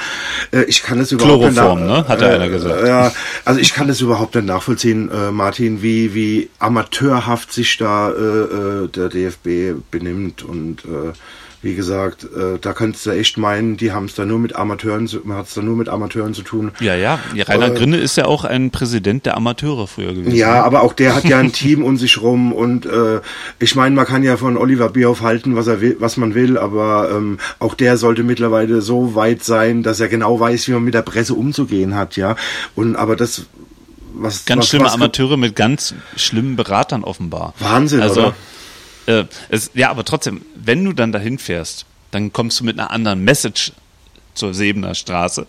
Äh, 0.52 0.64
ich 0.64 0.84
kann 0.84 0.98
das 1.00 1.12
überhaupt 1.12 1.42
Chloroform, 1.42 1.80
nicht. 1.80 1.90
ne? 1.90 2.08
Hat 2.08 2.24
einer 2.24 2.48
gesagt. 2.48 2.88
Ja, 2.88 3.12
also 3.44 3.60
ich 3.60 3.74
kann 3.74 3.88
das 3.88 4.00
überhaupt 4.00 4.36
nicht 4.36 4.48
nachvollziehen, 4.48 5.12
äh, 5.12 5.32
Martin, 5.32 5.82
wie, 5.82 6.14
wie 6.14 6.50
amateurhaft 6.60 7.52
sich 7.52 7.78
da 7.78 8.12
äh, 8.12 8.14
äh 8.14 8.88
der 8.88 9.10
DFB 9.10 9.80
benimmt 9.92 10.44
und 10.44 10.86
äh, 10.86 11.12
wie 11.62 11.76
gesagt, 11.76 12.24
äh, 12.24 12.58
da 12.60 12.74
könntest 12.74 13.06
du 13.06 13.12
echt 13.12 13.38
meinen, 13.38 13.76
die 13.76 13.92
haben 13.92 14.06
es 14.06 14.16
da 14.16 14.26
nur 14.26 14.40
mit 14.40 14.56
Amateuren, 14.56 15.10
man 15.26 15.38
hat 15.38 15.48
es 15.48 15.54
da 15.54 15.62
nur 15.62 15.76
mit 15.76 15.90
Amateuren 15.90 16.34
zu 16.34 16.42
tun. 16.42 16.72
Ja, 16.80 16.96
ja. 16.96 17.20
Rainer 17.36 17.68
äh, 17.68 17.78
Grinde 17.78 17.98
ist 17.98 18.16
ja 18.16 18.26
auch 18.26 18.46
ein 18.46 18.72
Präsident 18.72 19.26
der 19.26 19.36
Amateure 19.36 19.88
früher 19.88 20.14
gewesen. 20.14 20.36
Ja, 20.36 20.54
ne? 20.54 20.64
aber 20.64 20.84
auch 20.84 20.94
der 20.94 21.16
hat 21.16 21.26
ja 21.26 21.38
ein 21.38 21.52
Team 21.54 21.84
um 21.84 21.98
sich 21.98 22.22
rum 22.22 22.54
und 22.54 22.86
äh, 22.86 23.20
ich 23.60 23.76
meine, 23.76 23.94
man 23.96 24.06
kann 24.06 24.24
ja 24.24 24.38
von 24.38 24.56
Oliver 24.56 24.90
Bierhoff 24.90 25.22
halten, 25.22 25.56
was 25.58 25.68
er 25.68 25.82
will, 25.82 25.98
was 26.00 26.16
man 26.16 26.34
will, 26.34 26.58
aber 26.58 27.12
ähm, 27.12 27.40
auch 27.60 27.76
der 27.76 27.98
sollte 27.98 28.24
mittlerweile 28.24 28.82
so 28.82 29.16
weit 29.16 29.44
sein, 29.44 29.84
dass 29.84 30.00
er 30.00 30.08
genau 30.08 30.40
weiß, 30.40 30.68
wie 30.70 30.72
man 30.72 30.84
mit 30.84 30.94
der 30.94 31.02
Presse 31.02 31.34
umzugehen 31.34 31.96
hat, 31.96 32.16
ja. 32.16 32.38
Und 32.76 32.96
aber 32.96 33.16
das 33.18 33.46
was 34.14 34.46
ganz 34.46 34.62
was, 34.62 34.70
schlimme 34.70 34.86
was, 34.86 34.94
Amateure 34.94 35.38
mit 35.38 35.56
ganz 35.56 35.94
schlimmen 36.16 36.56
Beratern 36.56 37.04
offenbar. 37.04 37.54
Wahnsinn, 37.60 38.02
also, 38.02 38.22
oder? 38.22 38.36
Äh, 39.10 39.26
es, 39.50 39.72
ja, 39.74 39.90
aber 39.90 40.06
trotzdem, 40.06 40.46
wenn 40.56 40.86
du 40.86 40.94
dann 40.94 41.12
dahin 41.12 41.40
fährst, 41.40 41.86
dann 42.12 42.32
kommst 42.32 42.60
du 42.60 42.64
mit 42.64 42.78
einer 42.80 42.92
anderen 42.92 43.24
Message 43.24 43.72
zur 44.36 44.54
Sebener 44.54 44.94
Straße. 44.94 45.48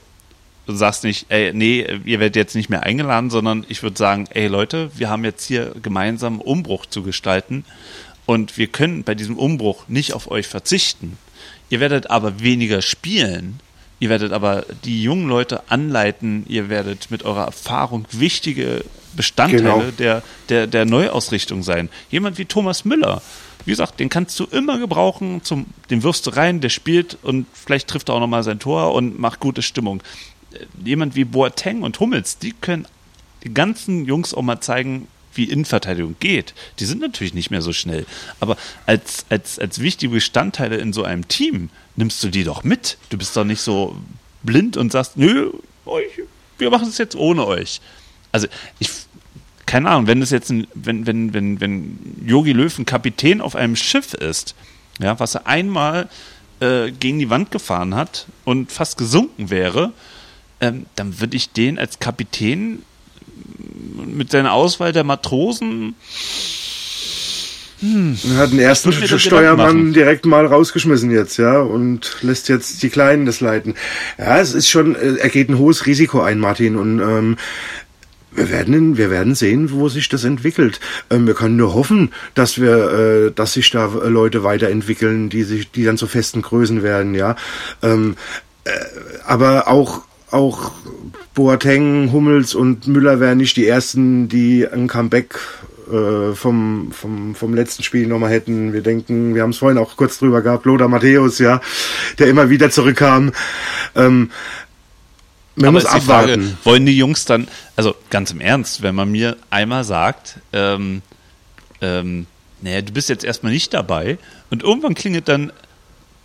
Du 0.66 0.73
sagst 0.75 1.05
nicht, 1.05 1.27
ey, 1.29 1.53
nee, 1.53 1.87
ihr 2.05 2.20
werdet 2.20 2.37
jetzt 2.37 2.55
nicht 2.55 2.70
mehr 2.70 2.85
eingeladen, 2.85 3.29
sondern 3.29 3.66
ich 3.68 3.83
würde 3.83 3.99
sagen, 3.99 4.27
ey 4.31 4.46
Leute, 4.46 4.90
wir 4.96 5.11
haben 5.11 5.25
jetzt 5.25 5.44
hier 5.44 5.75
gemeinsam 5.83 6.40
Umbruch 6.40 6.87
zu 6.87 7.03
gestalten 7.03 7.64
und 8.25 8.57
wir 8.57 8.68
können 8.68 9.05
bei 9.05 9.14
diesem 9.14 9.37
Umbruch 9.37 9.88
nicht 9.88 10.14
auf 10.14 10.31
euch 10.31 10.46
verzichten. 10.46 11.18
Ihr 11.68 11.81
werdet 11.81 12.09
aber 12.09 12.40
weniger 12.40 12.81
spielen. 12.81 13.61
Ihr 13.99 14.09
werdet 14.09 14.33
aber 14.33 14.64
die 14.85 15.03
jungen 15.03 15.29
Leute 15.29 15.68
anleiten. 15.68 16.46
Ihr 16.49 16.70
werdet 16.70 17.11
mit 17.11 17.25
eurer 17.25 17.44
Erfahrung 17.44 18.07
wichtige 18.11 18.85
Bestandteile 19.14 19.62
genau. 19.62 19.83
der, 19.99 20.23
der, 20.49 20.66
der 20.66 20.85
Neuausrichtung 20.87 21.62
sein. 21.62 21.90
Jemand 22.11 22.38
wie 22.38 22.46
Thomas 22.46 22.85
Müller, 22.85 23.23
wie 23.64 23.70
gesagt, 23.70 24.01
den 24.01 24.09
kannst 24.09 24.38
du 24.40 24.44
immer 24.44 24.79
gebrauchen, 24.79 25.42
zum, 25.42 25.66
den 25.90 26.03
wirfst 26.03 26.27
du 26.27 26.31
rein, 26.31 26.61
der 26.61 26.68
spielt 26.68 27.18
und 27.23 27.46
vielleicht 27.53 27.88
trifft 27.88 28.09
er 28.09 28.16
auch 28.16 28.20
nochmal 28.20 28.42
sein 28.42 28.59
Tor 28.59 28.94
und 28.94 29.18
macht 29.18 29.40
gute 29.40 29.62
Stimmung. 29.62 30.03
Äh, 30.53 30.66
jemand 30.85 31.14
wie 31.14 31.25
Boateng 31.25 31.83
und 31.83 31.99
Hummels, 32.01 32.38
die 32.38 32.53
können 32.53 32.87
die 33.44 33.55
ganzen 33.55 34.05
Jungs 34.05 34.35
auch 34.35 34.42
mal 34.42 34.61
zeigen, 34.61 35.09
wie 35.35 35.44
Innenverteidigung 35.44 36.16
geht. 36.20 36.55
Die 36.79 36.85
sind 36.85 37.01
natürlich 37.01 37.35
nicht 37.35 37.51
mehr 37.51 37.62
so 37.62 37.73
schnell. 37.73 38.05
Aber 38.40 38.57
als, 38.87 39.25
als, 39.29 39.59
als 39.59 39.79
wichtige 39.79 40.12
Bestandteile 40.12 40.77
in 40.77 40.92
so 40.92 41.05
einem 41.05 41.29
Team 41.29 41.70
nimmst 41.96 42.23
du 42.25 42.29
die 42.29 42.44
doch 42.44 42.64
mit. 42.64 42.99
Du 43.11 43.18
bist 43.18 43.37
doch 43.37 43.44
nicht 43.44 43.61
so 43.61 43.96
blind 44.42 44.77
und 44.77 44.90
sagst, 44.90 45.16
nö, 45.16 45.53
euch, 45.87 46.23
wir 46.59 46.70
machen 46.70 46.88
es 46.88 46.99
jetzt 46.99 47.14
ohne 47.14 47.46
euch. 47.46 47.81
Also 48.33 48.49
ich 48.79 48.90
keine 49.70 49.88
Ahnung, 49.88 50.09
wenn 50.09 50.20
es 50.20 50.30
jetzt 50.30 50.50
ein, 50.50 50.66
wenn, 50.74 51.06
wenn, 51.06 51.33
wenn, 51.33 51.61
wenn 51.61 51.98
Yogi 52.26 52.50
Löw 52.50 52.76
ein 52.76 52.87
Kapitän 52.87 53.40
auf 53.40 53.54
einem 53.54 53.76
Schiff 53.76 54.14
ist, 54.14 54.56
ja, 54.98 55.20
was 55.20 55.37
er 55.37 55.46
einmal 55.46 56.09
äh, 56.59 56.90
gegen 56.90 57.20
die 57.20 57.30
Wand 57.30 57.52
gefahren 57.52 57.94
hat 57.94 58.26
und 58.44 58.72
fast 58.72 58.98
gesunken 58.98 59.48
wäre, 59.48 59.92
ähm, 60.61 60.87
dann 60.96 61.20
würde 61.20 61.37
ich 61.37 61.52
den 61.52 61.78
als 61.78 62.00
Kapitän 62.00 62.83
mit 64.06 64.33
seiner 64.33 64.54
Auswahl 64.54 64.92
der 64.92 65.04
Matrosen 65.04 65.94
hm. 67.78 68.18
Er 68.33 68.37
hat 68.37 68.52
den 68.52 68.59
ersten 68.59 68.92
Steuermann 68.92 69.94
direkt 69.94 70.26
mal 70.26 70.44
rausgeschmissen 70.44 71.11
jetzt, 71.11 71.38
ja, 71.38 71.61
und 71.61 72.18
lässt 72.20 72.50
jetzt 72.50 72.83
die 72.83 72.90
Kleinen 72.90 73.24
das 73.24 73.40
leiten. 73.40 73.74
Ja, 74.18 74.38
es 74.38 74.52
ist 74.52 74.68
schon, 74.68 74.96
äh, 74.96 75.14
er 75.14 75.30
geht 75.30 75.48
ein 75.48 75.56
hohes 75.56 75.87
Risiko 75.87 76.20
ein, 76.20 76.40
Martin, 76.40 76.76
und 76.76 77.00
ähm, 77.00 77.37
wir 78.33 78.51
werden, 78.51 78.97
wir 78.97 79.11
werden 79.11 79.35
sehen, 79.35 79.71
wo 79.71 79.88
sich 79.88 80.09
das 80.09 80.25
entwickelt. 80.25 80.81
Ähm, 81.11 81.27
wir 81.27 81.35
können 81.35 81.57
nur 81.57 81.75
hoffen, 81.75 82.12
dass 82.35 82.61
wir, 82.61 82.93
äh, 82.93 83.33
dass 83.33 83.55
sich 83.55 83.71
da 83.71 83.87
Leute 83.87 84.45
weiterentwickeln, 84.45 85.29
die 85.29 85.42
sich, 85.42 85.71
die 85.71 85.85
dann 85.85 85.96
zu 85.96 86.07
festen 86.07 86.42
Größen 86.42 86.83
werden, 86.83 87.15
ja. 87.15 87.37
Ähm, 87.83 88.17
äh, 88.65 88.71
aber 89.27 89.69
auch, 89.69 90.02
auch 90.31 90.73
Boateng, 91.35 92.13
Hummels 92.13 92.54
und 92.54 92.87
Müller 92.87 93.21
wären 93.21 93.38
nicht 93.38 93.57
die 93.57 93.67
ersten, 93.67 94.29
die 94.29 94.67
ein 94.67 94.87
Comeback 94.87 95.38
äh, 95.90 96.35
vom, 96.35 96.92
vom, 96.92 97.35
vom 97.35 97.54
letzten 97.54 97.83
Spiel 97.83 98.07
nochmal 98.07 98.31
hätten. 98.31 98.73
Wir 98.73 98.83
denken, 98.83 99.35
wir 99.35 99.42
haben 99.42 99.50
es 99.50 99.59
vorhin 99.59 99.79
auch 99.79 99.96
kurz 99.96 100.19
drüber 100.19 100.40
gehabt, 100.40 100.67
Lothar 100.67 100.88
Matthäus, 100.88 101.38
ja, 101.38 101.61
der 102.19 102.29
immer 102.29 102.48
wieder 102.48 102.71
zurückkam. 102.71 103.33
Ähm, 103.96 104.31
Man 105.57 105.69
Aber 105.69 105.73
muss 105.73 105.85
ist 105.85 105.94
die 105.94 106.01
Frage, 106.01 106.33
abwarten. 106.33 106.59
wollen 106.65 106.87
die 106.87 106.96
Jungs 106.96 107.25
dann, 107.25 107.48
also 107.77 107.94
ganz 108.09 108.31
im 108.31 108.40
Ernst, 108.40 108.83
wenn 108.83 108.94
man 108.94 109.11
mir 109.11 109.37
einmal 109.51 109.85
sagt, 109.85 110.38
ähm, 110.53 111.03
ähm, 111.81 112.27
naja, 112.63 112.83
du 112.83 112.92
bist 112.92 113.09
jetzt 113.09 113.25
erstmal 113.25 113.53
nicht 113.53 113.75
dabei 113.75 114.19
und 114.51 114.63
irgendwann 114.63 114.94
klingelt 114.94 115.29
dann, 115.29 115.53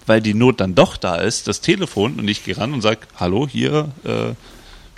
weil 0.05 0.21
die 0.21 0.33
Not 0.33 0.59
dann 0.59 0.75
doch 0.75 0.97
da 0.97 1.15
ist, 1.15 1.47
das 1.47 1.61
Telefon 1.61 2.19
und 2.19 2.27
ich 2.27 2.43
gehe 2.43 2.57
ran 2.57 2.73
und 2.73 2.81
sage, 2.81 2.99
hallo, 3.19 3.47
hier, 3.47 3.89
äh, 4.03 4.33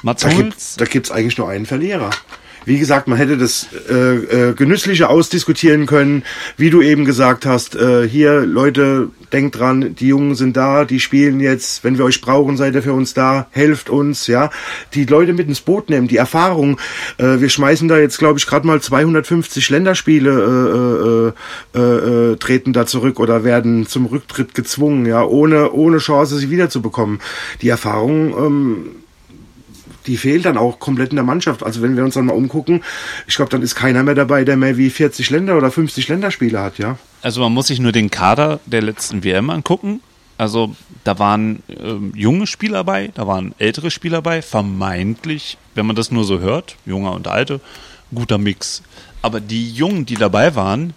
Mats 0.04 0.24
Da 0.24 0.30
da 0.78 0.86
gibt's 0.86 1.12
eigentlich 1.12 1.38
nur 1.38 1.50
einen 1.50 1.66
Verlierer. 1.66 2.12
Wie 2.68 2.80
gesagt, 2.80 3.08
man 3.08 3.18
hätte 3.18 3.38
das 3.38 3.66
äh, 3.90 4.50
äh, 4.50 4.54
genüsslicher 4.54 5.10
ausdiskutieren 5.10 5.86
können, 5.86 6.24
wie 6.58 6.70
du 6.70 6.82
eben 6.82 7.06
gesagt 7.06 7.46
hast. 7.46 7.78
Äh, 7.78 8.06
hier, 8.10 8.42
Leute, 8.42 9.08
denkt 9.32 9.58
dran, 9.58 9.96
die 9.96 10.10
Jungen 10.10 10.36
sind 10.36 10.58
da, 10.58 10.84
die 10.84 11.00
spielen 11.00 11.40
jetzt. 11.40 11.86
Wenn 11.86 11.98
wir 11.98 12.04
euch 12.04 12.20
brauchen, 12.20 12.58
seid 12.58 12.76
ihr 12.76 12.84
für 12.84 12.92
uns 12.92 13.14
da. 13.14 13.48
Helft 13.52 13.90
uns, 13.90 14.28
ja. 14.28 14.50
Die 14.94 15.06
Leute 15.06 15.32
mit 15.32 15.48
ins 15.48 15.62
Boot 15.62 15.90
nehmen, 15.90 16.10
die 16.10 16.18
Erfahrung. 16.18 16.78
Äh, 17.18 17.40
wir 17.40 17.48
schmeißen 17.48 17.88
da 17.88 18.00
jetzt, 18.00 18.18
glaube 18.18 18.38
ich, 18.38 18.46
gerade 18.46 18.68
mal 18.68 18.82
250 18.82 19.70
Länderspiele 19.70 21.34
äh, 21.74 21.80
äh, 21.80 21.82
äh, 21.82 22.32
äh, 22.34 22.36
treten 22.36 22.74
da 22.74 22.86
zurück 22.86 23.22
oder 23.22 23.46
werden 23.46 23.88
zum 23.88 24.08
Rücktritt 24.08 24.54
gezwungen, 24.54 25.06
ja, 25.06 25.24
ohne 25.24 25.72
ohne 25.72 26.00
Chance, 26.00 26.38
sie 26.38 26.52
wiederzubekommen. 26.52 27.20
Die 27.62 27.70
Erfahrung. 27.70 28.36
Ähm, 28.38 28.86
die 30.08 30.18
fehlt 30.18 30.46
dann 30.46 30.58
auch 30.58 30.80
komplett 30.80 31.12
in 31.12 31.18
der 31.18 31.26
Mannschaft. 31.26 31.64
Also 31.64 31.82
wenn 31.82 31.96
wir 31.96 32.04
uns 32.04 32.16
dann 32.16 32.26
mal 32.26 32.34
umgucken, 32.34 32.84
ich 33.28 33.36
glaube, 33.36 33.52
dann 33.52 33.62
ist 33.62 33.76
keiner 33.76 34.04
mehr 34.04 34.16
dabei, 34.16 34.44
der 34.44 34.58
mehr 34.58 34.78
wie 34.78 34.90
40 34.90 35.30
Länder 35.30 35.58
oder 35.58 35.70
50 35.70 36.08
Länderspiele 36.08 36.60
hat, 36.60 36.78
ja. 36.78 36.98
Also 37.22 37.42
man 37.42 37.54
muss 37.54 37.68
sich 37.68 37.80
nur 37.80 37.92
den 37.92 38.10
Kader 38.10 38.60
der 38.66 38.82
letzten 38.82 39.24
WM 39.24 39.50
angucken. 39.50 40.02
Also 40.38 40.76
da 41.04 41.18
waren 41.20 41.64
ähm, 41.70 42.12
junge 42.16 42.48
Spieler 42.48 42.84
bei, 42.84 43.10
da 43.14 43.26
waren 43.28 43.56
ältere 43.58 43.90
Spieler 43.90 44.22
bei, 44.22 44.42
vermeintlich, 44.42 45.58
wenn 45.74 45.86
man 45.86 45.96
das 45.96 46.12
nur 46.12 46.24
so 46.24 46.40
hört, 46.40 46.76
junge 46.86 47.12
und 47.12 47.28
alte, 47.28 47.60
guter 48.14 48.38
Mix. 48.38 48.84
Aber 49.22 49.40
die 49.40 49.72
Jungen, 49.72 50.06
die 50.06 50.16
dabei 50.16 50.56
waren, 50.56 50.92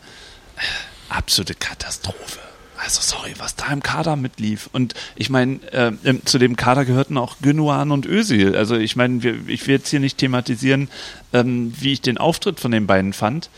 äh, 0.57 0.61
absolute 1.09 1.55
Katastrophe. 1.55 2.50
Also 2.83 3.01
sorry, 3.03 3.35
was 3.39 3.57
da 3.57 3.67
im 3.73 3.83
Kader 3.83 4.17
mitlief. 4.17 4.71
Und 4.73 4.95
ich 5.15 5.29
meine, 5.29 5.61
äh, 5.73 5.93
zu 6.25 6.39
dem 6.39 6.57
Kader 6.57 6.85
gehörten 6.85 7.19
auch 7.19 7.37
Gündogan 7.43 7.91
und 7.91 8.07
Özil. 8.07 8.57
Also 8.57 8.77
ich 8.77 8.97
meine, 8.97 9.21
ich 9.47 9.67
will 9.67 9.75
jetzt 9.75 9.91
hier 9.91 10.01
nicht 10.01 10.17
thematisieren, 10.19 10.89
ähm, 11.33 11.75
wie 11.79 11.93
ich 11.93 12.01
den 12.01 12.17
Auftritt 12.17 12.59
von 12.59 12.71
den 12.71 12.87
beiden 12.87 13.13
fand. 13.13 13.51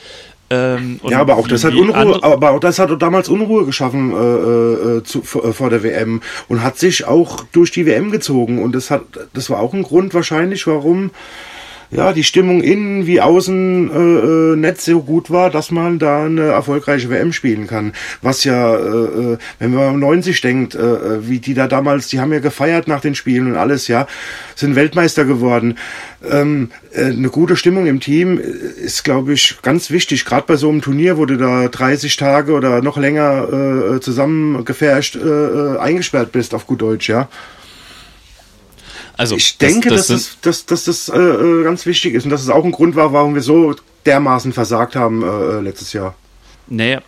Ähm, 0.51 1.01
Ja, 1.09 1.21
aber 1.21 1.37
auch 1.37 1.49
das 1.49 1.65
hat 1.65 1.75
Unruhe, 1.75 2.23
aber 2.23 2.51
auch 2.51 2.61
das 2.61 2.79
hat 2.79 2.91
damals 3.01 3.29
Unruhe 3.29 3.65
geschaffen 3.65 4.13
äh, 4.13 4.17
äh, 4.17 5.03
zu, 5.05 5.23
vor, 5.23 5.45
äh, 5.45 5.53
vor 5.53 5.71
der 5.71 5.83
WM 5.83 6.21
und 6.49 6.63
hat 6.63 6.79
sich 6.79 7.07
auch 7.07 7.45
durch 7.53 7.71
die 7.71 7.87
WM 7.87 8.11
gezogen 8.11 8.63
und 8.63 8.75
das 8.75 8.91
hat, 8.91 9.03
das 9.33 9.49
war 9.49 9.61
auch 9.61 9.73
ein 9.73 9.83
Grund 9.83 10.13
wahrscheinlich, 10.13 10.67
warum 10.67 11.11
ja 11.93 12.13
die 12.13 12.25
Stimmung 12.25 12.63
innen 12.63 13.07
wie 13.07 13.21
außen 13.21 13.91
äh, 13.91 14.53
äh, 14.53 14.57
nicht 14.57 14.81
so 14.81 15.03
gut 15.03 15.31
war, 15.31 15.51
dass 15.51 15.71
man 15.71 15.99
da 15.99 16.25
eine 16.25 16.47
erfolgreiche 16.47 17.11
WM 17.11 17.33
spielen 17.33 17.67
kann. 17.67 17.93
Was 18.23 18.45
ja, 18.45 18.75
äh, 18.75 18.79
äh, 18.79 19.39
wenn 19.59 19.75
man 19.75 19.95
an 19.95 19.99
90 20.01 20.41
denkt, 20.41 20.75
äh, 20.75 20.79
äh, 20.79 21.29
wie 21.29 21.39
die 21.39 21.55
da 21.55 21.69
damals, 21.69 22.09
die 22.09 22.19
haben 22.19 22.33
ja 22.33 22.41
gefeiert 22.41 22.89
nach 22.89 23.01
den 23.01 23.15
Spielen 23.15 23.47
und 23.47 23.57
alles, 23.57 23.89
ja, 23.89 24.07
sind 24.57 24.75
Weltmeister 24.75 25.25
geworden. 25.25 25.79
Ähm, 26.29 26.71
äh, 26.93 27.05
eine 27.05 27.29
gute 27.29 27.57
Stimmung 27.57 27.87
im 27.87 28.01
Team 28.01 28.39
ist, 28.39 29.05
glaube 29.05 29.35
ich, 29.35 29.59
ganz 29.63 29.91
wichtig, 29.91 30.25
gerade 30.25 30.47
bei 30.47 30.57
so 30.57 30.71
einem 30.71 30.81
Turnier, 30.81 31.19
wo 31.19 31.27
du 31.27 31.37
da 31.37 31.69
30 31.69 32.17
Tage 32.17 32.53
oder 32.53 32.81
noch 32.81 32.97
länger 32.97 33.97
äh, 33.97 34.01
zusammengefärscht 34.01 35.17
äh, 35.17 35.79
eingesperrt 35.79 36.33
bist, 36.33 36.55
auf 36.55 36.67
gut 36.67 36.81
Deutsch, 36.81 37.09
ja. 37.09 37.29
Also 39.17 39.37
Ich 39.37 39.59
denke, 39.59 39.89
das, 39.91 40.07
dass, 40.09 40.39
das, 40.41 40.41
das, 40.41 40.67
dass, 40.67 40.85
dass 40.85 41.07
das 41.07 41.15
äh, 41.17 41.21
äh, 41.21 41.65
ganz 41.65 41.87
wichtig 41.87 42.15
ist 42.15 42.25
und 42.25 42.31
dass 42.31 42.43
es 42.43 42.49
auch 42.49 42.65
ein 42.65 42.73
Grund 42.73 42.97
war, 42.97 43.13
warum 43.13 43.35
wir 43.35 43.43
so 43.43 43.75
dermaßen 44.07 44.53
versagt 44.53 44.97
haben 44.97 45.23
äh, 45.23 45.27
äh, 45.27 45.61
letztes 45.61 45.93
Jahr. 45.93 46.15
Naja, 46.69 47.03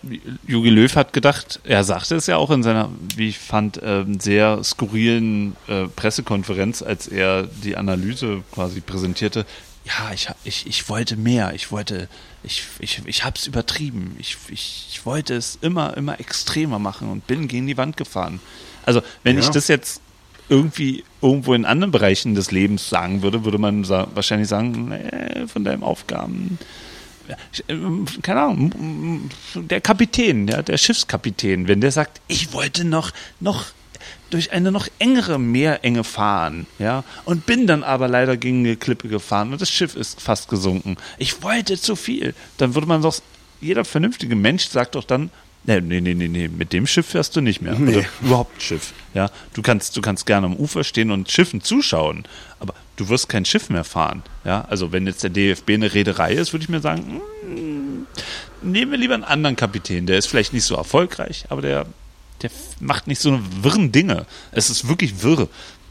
Jogi 0.46 0.68
Löw 0.68 0.94
hat 0.96 1.12
gedacht, 1.12 1.60
er 1.64 1.84
sagte 1.84 2.16
es 2.16 2.26
ja 2.26 2.36
auch 2.36 2.50
in 2.50 2.62
seiner, 2.62 2.90
wie 3.16 3.28
ich 3.28 3.38
fand, 3.38 3.80
ähm, 3.82 4.20
sehr 4.20 4.62
skurrilen 4.62 5.56
äh, 5.68 5.86
Pressekonferenz, 5.86 6.82
als 6.82 7.06
er 7.08 7.44
die 7.44 7.76
Analyse 7.76 8.42
quasi 8.52 8.80
präsentierte. 8.80 9.46
Ja, 9.84 10.12
ich, 10.12 10.28
ich, 10.44 10.66
ich 10.66 10.88
wollte 10.88 11.16
mehr, 11.16 11.52
ich 11.54 11.70
wollte, 11.70 12.08
ich, 12.42 12.64
ich, 12.80 13.02
ich 13.06 13.24
hab's 13.24 13.46
übertrieben. 13.46 14.16
Ich, 14.18 14.36
ich, 14.48 14.86
ich 14.90 15.06
wollte 15.06 15.34
es 15.34 15.58
immer, 15.60 15.96
immer 15.96 16.18
extremer 16.20 16.78
machen 16.78 17.10
und 17.10 17.26
bin 17.26 17.48
gegen 17.48 17.66
die 17.66 17.76
Wand 17.76 17.96
gefahren. 17.96 18.40
Also, 18.84 19.02
wenn 19.22 19.36
Ja. 19.36 19.42
ich 19.44 19.50
das 19.50 19.68
jetzt 19.68 20.00
irgendwie 20.48 21.04
irgendwo 21.22 21.54
in 21.54 21.64
anderen 21.64 21.90
Bereichen 21.90 22.34
des 22.34 22.50
Lebens 22.50 22.88
sagen 22.88 23.22
würde, 23.22 23.44
würde 23.44 23.58
man 23.58 23.84
sa 23.84 24.08
wahrscheinlich 24.14 24.48
sagen, 24.48 24.88
nee, 24.88 25.46
von 25.46 25.64
deinen 25.64 25.82
Aufgaben 25.82 26.58
ähm, 27.68 28.06
keine 28.22 28.42
Ahnung, 28.42 29.30
der 29.54 29.80
Kapitän, 29.80 30.48
ja, 30.48 30.62
der 30.62 30.76
Schiffskapitän, 30.76 31.68
wenn 31.68 31.80
der 31.80 31.92
sagt, 31.92 32.20
ich 32.28 32.52
wollte 32.52 32.84
noch, 32.84 33.12
noch 33.40 33.66
durch 34.30 34.52
eine 34.52 34.72
noch 34.72 34.88
engere 34.98 35.38
Meerenge 35.38 36.04
fahren, 36.04 36.66
ja, 36.78 37.04
und 37.24 37.46
bin 37.46 37.66
dann 37.66 37.82
aber 37.82 38.08
leider 38.08 38.36
gegen 38.36 38.60
eine 38.60 38.76
Klippe 38.76 39.08
gefahren 39.08 39.52
und 39.52 39.60
das 39.60 39.70
Schiff 39.70 39.96
ist 39.96 40.20
fast 40.20 40.48
gesunken. 40.48 40.96
Ich 41.18 41.42
wollte 41.42 41.80
zu 41.80 41.96
viel. 41.96 42.34
Dann 42.58 42.74
würde 42.74 42.86
man 42.86 43.02
doch, 43.02 43.16
jeder 43.60 43.84
vernünftige 43.84 44.36
Mensch 44.36 44.66
sagt 44.68 44.94
doch 44.94 45.04
dann, 45.04 45.30
nee, 45.66 45.80
nee, 45.80 46.00
nee, 46.00 46.14
nee, 46.14 46.28
nee, 46.28 46.48
mit 46.48 46.72
dem 46.72 46.86
Schiff 46.86 47.06
fährst 47.06 47.34
du 47.36 47.40
nicht 47.40 47.60
mehr. 47.62 47.74
Nee. 47.74 47.96
Oder 47.98 48.06
überhaupt 48.22 48.62
Schiff. 48.62 48.92
Ja, 49.14 49.30
du 49.54 49.62
kannst, 49.62 49.96
du 49.96 50.00
kannst 50.00 50.26
gerne 50.26 50.46
am 50.46 50.56
Ufer 50.56 50.84
stehen 50.84 51.10
und 51.10 51.30
Schiffen 51.30 51.60
zuschauen, 51.62 52.24
aber 52.60 52.74
du 52.96 53.08
wirst 53.08 53.28
kein 53.28 53.44
Schiff 53.44 53.70
mehr 53.70 53.84
fahren. 53.84 54.22
Ja, 54.44 54.64
also 54.68 54.92
wenn 54.92 55.06
jetzt 55.06 55.22
der 55.22 55.30
DFB 55.30 55.70
eine 55.70 55.94
Reederei 55.94 56.34
ist, 56.34 56.52
würde 56.52 56.64
ich 56.64 56.68
mir 56.68 56.80
sagen, 56.80 57.20
mm, 57.48 58.06
nehmen 58.62 58.90
wir 58.90 58.98
lieber 58.98 59.14
einen 59.14 59.24
anderen 59.24 59.56
Kapitän. 59.56 60.06
Der 60.06 60.18
ist 60.18 60.26
vielleicht 60.26 60.52
nicht 60.52 60.64
so 60.64 60.74
erfolgreich, 60.76 61.44
aber 61.48 61.62
der, 61.62 61.86
der 62.42 62.50
macht 62.80 63.06
nicht 63.06 63.20
so 63.20 63.30
eine 63.30 63.42
wirren 63.62 63.92
Dinge. 63.92 64.26
Es 64.52 64.70
ist 64.70 64.88
wirklich 64.88 65.22
wirr. 65.22 65.48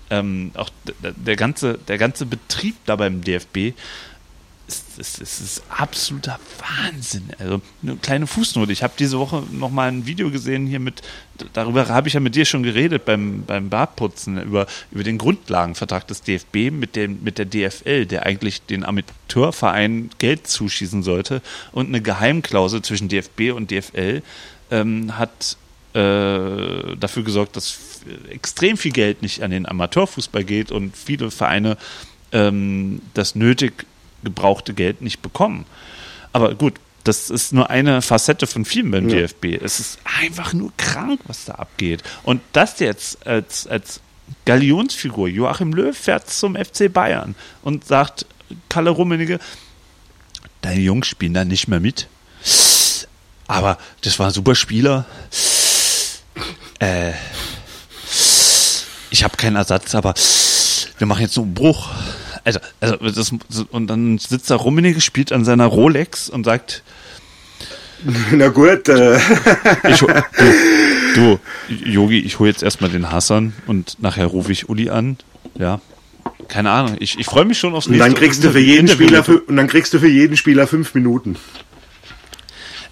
Ähm, 0.09 0.51
auch 0.55 0.69
d- 0.88 0.93
d- 1.01 1.13
der 1.15 1.36
ganze, 1.38 1.80
der 1.88 1.97
ganze 1.97 2.26
Betrieb 2.26 2.76
da 2.86 2.95
beim 2.97 3.21
DFB 3.24 3.74
ist, 4.97 5.19
ist, 5.19 5.41
ist, 5.41 5.63
absoluter 5.69 6.39
Wahnsinn. 6.59 7.29
Also 7.39 7.61
eine 7.81 7.95
kleine 7.97 8.27
Fußnote. 8.27 8.71
Ich 8.71 8.83
habe 8.83 8.93
diese 8.97 9.19
Woche 9.19 9.43
noch 9.51 9.69
mal 9.69 9.87
ein 9.87 10.05
Video 10.05 10.31
gesehen 10.31 10.67
hier 10.67 10.79
mit, 10.79 11.01
darüber 11.53 11.87
habe 11.87 12.07
ich 12.07 12.13
ja 12.13 12.19
mit 12.19 12.35
dir 12.35 12.45
schon 12.45 12.63
geredet 12.63 13.05
beim, 13.05 13.43
beim 13.45 13.69
Bartputzen, 13.69 14.41
über, 14.41 14.67
über 14.91 15.03
den 15.03 15.17
Grundlagenvertrag 15.17 16.07
des 16.07 16.21
DFB 16.21 16.71
mit, 16.71 16.95
dem, 16.95 17.23
mit 17.23 17.37
der 17.37 17.45
DFL, 17.45 18.05
der 18.05 18.25
eigentlich 18.25 18.61
den 18.63 18.83
Amateurverein 18.83 20.09
Geld 20.17 20.47
zuschießen 20.47 21.03
sollte. 21.03 21.41
Und 21.71 21.87
eine 21.87 22.01
Geheimklausel 22.01 22.81
zwischen 22.81 23.09
DFB 23.09 23.51
und 23.53 23.71
DFL 23.71 24.21
ähm, 24.71 25.17
hat 25.17 25.57
äh, 25.93 26.95
dafür 26.97 27.23
gesorgt, 27.23 27.55
dass 27.55 28.01
extrem 28.29 28.77
viel 28.77 28.91
Geld 28.91 29.21
nicht 29.21 29.43
an 29.43 29.51
den 29.51 29.67
Amateurfußball 29.67 30.43
geht 30.43 30.71
und 30.71 30.97
viele 30.97 31.31
Vereine 31.31 31.77
ähm, 32.31 33.01
das 33.13 33.35
nötig 33.35 33.85
gebrauchte 34.24 34.74
Geld 34.74 35.01
nicht 35.01 35.21
bekommen. 35.21 35.65
Aber 36.32 36.55
gut, 36.55 36.76
das 37.03 37.30
ist 37.30 37.51
nur 37.53 37.69
eine 37.69 38.01
Facette 38.01 38.47
von 38.47 38.65
vielen 38.65 38.89
beim 38.91 39.09
Ja. 39.09 39.17
DFB. 39.17 39.59
Es 39.61 39.80
ist 39.80 39.99
einfach 40.21 40.53
nur 40.53 40.71
krank, 40.78 41.19
was 41.26 41.45
da 41.45 41.53
abgeht. 41.55 42.01
Und 42.24 42.41
das 42.53 42.80
jetzt 42.80 43.28
als, 43.28 43.67
als 43.67 43.99
Galionsfigur, 44.45 45.28
Joachim 45.28 45.74
Löw 45.74 45.95
fährt 45.97 46.30
zum 46.30 46.55
FC 46.55 46.91
Bayern 46.91 47.36
und 47.61 47.86
sagt, 47.86 48.26
Kalle 48.69 48.89
Rummenigge, 48.91 49.39
deine 50.61 50.80
Jungs 50.80 51.07
spielen 51.07 51.34
da 51.34 51.43
nicht 51.43 51.67
mehr 51.67 51.80
mit. 51.80 52.07
Aber 53.47 53.78
das 54.01 54.17
war 54.19 54.28
ein 54.28 54.34
super 54.34 54.55
Spieler. 54.55 55.05
Äh, 56.80 57.11
ich 59.09 59.24
habe 59.24 59.38
keinen 59.38 59.57
Ersatz, 59.57 59.93
aber 59.93 60.13
wir 60.97 61.07
machen 61.07 61.21
jetzt 61.21 61.34
so 61.34 61.41
einen 61.41 61.53
Bruch. 61.53 61.89
Also, 62.43 62.59
also 62.81 62.97
das, 62.97 63.31
und 63.71 63.87
dann 63.87 64.17
sitzt 64.17 64.49
da 64.51 64.55
Rummenigge, 64.55 64.99
spielt 65.01 65.31
an 65.31 65.45
seiner 65.45 65.65
Rolex 65.65 66.29
und 66.29 66.43
sagt, 66.43 66.83
Na 68.31 68.49
gut, 68.49 68.89
äh, 68.89 69.17
ich, 69.87 69.99
du, 71.15 71.39
Yogi, 71.69 72.19
ich 72.19 72.39
hole 72.39 72.49
jetzt 72.49 72.61
erstmal 72.63 72.89
den 72.89 73.11
Hassan 73.11 73.53
und 73.65 74.01
nachher 74.01 74.25
rufe 74.25 74.51
ich 74.51 74.67
Uli 74.67 74.89
an. 74.89 75.17
Ja, 75.57 75.79
keine 76.49 76.71
Ahnung. 76.71 76.97
Ich, 76.99 77.17
ich 77.17 77.25
freue 77.25 77.45
mich 77.45 77.59
schon 77.59 77.73
aufs 77.75 77.85
und 77.87 77.93
nächste 77.93 78.09
dann 78.09 78.19
kriegst 78.19 78.43
du 78.43 78.51
für 78.51 78.59
jeden 78.59 78.87
Interview 78.87 79.05
Spieler 79.07 79.19
mit- 79.19 79.27
fü- 79.29 79.45
und 79.47 79.55
dann 79.55 79.67
kriegst 79.67 79.93
du 79.93 79.99
für 79.99 80.09
jeden 80.09 80.35
Spieler 80.35 80.67
fünf 80.67 80.93
Minuten. 80.95 81.37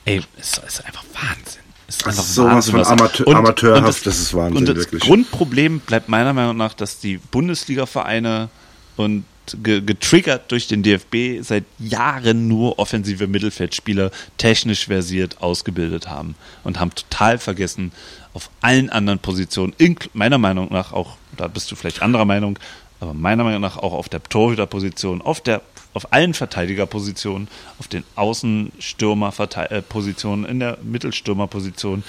Ey, 0.06 0.22
es 0.40 0.58
ist 0.66 0.86
einfach 0.86 1.04
Wahnsinn. 1.14 1.62
Es 1.88 1.96
ist 1.98 2.06
Das 2.06 2.08
einfach 2.08 2.24
sowas 2.24 2.54
Wahnsinn, 2.54 2.72
von 2.72 2.80
was- 2.80 2.88
Amateur- 2.88 3.28
amateurhaft, 3.36 4.06
das 4.06 4.18
ist 4.20 4.34
Wahnsinn, 4.34 4.58
Und 4.58 4.70
das 4.70 4.78
wirklich. 4.78 5.04
Grundproblem 5.04 5.80
bleibt 5.82 6.08
meiner 6.08 6.32
Meinung 6.34 6.56
nach, 6.56 6.74
dass 6.74 7.00
die 7.00 7.18
Bundesliga-Vereine 7.18 8.48
und 8.96 9.26
getriggert 9.62 10.52
durch 10.52 10.68
den 10.68 10.84
DFB 10.84 11.42
seit 11.42 11.66
Jahren 11.80 12.48
nur 12.48 12.80
offensive 12.80 13.28
Mittelfeldspieler 13.28 14.12
technisch 14.38 14.86
versiert 14.86 15.42
ausgebildet 15.42 16.10
haben 16.10 16.36
und 16.64 16.80
haben 16.80 16.94
total 16.94 17.38
vergessen, 17.38 17.92
auf 18.34 18.50
allen 18.62 18.90
anderen 18.90 19.20
Positionen, 19.20 19.74
meiner 20.14 20.38
Meinung 20.38 20.70
nach 20.72 20.94
auch, 20.94 21.18
da 21.38 21.48
bist 21.48 21.72
du 21.72 21.76
vielleicht 21.76 22.02
anderer 22.02 22.26
Meinung, 22.26 22.58
aber 23.00 23.14
meiner 23.14 23.44
Meinung 23.44 23.62
nach 23.62 23.78
auch 23.78 23.94
auf 23.94 24.10
der 24.10 24.24
Torhüterposition, 24.24 25.22
auf 25.22 25.42
der 25.42 25.62
auf 25.94 26.14
allen 26.14 26.34
Verteidigerpositionen, 26.34 27.50
auf 27.80 27.88
den 27.88 28.04
Außenstürmerpositionen, 28.16 30.46
in 30.46 30.60
der 30.60 30.78
Mittelstürmerposition, 30.84 32.04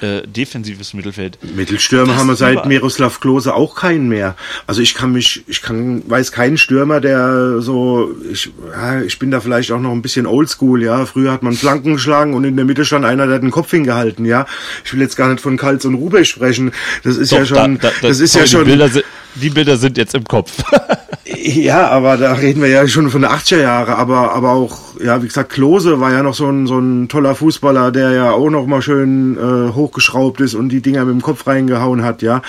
äh, 0.00 0.22
defensives 0.26 0.94
Mittelfeld. 0.94 1.38
Mittelstürmer 1.54 2.16
haben 2.16 2.28
wir 2.28 2.36
seit 2.36 2.64
Miroslav 2.66 3.20
Klose 3.20 3.54
auch 3.54 3.76
keinen 3.76 4.08
mehr. 4.08 4.34
Also 4.66 4.80
ich 4.82 4.94
kann 4.94 5.12
mich, 5.12 5.44
ich 5.46 5.62
kann, 5.62 6.02
weiß 6.08 6.32
keinen 6.32 6.58
Stürmer, 6.58 7.00
der 7.00 7.60
so, 7.60 8.10
ich, 8.30 8.50
ja, 8.72 9.00
ich 9.02 9.18
bin 9.18 9.30
da 9.30 9.40
vielleicht 9.40 9.72
auch 9.72 9.80
noch 9.80 9.92
ein 9.92 10.02
bisschen 10.02 10.26
oldschool, 10.26 10.82
ja. 10.82 11.06
Früher 11.06 11.32
hat 11.32 11.42
man 11.42 11.54
Flanken 11.54 11.94
geschlagen 11.94 12.34
und 12.34 12.44
in 12.44 12.56
der 12.56 12.64
Mitte 12.64 12.84
stand 12.84 13.04
einer, 13.04 13.26
der 13.26 13.36
hat 13.36 13.42
den 13.42 13.52
Kopf 13.52 13.70
hingehalten, 13.70 14.24
ja. 14.24 14.46
Ich 14.84 14.92
will 14.92 15.00
jetzt 15.00 15.16
gar 15.16 15.28
nicht 15.28 15.40
von 15.40 15.56
Kals 15.56 15.84
und 15.84 15.94
Rube 15.94 16.24
sprechen. 16.24 16.72
Das 17.04 17.16
ist 17.16 17.32
Doch, 17.32 17.38
ja 17.38 17.46
schon, 17.46 17.78
da, 17.78 17.90
da, 17.90 18.08
das 18.08 18.18
ist 18.20 18.34
ja 18.34 18.46
schon. 18.46 18.64
Bilder 18.64 18.88
sind, 18.88 19.04
die 19.34 19.50
Bilder 19.50 19.76
sind 19.76 19.98
jetzt 19.98 20.14
im 20.14 20.24
Kopf. 20.24 20.62
ja, 21.24 21.88
aber 21.88 22.16
da 22.16 22.32
reden 22.32 22.62
wir 22.62 22.68
ja 22.68 22.86
schon 22.88 23.10
von 23.10 23.22
den 23.22 23.30
80er 23.30 23.60
Jahre, 23.60 23.96
aber, 23.96 24.32
aber 24.32 24.52
auch, 24.52 25.00
ja, 25.00 25.22
wie 25.22 25.26
gesagt, 25.26 25.50
Klose 25.52 26.00
war 26.00 26.12
ja 26.12 26.22
noch 26.22 26.34
so 26.34 26.48
ein, 26.48 26.66
so 26.66 26.78
ein 26.78 27.08
toller 27.08 27.34
Fußballer, 27.34 27.92
der 27.92 28.12
ja 28.12 28.30
auch 28.32 28.50
noch 28.50 28.66
mal 28.66 28.82
schön 28.82 29.36
äh, 29.36 29.72
hochgeschraubt 29.72 30.40
ist 30.40 30.54
und 30.54 30.70
die 30.70 30.80
Dinger 30.80 31.04
mit 31.04 31.14
dem 31.14 31.22
Kopf 31.22 31.46
reingehauen 31.46 32.02
hat, 32.02 32.22
ja. 32.22 32.42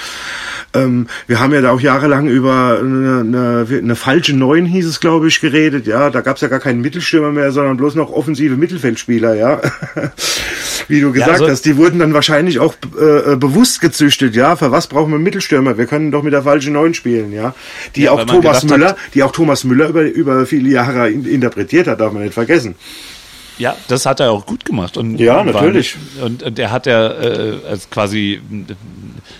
Ähm, 0.74 1.08
wir 1.28 1.40
haben 1.40 1.54
ja 1.54 1.62
da 1.62 1.72
auch 1.72 1.82
jahrelang 1.82 2.28
über 2.28 2.80
eine, 2.80 3.20
eine, 3.20 3.66
eine 3.70 3.96
falsche 3.96 4.36
Neun, 4.36 4.66
hieß 4.66 4.86
es, 4.86 5.00
glaube 5.00 5.28
ich, 5.28 5.42
geredet, 5.42 5.88
ja. 5.88 6.10
Da 6.10 6.22
gab 6.22 6.36
es 6.36 6.42
ja 6.42 6.48
gar 6.48 6.60
keinen 6.60 6.82
Mittelstürmer 6.82 7.32
mehr, 7.32 7.52
sondern 7.52 7.78
bloß 7.78 7.96
noch 7.96 8.12
offensive 8.12 8.56
Mittelfeldspieler, 8.56 9.36
ja. 9.36 9.62
wie 10.88 11.02
du 11.02 11.12
gesagt 11.12 11.32
ja, 11.32 11.34
also, 11.34 11.50
hast, 11.50 11.66
die 11.66 11.78
wurden 11.78 12.00
dann 12.00 12.14
wahrscheinlich 12.14 12.60
auch 12.60 12.76
äh, 13.00 13.36
bewusst 13.36 13.82
gezüchtet, 13.82 14.36
ja. 14.36 14.56
Für 14.56 14.72
was 14.72 14.88
brauchen 14.88 15.12
wir 15.12 15.20
Mittelstürmer? 15.20 15.78
Wir 15.78 15.86
können 15.86 16.12
doch 16.12 16.24
mit 16.24 16.34
der 16.34 16.44
falschen 16.44 16.74
Neun 16.80 16.94
spielen, 16.94 17.32
ja. 17.34 17.54
Die 17.96 18.04
ja, 18.04 18.12
auch 18.12 18.26
Thomas 18.26 18.64
Müller, 18.64 18.90
hat, 18.90 18.98
die 19.14 19.24
auch 19.24 19.32
Thomas 19.32 19.64
Müller 19.64 19.90
über, 19.90 20.04
über 20.04 20.46
viele 20.46 20.70
Jahre 20.70 21.10
interpretiert 21.10 21.88
hat, 21.88 22.00
darf 22.00 22.14
man 22.14 22.24
nicht 22.24 22.34
vergessen. 22.34 22.76
Ja, 23.58 23.76
das 23.90 24.06
hat 24.06 24.22
er 24.22 24.32
auch 24.32 24.46
gut 24.46 24.64
gemacht. 24.64 24.96
Und 24.96 25.20
ja, 25.20 25.44
natürlich. 25.44 25.98
War, 26.18 26.28
und, 26.28 26.44
und 26.44 26.58
er 26.58 26.72
hat 26.72 26.86
ja 26.86 27.12
äh, 27.12 27.58
als 27.70 27.90
quasi 27.90 28.40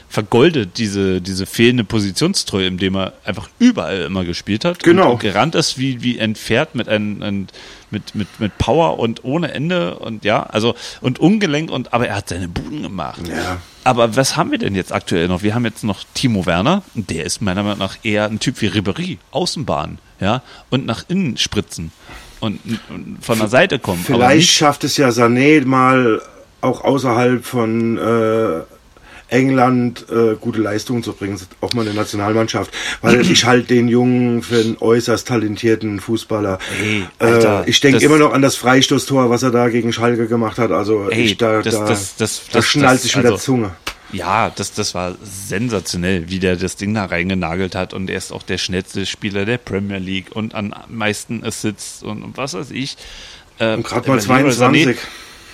vergoldet 0.10 0.72
diese, 0.78 1.22
diese 1.22 1.46
fehlende 1.46 1.86
Positionstreue, 1.86 2.68
indem 2.68 2.98
er 2.98 3.14
einfach 3.24 3.50
überall 3.60 4.02
immer 4.02 4.26
gespielt 4.26 4.66
hat. 4.66 4.84
Genau. 4.84 5.14
Und 5.14 5.22
gerannt 5.22 5.56
ist 5.56 5.78
wie, 5.78 6.04
wie 6.04 6.18
entfernt 6.18 6.76
mit 6.76 6.90
einem, 6.90 7.22
ein, 7.22 7.48
mit, 7.92 8.16
mit, 8.16 8.28
mit 8.40 8.58
Power 8.58 9.00
und 9.00 9.24
ohne 9.24 9.52
Ende 9.52 9.96
und 10.00 10.26
ja, 10.26 10.44
also 10.44 10.76
und 11.02 11.20
ungelenkt 11.20 11.72
und 11.72 11.94
aber 11.94 12.08
er 12.08 12.16
hat 12.16 12.30
seine 12.30 12.48
Buden 12.48 12.84
gemacht. 12.84 13.22
Ja. 13.28 13.58
Aber 13.84 14.16
was 14.16 14.38
haben 14.38 14.52
wir 14.52 14.58
denn 14.58 14.76
jetzt 14.76 14.92
aktuell 14.92 15.28
noch? 15.28 15.42
Wir 15.42 15.56
haben 15.56 15.66
jetzt 15.66 15.84
noch 15.84 16.04
Timo 16.14 16.46
Werner, 16.46 16.84
der 16.94 17.24
ist 17.24 17.42
meiner 17.42 17.64
Meinung 17.64 17.80
nach 17.80 17.98
eher 18.04 18.26
ein 18.26 18.40
Typ 18.40 18.62
wie 18.62 18.68
Ribery, 18.68 19.18
Außenbahn, 19.32 20.00
ja, 20.20 20.42
und 20.70 20.86
nach 20.86 21.06
innen 21.08 21.38
spritzen 21.38 21.92
und, 22.40 22.60
und 22.90 23.18
von 23.22 23.40
der 23.40 23.48
Seite 23.48 23.80
kommen. 23.80 24.04
Vielleicht 24.04 24.52
schafft 24.52 24.84
es 24.84 24.98
ja 24.98 25.10
Sané 25.10 25.66
mal 25.66 26.22
auch 26.62 26.84
außerhalb 26.84 27.44
von 27.46 27.98
äh, 27.98 28.62
England 29.30 30.06
äh, 30.10 30.36
gute 30.40 30.60
Leistungen 30.62 31.04
zu 31.04 31.14
bringen, 31.14 31.40
auch 31.62 31.74
mal 31.74 31.82
in 31.82 31.94
der 31.94 31.96
Nationalmannschaft. 31.96 32.74
Weil 33.02 33.22
ich 33.32 33.46
halte 33.46 33.68
den 33.68 33.88
Jungen 33.88 34.42
für 34.42 34.60
einen 34.60 34.78
äußerst 34.80 35.28
talentierten 35.28 36.00
Fußballer. 36.00 36.60
Hey, 36.78 37.04
Alter, 37.20 37.66
äh, 37.66 37.70
ich 37.70 37.80
denke 37.80 38.04
immer 38.04 38.18
noch 38.18 38.34
an 38.34 38.42
das 38.42 38.56
Freistoßtor, 38.56 39.30
was 39.30 39.44
er 39.44 39.52
da 39.52 39.70
gegen 39.70 39.94
Schalke 39.94 40.28
gemacht 40.28 40.58
hat. 40.58 40.72
Also 40.72 41.10
ey, 41.10 41.24
ich, 41.24 41.38
da, 41.38 41.62
das, 41.62 41.76
da, 41.76 41.86
das, 41.86 42.16
das, 42.16 42.42
da 42.52 42.62
schnallt 42.62 43.02
sich 43.02 43.18
wieder 43.18 43.32
also, 43.32 43.44
Zunge. 43.44 43.72
Ja, 44.12 44.50
das, 44.50 44.74
das 44.74 44.96
war 44.96 45.16
sensationell, 45.22 46.30
wie 46.30 46.40
der 46.40 46.56
das 46.56 46.76
Ding 46.76 46.96
da 46.96 47.06
reingenagelt 47.06 47.76
hat 47.76 47.94
und 47.94 48.10
er 48.10 48.18
ist 48.18 48.32
auch 48.32 48.42
der 48.42 48.58
schnellste 48.58 49.06
Spieler 49.06 49.46
der 49.46 49.60
Premier 49.60 50.00
League 50.00 50.36
und 50.36 50.56
an 50.56 50.74
meisten 50.88 51.44
Assists 51.44 52.02
und, 52.02 52.24
und 52.24 52.38
was 52.38 52.56
weiß 52.56 52.72
ich. 52.72 52.98
Äh, 53.60 53.76
und 53.76 53.84
gerade 53.84 54.10
mal 54.10 54.20
22. 54.20 54.60
Sané, 54.60 54.98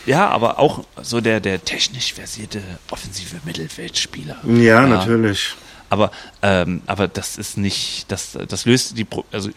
ja, 0.06 0.28
aber 0.30 0.60
auch 0.60 0.86
so 1.02 1.22
der, 1.22 1.40
der 1.40 1.64
technisch 1.64 2.14
versierte 2.14 2.62
offensive 2.92 3.38
Mittelfeldspieler. 3.46 4.38
Ja, 4.46 4.62
ja. 4.62 4.88
natürlich. 4.88 5.56
Aber, 5.90 6.12
ähm, 6.42 6.82
aber 6.88 7.08
das 7.08 7.38
ist 7.38 7.58
nicht, 7.58 8.12
das, 8.12 8.38
das 8.48 8.66
löst 8.66 8.98
die, 8.98 9.06
also 9.32 9.50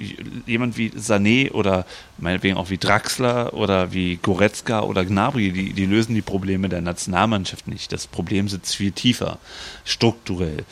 jemand 0.47 0.77
wie 0.77 0.91
Sané 0.91 1.51
oder 1.53 1.87
meinetwegen 2.19 2.57
auch 2.59 2.69
wie 2.69 2.77
Draxler 2.77 3.55
oder 3.55 3.93
wie 3.93 4.17
Goretzka 4.17 4.83
oder 4.83 5.05
Gnabry, 5.05 5.53
die, 5.53 5.73
die 5.73 5.87
lösen 5.87 6.15
die 6.15 6.23
Probleme 6.23 6.69
der 6.69 6.83
Nationalmannschaft 6.83 7.67
nicht. 7.67 7.93
Das 7.93 8.07
Problem 8.07 8.49
sitzt 8.49 8.77
viel 8.77 8.93
tiefer, 8.93 9.39
strukturell. 9.85 10.65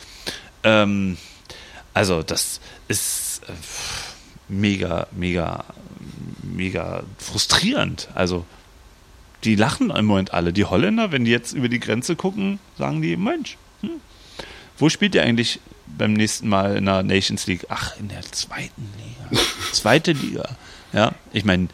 Ähm, 0.63 1.17
also 1.93 2.21
das 2.21 2.61
ist 2.87 3.41
äh, 3.47 3.53
mega, 4.47 5.07
mega, 5.11 5.65
mega 6.43 7.03
frustrierend. 7.17 8.09
Also 8.13 8.45
die 9.47 9.55
lachen 9.55 9.89
im 9.89 10.05
Moment 10.05 10.33
alle. 10.33 10.53
Die 10.53 10.65
Holländer, 10.65 11.11
wenn 11.11 11.25
die 11.25 11.31
jetzt 11.31 11.53
über 11.53 11.69
die 11.69 11.79
Grenze 11.79 12.15
gucken, 12.15 12.59
sagen 12.77 13.01
die, 13.01 13.15
Mensch, 13.15 13.57
hm, 13.81 13.91
wo 14.77 14.89
spielt 14.89 15.15
ihr 15.15 15.23
eigentlich 15.23 15.59
beim 15.97 16.13
nächsten 16.13 16.49
Mal 16.49 16.77
in 16.77 16.85
der 16.85 17.01
Nations 17.03 17.47
League? 17.47 17.65
Ach, 17.69 17.97
in 17.99 18.09
der 18.09 18.21
zweiten 18.23 18.89
Liga. 18.97 19.43
Zweite 19.71 20.11
Liga. 20.11 20.49
Ja, 20.93 21.13
ich 21.33 21.43
meine, 21.43 21.67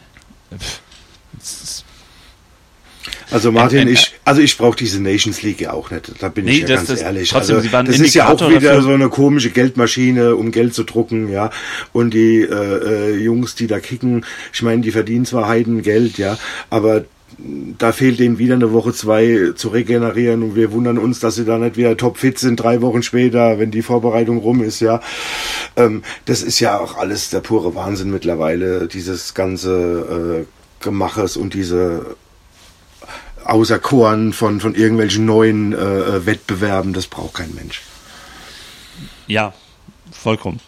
also 3.32 3.52
Martin, 3.52 3.80
ein, 3.80 3.88
ein, 3.88 3.94
ich, 3.94 4.14
also 4.24 4.42
ich 4.42 4.58
brauche 4.58 4.78
diese 4.78 5.02
Nations 5.02 5.42
League 5.42 5.62
ja 5.62 5.74
auch 5.74 5.92
nicht. 5.92 6.12
Da 6.20 6.30
bin 6.30 6.46
nee, 6.46 6.52
ich 6.52 6.60
ja 6.60 6.68
das, 6.68 6.76
ganz 6.78 6.88
das, 6.90 7.02
ehrlich. 7.02 7.30
Trotzdem, 7.30 7.58
also, 7.58 7.70
das 7.70 8.00
ist 8.00 8.14
ja 8.14 8.30
auch 8.30 8.40
wieder 8.50 8.60
dafür. 8.60 8.82
so 8.82 8.92
eine 8.92 9.10
komische 9.10 9.50
Geldmaschine, 9.50 10.36
um 10.36 10.52
Geld 10.52 10.74
zu 10.74 10.84
drucken, 10.84 11.32
ja. 11.32 11.50
Und 11.92 12.14
die 12.14 12.42
äh, 12.42 13.14
äh, 13.14 13.18
Jungs, 13.18 13.56
die 13.56 13.68
da 13.68 13.80
kicken, 13.80 14.26
ich 14.54 14.62
meine, 14.62 14.82
die 14.82 14.92
verdienen 14.92 15.26
zwar 15.26 15.48
Heidengeld, 15.48 16.18
ja, 16.18 16.38
aber 16.70 17.06
da 17.38 17.92
fehlt 17.92 18.20
ihnen 18.20 18.38
wieder 18.38 18.56
eine 18.56 18.72
Woche, 18.72 18.94
zwei 18.94 19.52
zu 19.56 19.70
regenerieren 19.70 20.44
und 20.44 20.56
wir 20.56 20.72
wundern 20.72 20.98
uns, 20.98 21.20
dass 21.20 21.36
sie 21.36 21.46
da 21.46 21.58
nicht 21.58 21.78
wieder 21.78 21.98
topfit 21.98 22.40
sind, 22.40 22.58
drei 22.58 22.82
Wochen 22.82 23.04
später, 23.04 23.60
wenn 23.60 23.72
die 23.72 23.82
Vorbereitung 23.82 24.38
rum 24.38 24.64
ist, 24.64 24.80
ja. 24.80 25.02
Ähm, 25.76 26.04
das 26.26 26.42
ist 26.42 26.60
ja 26.60 26.80
auch 26.80 26.98
alles 26.98 27.30
der 27.30 27.40
pure 27.40 27.76
Wahnsinn 27.76 28.12
mittlerweile, 28.12 28.88
dieses 28.88 29.34
ganze 29.34 30.46
äh, 30.46 30.84
Gemaches 30.84 31.38
und 31.38 31.54
diese 31.54 32.16
Auserkoren 33.46 34.34
von, 34.34 34.60
von 34.60 34.76
irgendwelchen 34.76 35.26
neuen 35.26 35.74
äh, 35.74 36.26
Wettbewerben, 36.26 36.94
das 36.94 37.08
braucht 37.08 37.36
kein 37.36 37.54
Mensch. 37.56 37.82
Ja, 39.28 39.54
vollkommen. 40.12 40.60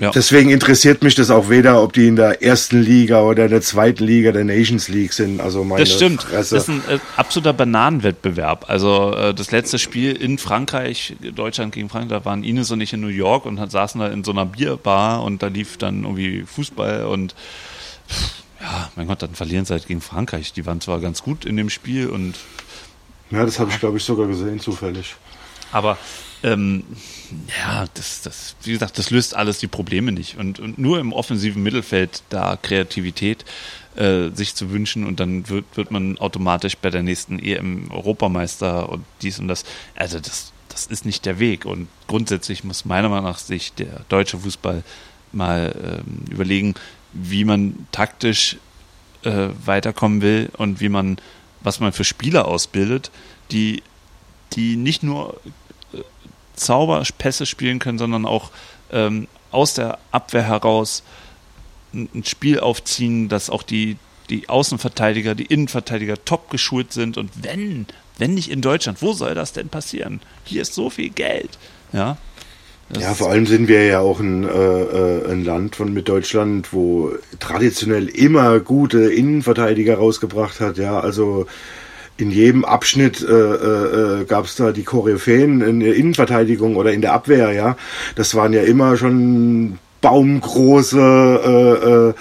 Ja. 0.00 0.10
Deswegen 0.10 0.50
interessiert 0.50 1.02
mich 1.02 1.14
das 1.14 1.30
auch 1.30 1.48
weder, 1.48 1.82
ob 1.82 1.92
die 1.92 2.06
in 2.06 2.16
der 2.16 2.42
ersten 2.42 2.82
Liga 2.82 3.22
oder 3.22 3.48
der 3.48 3.62
zweiten 3.62 4.04
Liga 4.04 4.32
der 4.32 4.44
Nations 4.44 4.88
League 4.88 5.12
sind. 5.12 5.40
Also 5.40 5.64
meine 5.64 5.84
das 5.84 5.92
stimmt. 5.92 6.22
Fresse. 6.22 6.54
Das 6.54 6.64
ist 6.64 6.68
ein 6.68 6.82
äh, 6.88 6.98
absoluter 7.16 7.52
Bananenwettbewerb. 7.52 8.68
Also 8.68 9.12
äh, 9.14 9.34
das 9.34 9.50
letzte 9.50 9.78
Spiel 9.78 10.12
in 10.12 10.38
Frankreich, 10.38 11.16
Deutschland 11.34 11.72
gegen 11.74 11.88
Frankreich, 11.88 12.10
da 12.10 12.24
waren 12.24 12.44
Ines 12.44 12.70
und 12.70 12.80
ich 12.80 12.92
in 12.92 13.00
New 13.00 13.08
York 13.08 13.46
und 13.46 13.70
saßen 13.70 14.00
da 14.00 14.08
in 14.08 14.24
so 14.24 14.32
einer 14.32 14.46
Bierbar 14.46 15.22
und 15.22 15.42
da 15.42 15.46
lief 15.46 15.76
dann 15.78 16.04
irgendwie 16.04 16.42
Fußball 16.42 17.06
und 17.06 17.34
ja, 18.60 18.90
mein 18.96 19.06
Gott, 19.06 19.22
dann 19.22 19.34
verlieren 19.34 19.64
sie 19.64 19.72
halt 19.72 19.86
gegen 19.86 20.00
Frankreich. 20.00 20.52
Die 20.52 20.66
waren 20.66 20.80
zwar 20.80 21.00
ganz 21.00 21.22
gut 21.22 21.44
in 21.44 21.56
dem 21.56 21.70
Spiel 21.70 22.08
und 22.08 22.34
ja, 23.30 23.44
das 23.44 23.58
habe 23.58 23.70
ich 23.70 23.80
glaube 23.80 23.96
ich 23.96 24.04
sogar 24.04 24.26
gesehen 24.26 24.60
zufällig. 24.60 25.16
Aber 25.72 25.98
ähm, 26.42 26.84
ja, 27.58 27.86
das, 27.94 28.22
das, 28.22 28.56
wie 28.62 28.72
gesagt, 28.72 28.98
das 28.98 29.10
löst 29.10 29.34
alles 29.34 29.58
die 29.58 29.66
Probleme 29.66 30.12
nicht. 30.12 30.36
Und, 30.36 30.60
und 30.60 30.78
nur 30.78 30.98
im 30.98 31.12
offensiven 31.12 31.62
Mittelfeld 31.62 32.22
da 32.28 32.56
Kreativität 32.60 33.44
äh, 33.96 34.28
sich 34.34 34.54
zu 34.54 34.70
wünschen 34.70 35.06
und 35.06 35.20
dann 35.20 35.48
wird, 35.48 35.64
wird 35.74 35.90
man 35.90 36.18
automatisch 36.18 36.76
bei 36.76 36.90
der 36.90 37.02
nächsten 37.02 37.38
EM 37.38 37.90
Europameister 37.90 38.88
und 38.88 39.04
dies 39.22 39.38
und 39.38 39.48
das. 39.48 39.64
Also 39.94 40.20
das, 40.20 40.52
das 40.68 40.86
ist 40.86 41.06
nicht 41.06 41.24
der 41.24 41.38
Weg. 41.38 41.64
Und 41.64 41.88
grundsätzlich 42.06 42.64
muss 42.64 42.84
meiner 42.84 43.08
Meinung 43.08 43.24
nach 43.24 43.38
sich 43.38 43.72
der 43.72 44.04
deutsche 44.08 44.38
Fußball 44.38 44.82
mal 45.32 45.74
ähm, 45.82 46.24
überlegen, 46.30 46.74
wie 47.12 47.44
man 47.44 47.86
taktisch 47.92 48.58
äh, 49.22 49.48
weiterkommen 49.64 50.20
will 50.20 50.50
und 50.56 50.80
wie 50.80 50.88
man, 50.88 51.16
was 51.62 51.80
man 51.80 51.92
für 51.92 52.04
Spieler 52.04 52.46
ausbildet, 52.46 53.10
die, 53.50 53.82
die 54.52 54.76
nicht 54.76 55.02
nur 55.02 55.40
Zauberpässe 56.56 57.46
spielen 57.46 57.78
können, 57.78 57.98
sondern 57.98 58.26
auch 58.26 58.50
ähm, 58.90 59.28
aus 59.50 59.74
der 59.74 59.98
Abwehr 60.10 60.42
heraus 60.42 61.02
ein 61.92 62.24
Spiel 62.24 62.60
aufziehen, 62.60 63.28
dass 63.28 63.48
auch 63.48 63.62
die, 63.62 63.96
die 64.28 64.48
Außenverteidiger, 64.48 65.34
die 65.34 65.46
Innenverteidiger 65.46 66.22
top 66.24 66.50
geschult 66.50 66.92
sind. 66.92 67.16
Und 67.16 67.30
wenn, 67.42 67.86
wenn 68.18 68.34
nicht 68.34 68.50
in 68.50 68.60
Deutschland, 68.60 69.00
wo 69.00 69.12
soll 69.12 69.34
das 69.34 69.52
denn 69.52 69.68
passieren? 69.68 70.20
Hier 70.44 70.62
ist 70.62 70.74
so 70.74 70.90
viel 70.90 71.10
Geld. 71.10 71.58
Ja, 71.92 72.18
ja, 72.94 73.14
vor 73.14 73.30
allem 73.30 73.46
sind 73.46 73.66
wir 73.66 73.84
ja 73.84 74.00
auch 74.00 74.20
ein, 74.20 74.44
äh, 74.44 74.48
äh, 74.48 75.32
ein 75.32 75.44
Land 75.44 75.74
von 75.74 75.92
mit 75.92 76.08
Deutschland, 76.08 76.72
wo 76.72 77.12
traditionell 77.40 78.08
immer 78.08 78.60
gute 78.60 79.12
Innenverteidiger 79.12 79.96
rausgebracht 79.96 80.60
hat. 80.60 80.78
Ja, 80.78 81.00
also 81.00 81.46
in 82.16 82.30
jedem 82.30 82.64
Abschnitt 82.64 83.22
äh, 83.22 83.32
äh, 83.32 84.24
gab 84.24 84.46
es 84.46 84.56
da 84.56 84.72
die 84.72 84.84
Koryphäen 84.84 85.60
in 85.60 85.80
der 85.80 85.94
Innenverteidigung 85.94 86.76
oder 86.76 86.92
in 86.92 87.02
der 87.02 87.12
Abwehr, 87.12 87.52
ja. 87.52 87.76
Das 88.14 88.34
waren 88.34 88.52
ja 88.52 88.62
immer 88.62 88.96
schon 88.96 89.78
baumgroße 90.00 92.14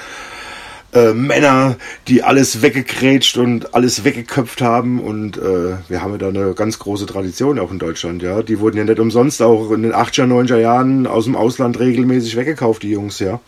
äh, 0.93 0.97
äh, 0.97 1.09
äh, 1.09 1.13
Männer, 1.13 1.77
die 2.07 2.23
alles 2.23 2.61
weggekrätscht 2.61 3.37
und 3.37 3.75
alles 3.75 4.03
weggeköpft 4.03 4.61
haben. 4.61 4.99
Und 4.99 5.37
äh, 5.37 5.77
wir 5.87 6.01
haben 6.01 6.11
ja 6.13 6.17
da 6.17 6.29
eine 6.29 6.53
ganz 6.53 6.79
große 6.79 7.05
Tradition 7.05 7.59
auch 7.59 7.71
in 7.71 7.79
Deutschland, 7.79 8.21
ja. 8.21 8.41
Die 8.41 8.59
wurden 8.59 8.77
ja 8.77 8.83
nicht 8.83 8.99
umsonst 8.99 9.41
auch 9.41 9.71
in 9.71 9.83
den 9.83 9.93
80er, 9.93 10.25
90er 10.25 10.57
Jahren 10.57 11.07
aus 11.07 11.25
dem 11.25 11.35
Ausland 11.35 11.79
regelmäßig 11.79 12.35
weggekauft, 12.35 12.83
die 12.83 12.91
Jungs, 12.91 13.19
ja. 13.19 13.39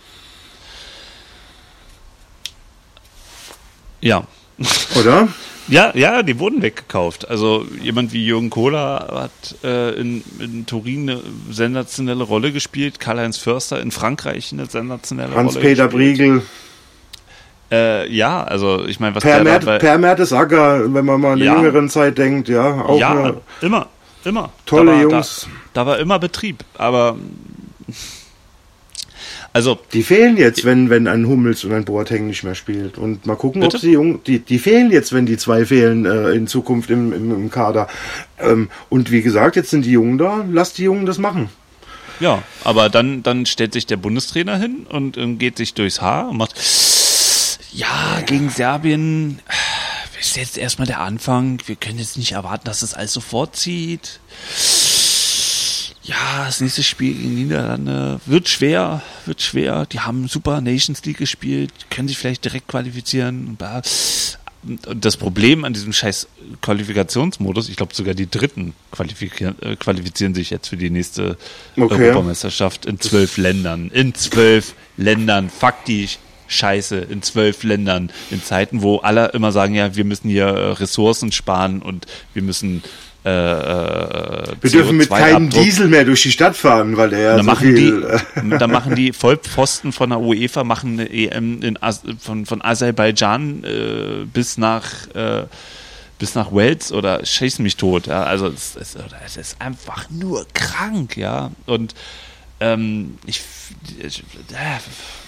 Ja. 4.01 4.27
Oder? 4.99 5.28
Ja, 5.70 5.91
ja, 5.95 6.24
die 6.24 6.39
wurden 6.39 6.62
weggekauft. 6.62 7.30
Also 7.30 7.66
jemand 7.82 8.14
wie 8.14 8.26
Jürgen 8.26 8.49
Kohler 8.49 9.08
hat 9.12 9.64
äh, 9.64 9.91
in, 9.99 10.24
in 10.39 10.66
Turin 10.66 11.10
eine 11.10 11.22
sensationelle 11.51 12.24
Rolle 12.24 12.53
gespielt, 12.53 12.99
Karl-Heinz 13.01 13.38
Förster 13.38 13.82
in 13.82 13.91
Frankreich 13.91 14.53
eine 14.53 14.66
sensationelle 14.66 15.30
Rolle 15.34 15.39
Hans-Peter 15.43 15.89
Briegel. 15.89 16.41
Äh, 17.70 18.10
ja, 18.10 18.43
also 18.45 18.86
ich 18.86 19.01
meine, 19.01 19.16
was 19.16 19.24
Per, 19.24 19.43
der 19.43 19.60
dabei... 19.60 19.78
per 19.78 19.97
Mertesacker, 19.97 20.93
wenn 20.93 21.03
man 21.03 21.20
mal 21.20 21.34
in 21.34 21.39
der 21.39 21.47
Ja. 21.47 21.55
jüngeren 21.55 21.89
Zeit 21.89 22.18
denkt, 22.18 22.47
ja. 22.47 22.82
Auch 22.82 22.97
ja, 22.97 23.34
immer, 23.62 23.88
immer. 24.24 24.51
Tolle 24.66 24.91
da 24.91 24.91
war, 24.93 25.01
Jungs. 25.01 25.47
Da, 25.74 25.82
da 25.82 25.86
war 25.86 25.99
immer 25.99 26.18
Betrieb, 26.18 26.64
aber 26.78 27.18
also 29.53 29.77
Die 29.93 30.03
fehlen 30.03 30.37
jetzt, 30.37 30.65
wenn, 30.65 30.89
wenn 30.89 31.07
ein 31.07 31.27
Hummels 31.27 31.63
und 31.63 31.73
ein 31.73 31.85
Boateng 31.85 32.27
nicht 32.27 32.43
mehr 32.43 32.55
spielt. 32.55 32.97
Und 32.97 33.25
mal 33.25 33.35
gucken, 33.35 33.61
Bitte? 33.61 33.77
ob 33.77 33.81
sie 33.81 33.93
jung, 33.93 34.23
die, 34.23 34.39
die 34.39 34.59
fehlen 34.59 34.91
jetzt, 34.91 35.13
wenn 35.13 35.25
die 35.25 35.37
zwei 35.37 35.65
fehlen 35.65 36.05
äh, 36.05 36.31
in 36.31 36.47
Zukunft 36.47 36.89
im, 36.89 37.13
im, 37.13 37.31
im 37.31 37.49
Kader. 37.51 37.87
Ähm, 38.39 38.69
und 38.89 39.11
wie 39.11 39.21
gesagt, 39.21 39.55
jetzt 39.55 39.69
sind 39.69 39.85
die 39.85 39.91
Jungen 39.91 40.17
da, 40.17 40.45
lass 40.51 40.73
die 40.73 40.83
Jungen 40.83 41.05
das 41.05 41.17
machen. 41.17 41.49
ja, 42.19 42.41
aber 42.63 42.89
dann 42.89 43.23
dann 43.23 43.45
stellt 43.45 43.73
sich 43.73 43.85
der 43.85 43.97
Bundestrainer 43.97 44.57
hin 44.57 44.85
und 44.89 45.17
ähm, 45.17 45.37
geht 45.37 45.57
sich 45.57 45.73
durchs 45.73 46.01
Haar 46.01 46.29
und 46.29 46.37
macht 46.37 46.55
ja 47.73 48.21
gegen 48.25 48.49
Serbien 48.49 49.39
ist 50.19 50.35
jetzt 50.35 50.57
erstmal 50.57 50.87
der 50.87 50.99
Anfang. 50.99 51.61
Wir 51.67 51.75
können 51.75 51.99
jetzt 51.99 52.17
nicht 52.17 52.31
erwarten, 52.33 52.65
dass 52.65 52.81
es 52.81 52.93
alles 52.93 53.13
sofort 53.13 53.55
zieht. 53.55 54.19
Ja, 56.08 56.45
das 56.45 56.62
nächste 56.62 56.84
Spiel 56.84 57.14
gegen 57.14 57.36
Niederlande 57.36 58.22
wird 58.26 58.47
schwer, 58.47 59.01
wird 59.26 59.41
schwer. 59.41 59.86
Die 59.88 59.99
haben 59.99 60.30
super 60.30 60.62
Nations 60.62 61.03
League 61.03 61.18
gespielt, 61.18 61.72
können 61.89 62.08
sich 62.08 62.18
vielleicht 62.18 62.45
direkt 62.45 62.70
qualifizieren. 62.70 63.58
und 64.88 65.05
das 65.05 65.18
Problem 65.18 65.66
an 65.66 65.74
diesem 65.74 65.91
scheiß 65.91 66.30
Qualifikationsmodus, 66.62 67.68
ich 67.68 67.76
glaube 67.76 67.93
sogar 67.93 68.14
die 68.14 68.30
Dritten 68.30 68.74
qualifizieren, 68.91 69.62
äh, 69.62 69.76
qualifizieren 69.76 70.34
sich 70.34 70.49
jetzt 70.49 70.70
für 70.70 70.78
die 70.78 70.89
nächste 70.89 71.38
Okay. 71.76 72.05
Europameisterschaft 72.05 72.86
in 72.86 73.01
zwölf 73.01 73.36
Ländern. 73.36 73.91
In 73.93 74.16
zwölf 74.16 74.76
Ländern, 74.95 75.49
faktisch 75.49 76.20
Scheiße, 76.47 76.99
in 76.99 77.22
zwölf 77.22 77.64
Ländern. 77.64 78.12
In 78.32 78.41
Zeiten, 78.41 78.82
wo 78.82 78.97
alle 78.99 79.28
immer 79.30 79.51
sagen, 79.51 79.76
ja, 79.76 79.97
wir 79.97 80.05
müssen 80.05 80.30
hier 80.30 80.45
äh, 80.45 80.72
Ressourcen 80.72 81.34
sparen 81.34 81.82
und 81.82 82.05
wir 82.34 82.41
müssen 82.41 82.82
äh, 83.26 83.30
äh, 83.30 84.55
Wir 84.61 84.72
dürfen 84.72 84.97
mit 84.97 85.09
keinem 85.09 85.49
CO2-Abdruck 85.49 85.63
Diesel 85.63 85.88
mehr 85.88 86.05
durch 86.05 86.22
die 86.22 86.32
Stadt 86.32 86.55
fahren, 86.55 86.97
weil 86.97 87.09
der 87.09 87.20
ja 87.20 87.38
so 87.38 87.43
machen 87.43 87.76
viel. 87.76 88.20
die, 88.43 88.57
da 88.57 88.68
machen 88.68 88.95
die 88.95 89.13
Vollpfosten 89.13 89.91
von 89.91 90.09
der 90.09 90.20
UEFA 90.20 90.63
machen 90.63 90.99
eine 90.99 91.09
EM 91.09 91.61
in 91.61 91.78
von, 92.20 92.45
von 92.45 92.61
Aserbaidschan 92.61 93.63
äh, 93.63 94.26
bis 94.32 94.57
nach 94.57 95.07
äh, 95.13 95.45
bis 96.20 96.36
nach 96.36 96.51
Wales 96.51 96.91
oder 96.91 97.26
schießen 97.26 97.63
mich 97.63 97.78
tot. 97.78 98.07
Ja, 98.07 98.24
also 98.24 98.47
es, 98.47 98.76
es, 98.76 98.97
es 99.26 99.38
ist 99.38 99.61
einfach 99.61 100.09
nur 100.09 100.45
krank, 100.53 101.18
ja. 101.18 101.51
Und 101.65 101.93
ähm, 102.59 103.18
ich, 103.26 103.41
ich 103.99 104.20
äh, 104.20 104.80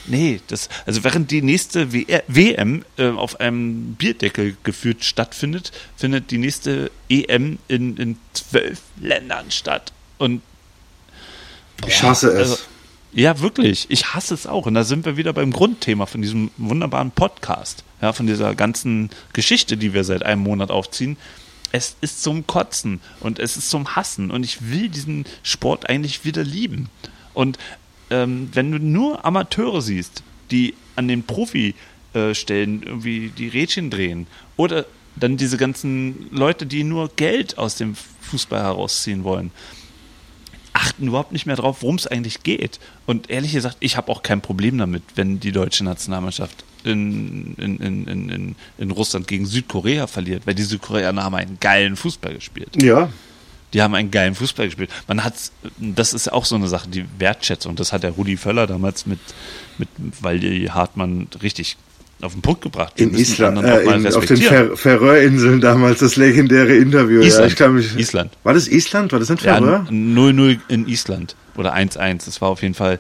nee, 0.10 0.42
das 0.48 0.70
also 0.86 1.04
während 1.04 1.32
die 1.32 1.42
nächste 1.42 1.94
W 1.94 2.06
WM 2.28 2.84
äh, 2.98 3.10
auf 3.10 3.40
einem 3.40 3.96
Bierdeckel 3.96 4.58
geführt 4.64 5.04
stattfindet, 5.04 5.72
findet 5.96 6.32
die 6.32 6.38
nächste 6.38 6.92
EM 7.10 7.60
in, 7.68 7.98
in 7.98 8.18
zwölf 8.34 8.82
Ländern 9.00 9.52
statt. 9.52 9.94
Und 10.18 10.42
ich 11.88 12.04
hasse 12.04 12.30
es. 12.30 12.52
also, 12.52 12.58
ja, 13.14 13.40
wirklich. 13.40 13.88
Ich 13.90 14.14
hasse 14.14 14.34
es 14.34 14.46
auch. 14.46 14.66
Und 14.66 14.76
da 14.76 14.84
sind 14.84 15.06
wir 15.06 15.18
wieder 15.18 15.34
beim 15.34 15.52
Grundthema 15.52 16.06
von 16.06 16.22
diesem 16.22 16.52
wunderbaren 16.58 17.12
Podcast. 17.12 17.84
Ja, 18.02 18.14
von 18.14 18.28
dieser 18.28 18.56
ganzen 18.56 19.10
Geschichte, 19.34 19.78
die 19.78 19.94
wir 19.94 20.04
seit 20.04 20.24
einem 20.24 20.42
Monat 20.42 20.72
aufziehen. 20.72 21.18
Es 21.72 21.96
ist 22.02 22.24
zum 22.24 22.48
Kotzen 22.48 23.00
und 23.20 23.40
es 23.40 23.58
ist 23.58 23.70
zum 23.70 23.96
Hassen. 23.96 24.32
Und 24.32 24.44
ich 24.44 24.70
will 24.70 24.90
diesen 24.90 25.26
Sport 25.44 25.90
eigentlich 25.90 26.26
wieder 26.26 26.44
lieben. 26.44 26.90
Und 27.34 27.58
ähm, 28.10 28.50
wenn 28.54 28.72
du 28.72 28.80
nur 28.80 29.26
Amateure 29.26 29.82
siehst, 29.82 30.24
die 30.52 30.74
an 30.96 31.08
den 31.08 31.24
Profi-Stellen 31.24 32.84
irgendwie 32.84 33.30
die 33.30 33.48
Rädchen 33.48 33.90
drehen 33.90 34.28
oder 34.58 34.86
dann 35.16 35.38
diese 35.38 35.58
ganzen 35.58 36.28
Leute, 36.32 36.66
die 36.66 36.84
nur 36.84 37.10
Geld 37.16 37.58
aus 37.58 37.76
dem 37.76 37.96
Fußball 38.22 38.62
herausziehen 38.62 39.24
wollen, 39.24 39.52
achten 40.74 41.08
überhaupt 41.08 41.32
nicht 41.32 41.46
mehr 41.46 41.56
drauf, 41.56 41.82
worum 41.82 41.96
es 41.96 42.08
eigentlich 42.08 42.44
geht. 42.44 42.80
Und 43.06 43.30
ehrlich 43.30 43.54
gesagt, 43.54 43.78
ich 43.80 43.98
habe 43.98 44.12
auch 44.12 44.24
kein 44.24 44.42
Problem 44.42 44.78
damit, 44.78 45.04
wenn 45.16 45.40
die 45.40 45.52
deutsche 45.52 45.84
Nationalmannschaft 45.84 46.64
in, 46.84 47.56
in, 47.56 47.78
in, 47.80 48.30
in, 48.30 48.56
in 48.78 48.92
Russland 48.92 49.28
gegen 49.28 49.46
Südkorea 49.46 50.08
verliert, 50.08 50.44
weil 50.46 50.56
die 50.56 50.64
Südkoreaner 50.64 51.24
haben 51.24 51.36
einen 51.36 51.58
geilen 51.60 51.96
Fußball 51.96 52.34
gespielt. 52.36 52.82
ja, 52.82 53.10
Die 53.74 53.82
haben 53.82 53.94
einen 53.94 54.12
geilen 54.12 54.36
Fußball 54.36 54.66
gespielt. 54.66 54.90
Man 55.08 55.24
hat, 55.24 55.34
das 55.78 56.14
ist 56.14 56.32
auch 56.32 56.46
so 56.46 56.56
eine 56.56 56.68
Sache, 56.68 56.90
die 56.90 57.06
Wertschätzung. 57.20 57.76
Das 57.76 57.94
hat 57.94 58.04
der 58.04 58.12
Rudi 58.12 58.36
Völler 58.38 58.66
damals 58.66 59.06
mit, 59.06 59.20
mit 59.78 59.90
weil 60.22 60.40
die 60.40 60.72
Hartmann 60.72 61.28
richtig 61.42 61.78
auf 62.22 62.34
den 62.34 62.42
Punkt 62.42 62.62
gebracht. 62.62 62.94
Wir 62.98 63.08
in 63.08 63.16
Island, 63.16 63.64
äh, 63.64 63.82
in, 63.82 64.08
auf 64.08 64.26
den. 64.26 64.38
Fer 64.38 64.76
Färöerinseln 64.76 65.62
damals 65.62 66.00
das 66.00 66.16
legendäre 66.16 66.76
Interview. 66.76 67.22
Ja, 67.22 67.28
Island. 67.28 67.52
ich 67.52 67.58
kann 67.58 67.76
mich, 67.76 67.96
Island. 67.98 68.32
War 68.44 68.54
das 68.54 68.68
Island? 68.68 69.12
War 69.12 69.20
das 69.20 69.30
nicht 69.30 69.44
Ja, 69.44 69.56
Färöer? 69.56 69.86
0-0 69.90 70.60
in 70.68 70.88
Island 70.88 71.36
oder 71.56 71.76
1-1. 71.76 72.26
Das 72.26 72.42
war 72.42 72.50
auf 72.50 72.62
jeden 72.62 72.74
Fall. 72.74 73.00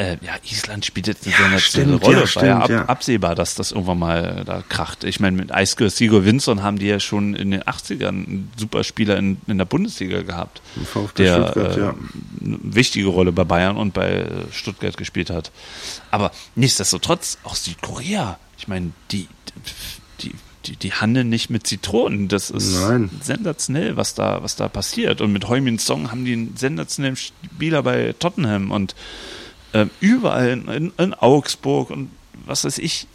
Äh, 0.00 0.16
ja, 0.22 0.32
Island 0.50 0.86
spielt 0.86 1.08
jetzt 1.08 1.26
eine 1.26 1.34
Ja, 1.34 1.42
sensationelle 1.42 1.98
stimmt, 1.98 2.06
Rolle. 2.06 2.24
ja, 2.24 2.34
war 2.36 2.44
ja, 2.46 2.56
ab, 2.56 2.64
stimmt, 2.64 2.78
ja. 2.78 2.86
absehbar, 2.86 3.34
dass 3.34 3.54
das 3.54 3.70
irgendwann 3.70 3.98
mal 3.98 4.38
äh, 4.40 4.44
da 4.46 4.64
kracht. 4.66 5.04
Ich 5.04 5.20
meine, 5.20 5.36
mit 5.36 5.52
Eisger 5.52 5.90
Sigurd 5.90 6.24
Winsson 6.24 6.62
haben 6.62 6.78
die 6.78 6.86
ja 6.86 6.98
schon 7.00 7.34
in 7.34 7.50
den 7.50 7.62
80ern 7.62 8.08
einen 8.08 8.50
super 8.56 8.82
Spieler 8.82 9.18
in, 9.18 9.36
in 9.46 9.58
der 9.58 9.66
Bundesliga 9.66 10.22
gehabt, 10.22 10.62
VfB 10.84 11.22
der 11.22 11.54
äh, 11.54 11.80
ja. 11.80 11.94
eine 12.40 12.58
wichtige 12.62 13.08
Rolle 13.08 13.30
bei 13.32 13.44
Bayern 13.44 13.76
und 13.76 13.92
bei 13.92 14.10
äh, 14.10 14.26
Stuttgart 14.52 14.96
gespielt 14.96 15.28
hat. 15.28 15.50
Aber 16.10 16.32
nichtsdestotrotz, 16.54 17.36
auch 17.44 17.54
Südkorea, 17.54 18.38
ich 18.56 18.68
meine, 18.68 18.92
die, 19.10 19.28
die, 20.22 20.32
die, 20.64 20.76
die 20.76 20.92
handeln 20.94 21.28
nicht 21.28 21.50
mit 21.50 21.66
Zitronen. 21.66 22.28
Das 22.28 22.48
ist 22.48 22.80
Nein. 22.80 23.10
sensationell, 23.20 23.98
was 23.98 24.14
da, 24.14 24.42
was 24.42 24.56
da 24.56 24.68
passiert. 24.68 25.20
Und 25.20 25.32
mit 25.32 25.46
Heumin 25.46 25.78
Song 25.78 26.10
haben 26.10 26.24
die 26.24 26.32
einen 26.32 26.56
sensationellen 26.56 27.16
Spieler 27.16 27.82
bei 27.82 28.14
Tottenham 28.18 28.70
und 28.70 28.94
ähm, 29.74 29.90
überall 30.00 30.48
in, 30.50 30.68
in, 30.68 30.92
in 30.98 31.14
Augsburg 31.14 31.90
und 31.90 32.10
was 32.46 32.64
weiß 32.64 32.78
ich. 32.78 33.06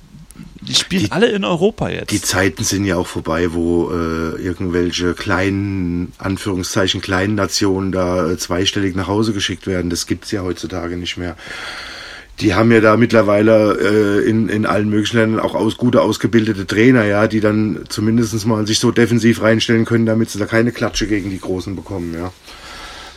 Die 0.62 0.76
spielen 0.76 1.06
Die- 1.06 1.12
alle 1.12 1.28
in 1.28 1.46
Europa 1.46 1.90
jetzt. 1.90 2.12
Die 2.12 2.22
Zeiten 2.22 2.64
sind 2.64 2.86
ja 2.86 2.98
auch 2.98 3.08
vorbei, 3.08 3.54
wo 3.54 3.92
äh, 3.92 4.42
irgendwelche 4.42 5.14
kleinen, 5.14 6.12
Anführungszeichen, 6.18 7.02
kleinen 7.02 7.36
Nationen 7.36 7.92
da 7.92 8.30
äh, 8.32 8.38
zweistellig 8.38 8.96
nach 8.96 9.08
Hause 9.08 9.32
geschickt 9.32 9.66
werden. 9.68 9.90
Das 9.90 10.08
gibt's 10.08 10.32
ja 10.32 10.42
heutzutage 10.42 10.98
nicht 10.98 11.18
mehr. 11.18 11.38
Die 12.42 12.54
haben 12.54 12.70
ja 12.72 12.82
da 12.82 12.98
mittlerweile 12.98 13.78
äh, 14.24 14.30
in, 14.30 14.50
in 14.50 14.66
allen 14.66 14.90
möglichen 14.90 15.18
Ländern 15.18 15.40
auch 15.40 15.56
aus, 15.56 15.78
gute 15.78 16.02
ausgebildete 16.02 16.68
Trainer, 16.68 17.06
ja, 17.06 17.28
die 17.28 17.40
dann 17.40 17.86
zumindest 17.88 18.46
mal 18.46 18.68
sich 18.68 18.80
so 18.80 18.92
defensiv 18.92 19.42
reinstellen 19.42 19.86
können, 19.86 20.06
damit 20.06 20.32
sie 20.32 20.40
da 20.40 20.46
keine 20.46 20.74
Klatsche 20.74 21.08
gegen 21.08 21.30
die 21.30 21.40
Großen 21.40 21.78
bekommen, 21.78 22.14
ja. 22.14 22.34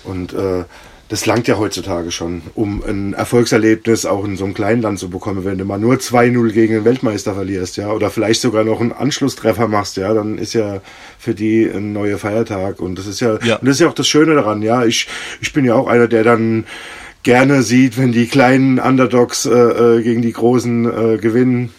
Und 0.05 0.34
äh, 0.34 0.64
das 1.09 1.24
langt 1.24 1.48
ja 1.48 1.56
heutzutage 1.56 2.11
schon, 2.11 2.42
um 2.54 2.82
ein 2.82 3.14
Erfolgserlebnis 3.14 4.04
auch 4.04 4.24
in 4.24 4.36
so 4.36 4.44
einem 4.44 4.52
kleinen 4.52 4.82
Land 4.82 4.98
zu 4.98 5.09
bekommen. 5.09 5.44
Wenn 5.44 5.56
du 5.56 5.64
mal 5.64 5.78
nur 5.78 5.94
2-0 5.94 6.52
gegen 6.52 6.74
den 6.74 6.84
Weltmeister 6.84 7.34
verlierst, 7.34 7.78
ja, 7.78 7.90
oder 7.90 8.11
vielleicht 8.11 8.42
sogar 8.42 8.62
noch 8.64 8.80
einen 8.80 8.92
Anschlusstreffer 8.92 9.68
machst, 9.68 9.96
ja, 9.96 10.12
dann 10.12 10.36
ist 10.36 10.52
ja 10.52 10.82
für 11.18 11.34
die 11.34 11.64
ein 11.64 11.94
neuer 11.94 12.18
Feiertag. 12.18 12.80
Und 12.80 12.98
das 12.98 13.06
ist 13.06 13.20
ja, 13.20 13.38
Ja. 13.42 13.56
Und 13.56 13.66
das 13.66 13.76
ist 13.76 13.80
ja 13.80 13.88
auch 13.88 13.94
das 13.94 14.06
Schöne 14.06 14.34
daran, 14.34 14.61
ja. 14.61 14.84
Ich, 14.84 15.09
ich 15.40 15.54
bin 15.54 15.64
ja 15.64 15.74
auch 15.74 15.86
einer, 15.86 16.09
der 16.09 16.24
dann 16.24 16.66
gerne 17.22 17.62
sieht, 17.62 17.96
wenn 17.96 18.12
die 18.12 18.26
kleinen 18.26 18.78
Underdogs 18.78 19.46
äh, 19.46 19.50
äh, 19.50 20.02
gegen 20.02 20.20
die 20.20 20.32
Großen 20.32 21.14
äh, 21.14 21.16
gewinnen. 21.16 21.72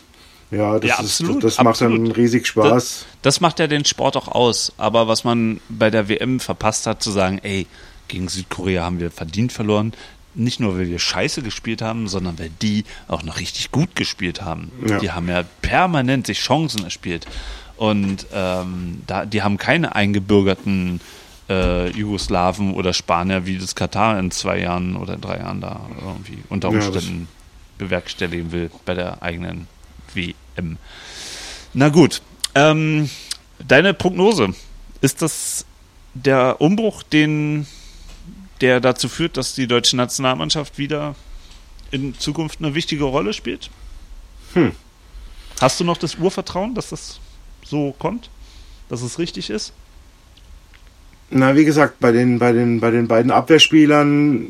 Ja, 0.51 0.79
das, 0.79 0.89
Ja, 0.89 0.95
ist, 0.95 1.21
absolut, 1.21 1.43
das 1.43 1.57
macht 1.61 1.81
dann 1.81 1.91
absolut. 1.91 2.17
riesig 2.17 2.47
Spaß. 2.47 3.05
Das 3.21 3.39
macht 3.41 3.59
ja 3.59 3.67
den 3.67 3.85
Sport 3.85 4.17
auch 4.17 4.27
aus. 4.27 4.73
Aber 4.77 5.07
was 5.07 5.23
man 5.23 5.59
bei 5.69 5.91
der 5.91 6.09
WM 6.09 6.39
verpasst 6.39 6.87
hat, 6.87 7.03
zu 7.03 7.11
sagen, 7.11 7.39
ey, 7.43 7.67
gegen 8.09 8.27
Südkorea 8.27 8.83
haben 8.83 8.99
wir 8.99 9.11
verdient 9.11 9.51
verloren. 9.51 9.93
Nicht 10.35 10.59
nur, 10.59 10.77
weil 10.77 10.87
wir 10.89 10.99
scheiße 10.99 11.41
gespielt 11.41 11.81
haben, 11.81 12.07
sondern 12.07 12.37
weil 12.37 12.51
die 12.61 12.85
auch 13.07 13.23
noch 13.23 13.39
richtig 13.39 13.71
gut 13.71 13.95
gespielt 13.95 14.41
haben. 14.41 14.71
Ja. 14.85 14.99
Die 14.99 15.11
haben 15.11 15.27
ja 15.27 15.43
permanent 15.61 16.27
sich 16.27 16.39
Chancen 16.39 16.83
erspielt. 16.83 17.25
Und 17.77 18.27
ähm, 18.33 19.01
da, 19.07 19.25
die 19.25 19.41
haben 19.41 19.57
keine 19.57 19.95
eingebürgerten 19.95 21.01
äh, 21.49 21.89
Jugoslawen 21.89 22.73
oder 22.73 22.93
Spanier, 22.93 23.45
wie 23.45 23.57
das 23.57 23.75
Katar 23.75 24.19
in 24.19 24.31
zwei 24.31 24.59
Jahren 24.59 24.95
oder 24.95 25.17
drei 25.17 25.37
Jahren 25.37 25.61
da 25.61 25.89
irgendwie 26.01 26.39
unter 26.49 26.69
Ja, 26.71 26.75
Umständen 26.75 27.27
bewerkstelligen 27.77 28.51
will 28.51 28.69
bei 28.85 28.93
der 28.93 29.23
eigenen 29.23 29.67
WM. 30.13 30.77
Na 31.73 31.89
gut, 31.89 32.21
ähm, 32.53 33.09
deine 33.65 33.93
Prognose, 33.93 34.53
ist 35.01 35.21
das 35.21 35.65
der 36.13 36.59
Umbruch, 36.59 37.03
den, 37.03 37.65
der 38.61 38.79
dazu 38.79 39.09
führt, 39.09 39.37
dass 39.37 39.55
die 39.55 39.67
deutsche 39.67 39.95
Nationalmannschaft 39.95 40.77
wieder 40.77 41.15
in 41.91 42.17
Zukunft 42.17 42.59
eine 42.59 42.75
wichtige 42.75 43.03
Rolle 43.03 43.33
spielt? 43.33 43.69
Hm. 44.53 44.71
Hast 45.61 45.79
du 45.79 45.83
noch 45.83 45.97
das 45.97 46.15
Urvertrauen, 46.15 46.75
dass 46.75 46.89
das 46.89 47.19
so 47.65 47.93
kommt? 47.97 48.29
Dass 48.87 49.01
es 49.01 49.19
richtig 49.19 49.49
ist? 49.49 49.73
Na, 51.29 51.55
wie 51.55 51.65
gesagt, 51.65 51.99
bei 51.99 52.11
den, 52.11 52.39
bei 52.39 52.53
den, 52.53 52.79
bei 52.79 52.91
den 52.91 53.07
beiden 53.07 53.31
Abwehrspielern 53.31 54.47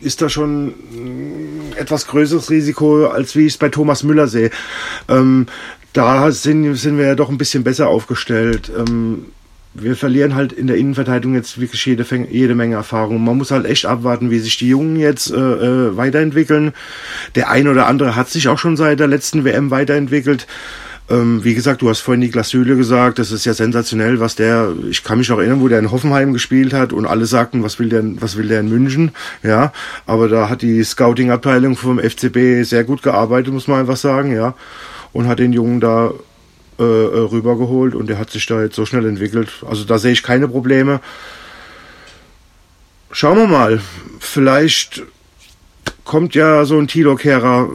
ist 0.00 0.22
da 0.22 0.28
schon 0.30 0.68
ein 0.68 1.72
etwas 1.76 2.06
größeres 2.06 2.50
Risiko, 2.50 3.06
als 3.06 3.36
wie 3.36 3.46
ich 3.46 3.54
es 3.54 3.58
bei 3.58 3.68
Thomas 3.68 4.02
Müller 4.02 4.28
sehe. 4.28 4.50
Ähm, 5.08 5.46
da 5.92 6.30
sind, 6.30 6.74
sind 6.76 6.96
wir 6.96 7.06
ja 7.06 7.14
doch 7.14 7.28
ein 7.28 7.36
bisschen 7.36 7.64
besser 7.64 7.88
aufgestellt. 7.88 8.70
Ähm, 8.74 9.26
wir 9.74 9.94
verlieren 9.94 10.34
halt 10.34 10.52
in 10.52 10.66
der 10.66 10.76
Innenverteidigung 10.76 11.34
jetzt 11.34 11.60
wirklich 11.60 11.84
jede, 11.86 12.04
jede 12.30 12.54
Menge 12.54 12.74
Erfahrung. 12.74 13.22
Man 13.22 13.38
muss 13.38 13.50
halt 13.50 13.66
echt 13.66 13.86
abwarten, 13.86 14.30
wie 14.30 14.40
sich 14.40 14.58
die 14.58 14.68
Jungen 14.68 14.96
jetzt 14.96 15.30
äh, 15.30 15.36
äh, 15.36 15.96
weiterentwickeln. 15.96 16.72
Der 17.36 17.50
ein 17.50 17.68
oder 17.68 17.86
andere 17.86 18.16
hat 18.16 18.28
sich 18.28 18.48
auch 18.48 18.58
schon 18.58 18.76
seit 18.76 18.98
der 18.98 19.06
letzten 19.06 19.44
WM 19.44 19.70
weiterentwickelt. 19.70 20.46
Ähm, 21.08 21.42
wie 21.44 21.54
gesagt, 21.54 21.82
du 21.82 21.88
hast 21.88 22.00
vorhin 22.00 22.20
Niklas 22.20 22.50
Süle 22.50 22.76
gesagt, 22.76 23.18
das 23.18 23.32
ist 23.32 23.44
ja 23.44 23.54
sensationell, 23.54 24.20
was 24.20 24.36
der, 24.36 24.72
ich 24.88 25.02
kann 25.02 25.18
mich 25.18 25.28
noch 25.28 25.38
erinnern, 25.38 25.60
wo 25.60 25.66
der 25.66 25.80
in 25.80 25.90
Hoffenheim 25.90 26.32
gespielt 26.32 26.72
hat 26.72 26.92
und 26.92 27.04
alle 27.04 27.26
sagten, 27.26 27.64
was 27.64 27.80
will 27.80 27.88
der, 27.88 28.02
was 28.20 28.36
will 28.36 28.46
der 28.46 28.60
in 28.60 28.68
München, 28.68 29.10
ja, 29.42 29.72
aber 30.06 30.28
da 30.28 30.48
hat 30.48 30.62
die 30.62 30.84
Scouting-Abteilung 30.84 31.76
vom 31.76 31.98
FCB 31.98 32.62
sehr 32.62 32.84
gut 32.84 33.02
gearbeitet, 33.02 33.52
muss 33.52 33.66
man 33.66 33.80
einfach 33.80 33.96
sagen, 33.96 34.32
ja, 34.32 34.54
und 35.12 35.26
hat 35.26 35.40
den 35.40 35.52
Jungen 35.52 35.80
da 35.80 36.12
äh, 36.80 36.82
äh, 36.82 37.18
rübergeholt 37.30 37.94
und 37.94 38.08
der 38.08 38.18
hat 38.18 38.30
sich 38.30 38.46
da 38.46 38.62
jetzt 38.62 38.74
so 38.74 38.86
schnell 38.86 39.04
entwickelt, 39.06 39.50
also 39.68 39.84
da 39.84 39.98
sehe 39.98 40.12
ich 40.12 40.22
keine 40.22 40.48
Probleme. 40.48 41.00
Schauen 43.12 43.36
wir 43.36 43.46
mal, 43.46 43.80
vielleicht 44.18 45.02
kommt 46.04 46.34
ja 46.34 46.64
so 46.64 46.78
ein 46.78 46.88
Tilo 46.88 47.16
Kehrer 47.16 47.68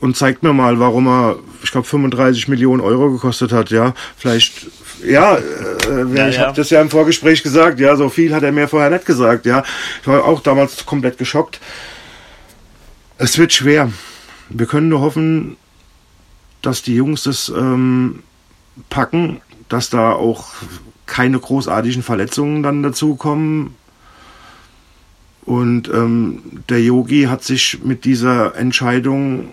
und 0.00 0.16
zeigt 0.16 0.42
mir 0.42 0.52
mal, 0.52 0.80
warum 0.80 1.06
er, 1.06 1.36
ich 1.62 1.70
glaube, 1.70 1.86
35 1.86 2.48
Millionen 2.48 2.80
Euro 2.80 3.12
gekostet 3.12 3.52
hat, 3.52 3.70
ja. 3.70 3.94
Vielleicht, 4.16 4.66
ja, 5.04 5.36
äh, 5.36 6.04
Ja, 6.14 6.28
ich 6.28 6.36
ja. 6.36 6.46
habe 6.46 6.56
das 6.56 6.70
ja 6.70 6.80
im 6.80 6.90
Vorgespräch 6.90 7.44
gesagt, 7.44 7.78
ja, 7.78 7.94
so 7.94 8.08
viel 8.08 8.34
hat 8.34 8.42
er 8.42 8.50
mir 8.52 8.66
vorher 8.66 8.90
nicht 8.90 9.06
gesagt, 9.06 9.46
ja. 9.46 9.62
Ich 10.02 10.08
war 10.08 10.24
auch 10.24 10.40
damals 10.40 10.84
komplett 10.84 11.16
geschockt. 11.16 11.60
Es 13.18 13.38
wird 13.38 13.52
schwer. 13.52 13.92
Wir 14.48 14.66
können 14.66 14.88
nur 14.88 15.00
hoffen, 15.00 15.56
dass 16.66 16.82
die 16.82 16.96
Jungs 16.96 17.22
das 17.22 17.48
ähm, 17.48 18.24
packen, 18.90 19.40
dass 19.68 19.88
da 19.88 20.12
auch 20.12 20.48
keine 21.06 21.38
großartigen 21.38 22.02
Verletzungen 22.02 22.64
dann 22.64 22.82
dazukommen. 22.82 23.76
Und 25.44 25.88
ähm, 25.88 26.42
der 26.68 26.82
Yogi 26.82 27.24
hat 27.24 27.44
sich 27.44 27.78
mit 27.84 28.04
dieser 28.04 28.56
Entscheidung 28.56 29.50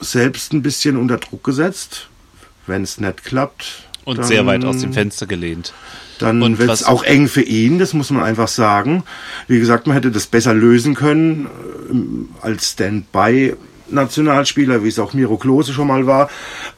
selbst 0.00 0.52
ein 0.52 0.62
bisschen 0.62 0.96
unter 0.96 1.18
Druck 1.18 1.44
gesetzt. 1.44 2.08
Wenn 2.66 2.82
es 2.82 2.98
nicht 2.98 3.22
klappt. 3.24 3.84
Und 4.04 4.18
dann- 4.18 4.26
sehr 4.26 4.44
weit 4.44 4.64
aus 4.64 4.78
dem 4.78 4.92
Fenster 4.92 5.26
gelehnt. 5.26 5.72
dann 6.18 6.42
Und 6.42 6.58
wird 6.58 6.70
es 6.70 6.82
auch 6.82 7.04
eng 7.04 7.28
für 7.28 7.42
ihn, 7.42 7.78
das 7.78 7.94
muss 7.94 8.10
man 8.10 8.24
einfach 8.24 8.48
sagen. 8.48 9.04
Wie 9.46 9.60
gesagt, 9.60 9.86
man 9.86 9.94
hätte 9.94 10.10
das 10.10 10.26
besser 10.26 10.52
lösen 10.52 10.94
können 10.96 11.46
ähm, 11.90 12.30
als 12.40 12.74
Standby-Nationalspieler, 13.88 14.84
wie 14.84 14.88
es 14.88 14.98
auch 14.98 15.14
Miro 15.14 15.36
Klose 15.36 15.72
schon 15.72 15.88
mal 15.88 16.06
war. 16.06 16.30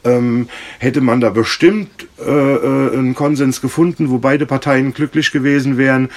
Ähm, 0.03 0.49
hätte 0.79 1.01
man 1.01 1.21
da 1.21 1.29
bestimmt 1.29 2.07
äh, 2.19 2.29
äh, 2.29 2.93
einen 2.93 3.15
Konsens 3.15 3.61
gefunden, 3.61 4.09
wo 4.09 4.17
beide 4.17 4.45
Parteien 4.45 4.93
glücklich 4.93 5.31
gewesen 5.31 5.77
wären. 5.77 6.09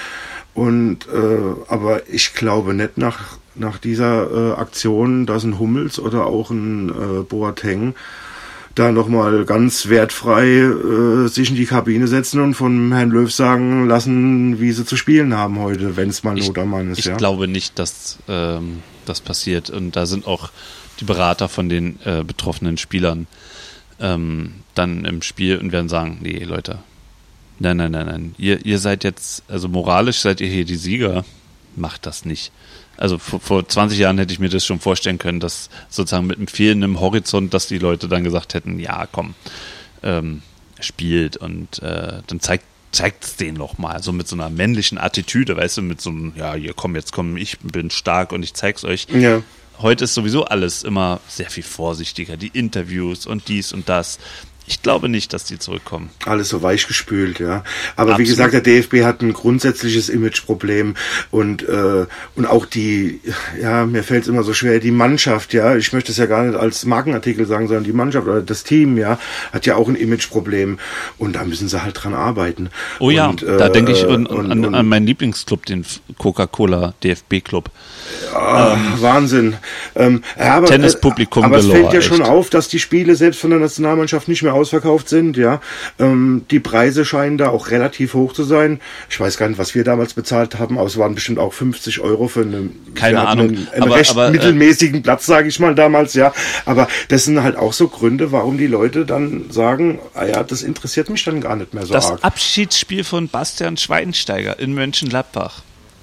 Und 0.53 1.07
äh, 1.07 1.61
aber 1.67 2.09
ich 2.09 2.33
glaube 2.33 2.73
nicht 2.73 2.97
nach 2.97 3.37
nach 3.55 3.77
dieser 3.77 4.53
äh, 4.53 4.59
Aktion, 4.59 5.25
dass 5.25 5.43
ein 5.43 5.59
Hummels 5.59 5.97
oder 5.99 6.25
auch 6.25 6.49
ein 6.49 6.89
äh, 6.89 7.23
Boateng 7.23 7.95
da 8.73 8.91
nochmal 8.91 9.45
ganz 9.45 9.87
wertfrei 9.87 10.47
äh, 10.47 11.27
sich 11.29 11.49
in 11.49 11.55
die 11.55 11.65
Kabine 11.65 12.07
setzen 12.07 12.41
und 12.41 12.55
von 12.55 12.91
Herrn 12.91 13.09
Löw 13.09 13.31
sagen 13.31 13.87
lassen, 13.87 14.59
wie 14.59 14.73
sie 14.73 14.85
zu 14.85 14.97
spielen 14.97 15.33
haben 15.33 15.59
heute, 15.59 15.95
wenn 15.95 16.09
es 16.09 16.23
mal 16.23 16.35
Not 16.35 16.57
am 16.57 16.71
Mann 16.71 16.91
ist. 16.91 16.99
ich 16.99 17.05
ja. 17.05 17.15
glaube 17.15 17.47
nicht, 17.47 17.79
dass 17.79 18.17
ähm, 18.27 18.81
das 19.05 19.21
passiert. 19.21 19.69
Und 19.69 19.95
da 19.95 20.05
sind 20.05 20.27
auch 20.27 20.49
die 20.99 21.05
Berater 21.05 21.49
von 21.49 21.69
den 21.69 21.99
äh, 22.05 22.23
betroffenen 22.23 22.77
Spielern 22.77 23.27
ähm, 23.99 24.55
dann 24.73 25.05
im 25.05 25.21
Spiel 25.21 25.57
und 25.57 25.71
werden 25.71 25.89
sagen, 25.89 26.19
nee, 26.21 26.43
Leute, 26.43 26.79
nein, 27.59 27.77
nein, 27.77 27.91
nein, 27.91 28.05
nein. 28.05 28.35
Ihr, 28.37 28.65
ihr 28.65 28.79
seid 28.79 29.03
jetzt, 29.03 29.43
also 29.47 29.67
moralisch 29.67 30.19
seid 30.19 30.41
ihr 30.41 30.47
hier 30.47 30.65
die 30.65 30.75
Sieger, 30.75 31.23
macht 31.75 32.05
das 32.05 32.25
nicht. 32.25 32.51
Also 32.97 33.17
vor, 33.17 33.39
vor 33.39 33.67
20 33.67 33.97
Jahren 33.97 34.17
hätte 34.17 34.33
ich 34.33 34.39
mir 34.39 34.49
das 34.49 34.65
schon 34.65 34.79
vorstellen 34.79 35.17
können, 35.17 35.39
dass 35.39 35.69
sozusagen 35.89 36.27
mit 36.27 36.37
einem 36.37 36.47
fehlenden 36.47 36.99
Horizont, 36.99 37.53
dass 37.53 37.67
die 37.67 37.77
Leute 37.77 38.07
dann 38.07 38.23
gesagt 38.23 38.53
hätten, 38.53 38.79
ja, 38.79 39.07
komm, 39.11 39.35
ähm, 40.03 40.41
spielt 40.79 41.37
und 41.37 41.81
äh, 41.81 42.21
dann 42.27 42.39
zeigt 42.39 42.65
zeigt 42.91 43.25
es 43.25 43.35
denen 43.35 43.57
noch 43.57 43.77
mal, 43.77 44.01
so 44.01 44.13
mit 44.13 44.27
so 44.27 44.37
einer 44.37 44.49
männlichen 44.49 44.97
Attitüde, 44.97 45.57
weißt 45.57 45.77
du, 45.77 45.81
mit 45.81 45.99
so 45.99 46.09
einem, 46.11 46.31
ja, 46.37 46.53
hier 46.53 46.73
komm, 46.73 46.95
jetzt 46.95 47.11
komm, 47.11 47.35
ich 47.35 47.59
bin 47.59 47.89
stark 47.89 48.31
und 48.31 48.41
ich 48.41 48.53
zeig's 48.53 48.85
euch. 48.85 49.07
Ja. 49.11 49.41
Heute 49.81 50.05
ist 50.05 50.13
sowieso 50.13 50.45
alles 50.45 50.83
immer 50.83 51.19
sehr 51.27 51.49
viel 51.49 51.63
vorsichtiger, 51.63 52.37
die 52.37 52.47
Interviews 52.53 53.25
und 53.25 53.47
dies 53.47 53.73
und 53.73 53.89
das. 53.89 54.19
Ich 54.67 54.81
glaube 54.81 55.09
nicht, 55.09 55.31
dass 55.31 55.43
die 55.43 55.59
zurückkommen. 55.59 56.09
Alles 56.25 56.49
so 56.49 56.63
weichgespült, 56.63 57.39
ja. 57.39 57.63
Aber 57.95 58.07
wie 58.17 58.23
Absolut. 58.23 58.29
gesagt, 58.29 58.53
der 58.53 58.61
DFB 58.61 59.03
hat 59.03 59.21
ein 59.21 59.31
grundsätzliches 59.31 60.09
Imageproblem 60.09 60.95
und 61.29 61.61
äh, 61.69 62.07
und 62.35 62.45
auch 62.47 62.65
die, 62.65 63.21
ja, 63.61 63.85
mir 63.85 64.01
fällt 64.01 64.23
es 64.23 64.27
immer 64.27 64.41
so 64.41 64.55
schwer, 64.55 64.79
die 64.79 64.89
Mannschaft, 64.89 65.53
ja, 65.53 65.75
ich 65.75 65.93
möchte 65.93 66.11
es 66.11 66.17
ja 66.17 66.25
gar 66.25 66.43
nicht 66.45 66.57
als 66.57 66.83
Markenartikel 66.83 67.45
sagen, 67.45 67.67
sondern 67.67 67.83
die 67.83 67.93
Mannschaft 67.93 68.27
oder 68.27 68.41
das 68.41 68.63
Team, 68.63 68.97
ja, 68.97 69.19
hat 69.53 69.67
ja 69.67 69.75
auch 69.75 69.87
ein 69.87 69.95
Imageproblem 69.95 70.79
und 71.19 71.35
da 71.35 71.43
müssen 71.45 71.67
sie 71.69 71.83
halt 71.83 72.03
dran 72.03 72.15
arbeiten. 72.15 72.71
Oh 72.99 73.11
ja, 73.11 73.27
Und, 73.27 73.43
da 73.43 73.67
äh, 73.67 73.71
denke 73.71 73.91
ich 73.91 74.03
an, 74.07 74.25
und- 74.25 74.51
an, 74.51 74.73
an 74.73 74.87
meinen 74.87 75.05
Lieblingsclub, 75.05 75.67
den 75.67 75.85
Coca-Cola 76.17 76.95
Ah, 78.33 78.77
Wahnsinn. 78.99 79.55
Ähm, 79.95 80.23
aber, 80.37 80.67
Tennispublikum 80.67 81.43
äh, 81.43 81.45
Aber 81.47 81.57
es 81.57 81.67
fällt 81.67 81.93
ja 81.93 82.01
schon 82.01 82.21
echt. 82.21 82.29
auf, 82.29 82.49
dass 82.49 82.67
die 82.67 82.79
Spiele 82.79 83.15
selbst 83.15 83.39
von 83.39 83.49
der 83.49 83.59
Nationalmannschaft 83.59 84.27
nicht 84.27 84.43
mehr 84.43 84.53
ausverkauft 84.53 85.09
sind. 85.09 85.37
Ja, 85.37 85.61
ähm, 85.99 86.45
die 86.51 86.59
Preise 86.59 87.05
scheinen 87.05 87.37
da 87.37 87.49
auch 87.49 87.69
relativ 87.71 88.13
hoch 88.13 88.33
zu 88.33 88.43
sein. 88.43 88.79
Ich 89.09 89.19
weiß 89.19 89.37
gar 89.37 89.47
nicht, 89.47 89.57
was 89.57 89.75
wir 89.75 89.83
damals 89.83 90.13
bezahlt 90.13 90.59
haben, 90.59 90.77
aber 90.77 90.87
es 90.87 90.97
waren 90.97 91.15
bestimmt 91.15 91.39
auch 91.39 91.53
50 91.53 91.99
Euro 92.01 92.27
für 92.27 92.41
einen, 92.41 92.93
Keine 92.95 93.27
Ahnung, 93.27 93.47
einen, 93.49 93.67
einen 93.73 93.83
aber- 93.83 93.95
recht 93.95 94.11
aber, 94.11 94.27
äh, 94.27 94.31
mittelmäßigen 94.31 95.01
Platz, 95.01 95.25
sage 95.25 95.47
ich 95.47 95.59
mal 95.59 95.75
damals. 95.75 96.13
Ja, 96.13 96.33
aber 96.65 96.87
das 97.09 97.25
sind 97.25 97.41
halt 97.41 97.55
auch 97.57 97.73
so 97.73 97.87
Gründe, 97.87 98.31
warum 98.31 98.57
die 98.57 98.67
Leute 98.67 99.05
dann 99.05 99.45
sagen, 99.49 99.99
ah 100.13 100.25
ja, 100.25 100.43
das 100.43 100.61
interessiert 100.61 101.09
mich 101.09 101.23
dann 101.23 101.41
gar 101.41 101.55
nicht 101.55 101.73
mehr 101.73 101.85
so 101.85 101.93
Das 101.93 102.11
arg. 102.11 102.19
Abschiedsspiel 102.23 103.03
von 103.03 103.27
Bastian 103.29 103.77
Schweinsteiger 103.77 104.59
in 104.59 104.73
Mönchengladbach 104.73 105.61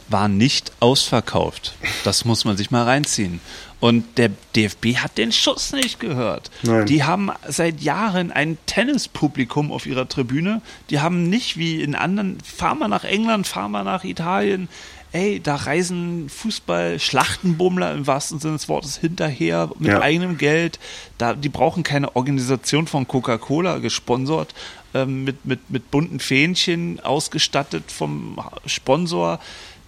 war 0.08 0.28
nicht 0.28 0.72
ausverkauft. 0.80 1.74
Das 2.04 2.24
muss 2.24 2.44
man 2.44 2.56
sich 2.56 2.70
mal 2.70 2.84
reinziehen. 2.84 3.40
Und 3.80 4.16
der 4.16 4.30
DFB 4.54 4.96
hat 4.98 5.18
den 5.18 5.32
Schuss 5.32 5.72
nicht 5.72 5.98
gehört. 5.98 6.50
Nein. 6.62 6.86
Die 6.86 7.02
haben 7.02 7.30
seit 7.48 7.80
Jahren 7.80 8.30
ein 8.30 8.56
Tennispublikum 8.66 9.72
auf 9.72 9.86
ihrer 9.86 10.08
Tribüne. 10.08 10.62
Die 10.90 11.00
haben 11.00 11.28
nicht 11.28 11.56
wie 11.56 11.82
in 11.82 11.94
anderen, 11.96 12.38
fahren 12.42 12.78
wir 12.78 12.86
nach 12.88 13.02
England, 13.04 13.46
fahren 13.48 13.72
wir 13.72 13.82
nach 13.82 14.04
Italien. 14.04 14.68
Ey, 15.10 15.40
da 15.40 15.56
reisen 15.56 16.28
Fußball-Schlachtenbummler 16.30 17.92
im 17.92 18.06
wahrsten 18.06 18.38
Sinne 18.38 18.54
des 18.54 18.68
Wortes 18.68 18.96
hinterher 18.96 19.68
mit 19.78 19.90
Ja. 19.90 20.00
eigenem 20.00 20.38
Geld. 20.38 20.78
Da, 21.18 21.34
die 21.34 21.48
brauchen 21.48 21.82
keine 21.82 22.14
Organisation 22.16 22.86
von 22.86 23.06
Coca-Cola 23.08 23.78
gesponsert, 23.78 24.54
ähm, 24.94 25.24
mit, 25.24 25.44
mit, 25.44 25.70
mit 25.70 25.90
bunten 25.90 26.20
Fähnchen 26.20 27.00
ausgestattet 27.00 27.90
vom 27.90 28.38
Sponsor. 28.66 29.38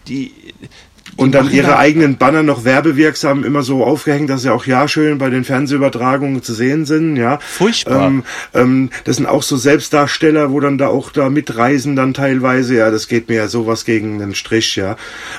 Die, 0.08 0.32
und 1.16 1.32
dann 1.32 1.52
ihre 1.52 1.68
da- 1.68 1.78
eigenen 1.78 2.16
Banner 2.16 2.42
noch 2.42 2.64
werbewirksam 2.64 3.44
immer 3.44 3.62
so 3.62 3.84
aufgehängt, 3.84 4.30
dass 4.30 4.42
sie 4.42 4.52
auch 4.52 4.66
ja 4.66 4.88
schön 4.88 5.18
bei 5.18 5.30
den 5.30 5.44
Fernsehübertragungen 5.44 6.42
zu 6.42 6.54
sehen 6.54 6.86
sind, 6.86 7.16
ja. 7.16 7.38
Furchtbar. 7.40 8.08
Ähm, 8.08 8.24
ähm, 8.52 8.90
das 9.04 9.16
sind 9.16 9.26
auch 9.26 9.42
so 9.44 9.56
Selbstdarsteller, 9.56 10.50
wo 10.50 10.58
dann 10.58 10.76
da 10.76 10.88
auch 10.88 11.12
da 11.12 11.30
mitreisen 11.30 11.94
dann 11.94 12.14
teilweise, 12.14 12.76
ja, 12.76 12.90
das 12.90 13.06
geht 13.06 13.28
mir 13.28 13.36
ja 13.36 13.48
sowas 13.48 13.84
gegen 13.84 14.18
den 14.18 14.34
Strich, 14.34 14.74
ja. 14.74 14.96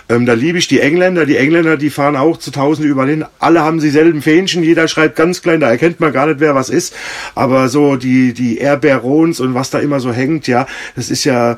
Ähm, 0.07 0.25
da 0.25 0.33
liebe 0.33 0.57
ich 0.57 0.69
die 0.69 0.79
Engländer, 0.79 1.25
die 1.25 1.37
Engländer, 1.37 1.75
die 1.75 1.89
fahren 1.89 2.15
auch 2.15 2.37
zu 2.37 2.51
Tausende 2.51 2.87
überall 2.87 3.09
hin, 3.09 3.25
alle 3.39 3.61
haben 3.61 3.79
dieselben 3.81 4.21
Fähnchen, 4.21 4.63
jeder 4.63 4.87
schreibt 4.87 5.17
ganz 5.17 5.41
klein, 5.41 5.59
da 5.59 5.69
erkennt 5.69 5.99
man 5.99 6.13
gar 6.13 6.27
nicht, 6.27 6.39
wer 6.39 6.55
was 6.55 6.69
ist, 6.69 6.95
aber 7.33 7.67
so 7.67 7.97
die, 7.97 8.33
die 8.33 8.59
Air 8.59 8.77
Barons 8.77 9.41
und 9.41 9.55
was 9.55 9.71
da 9.71 9.79
immer 9.79 9.99
so 9.99 10.13
hängt, 10.13 10.47
ja, 10.47 10.67
das 10.95 11.09
ist 11.09 11.25
ja, 11.25 11.57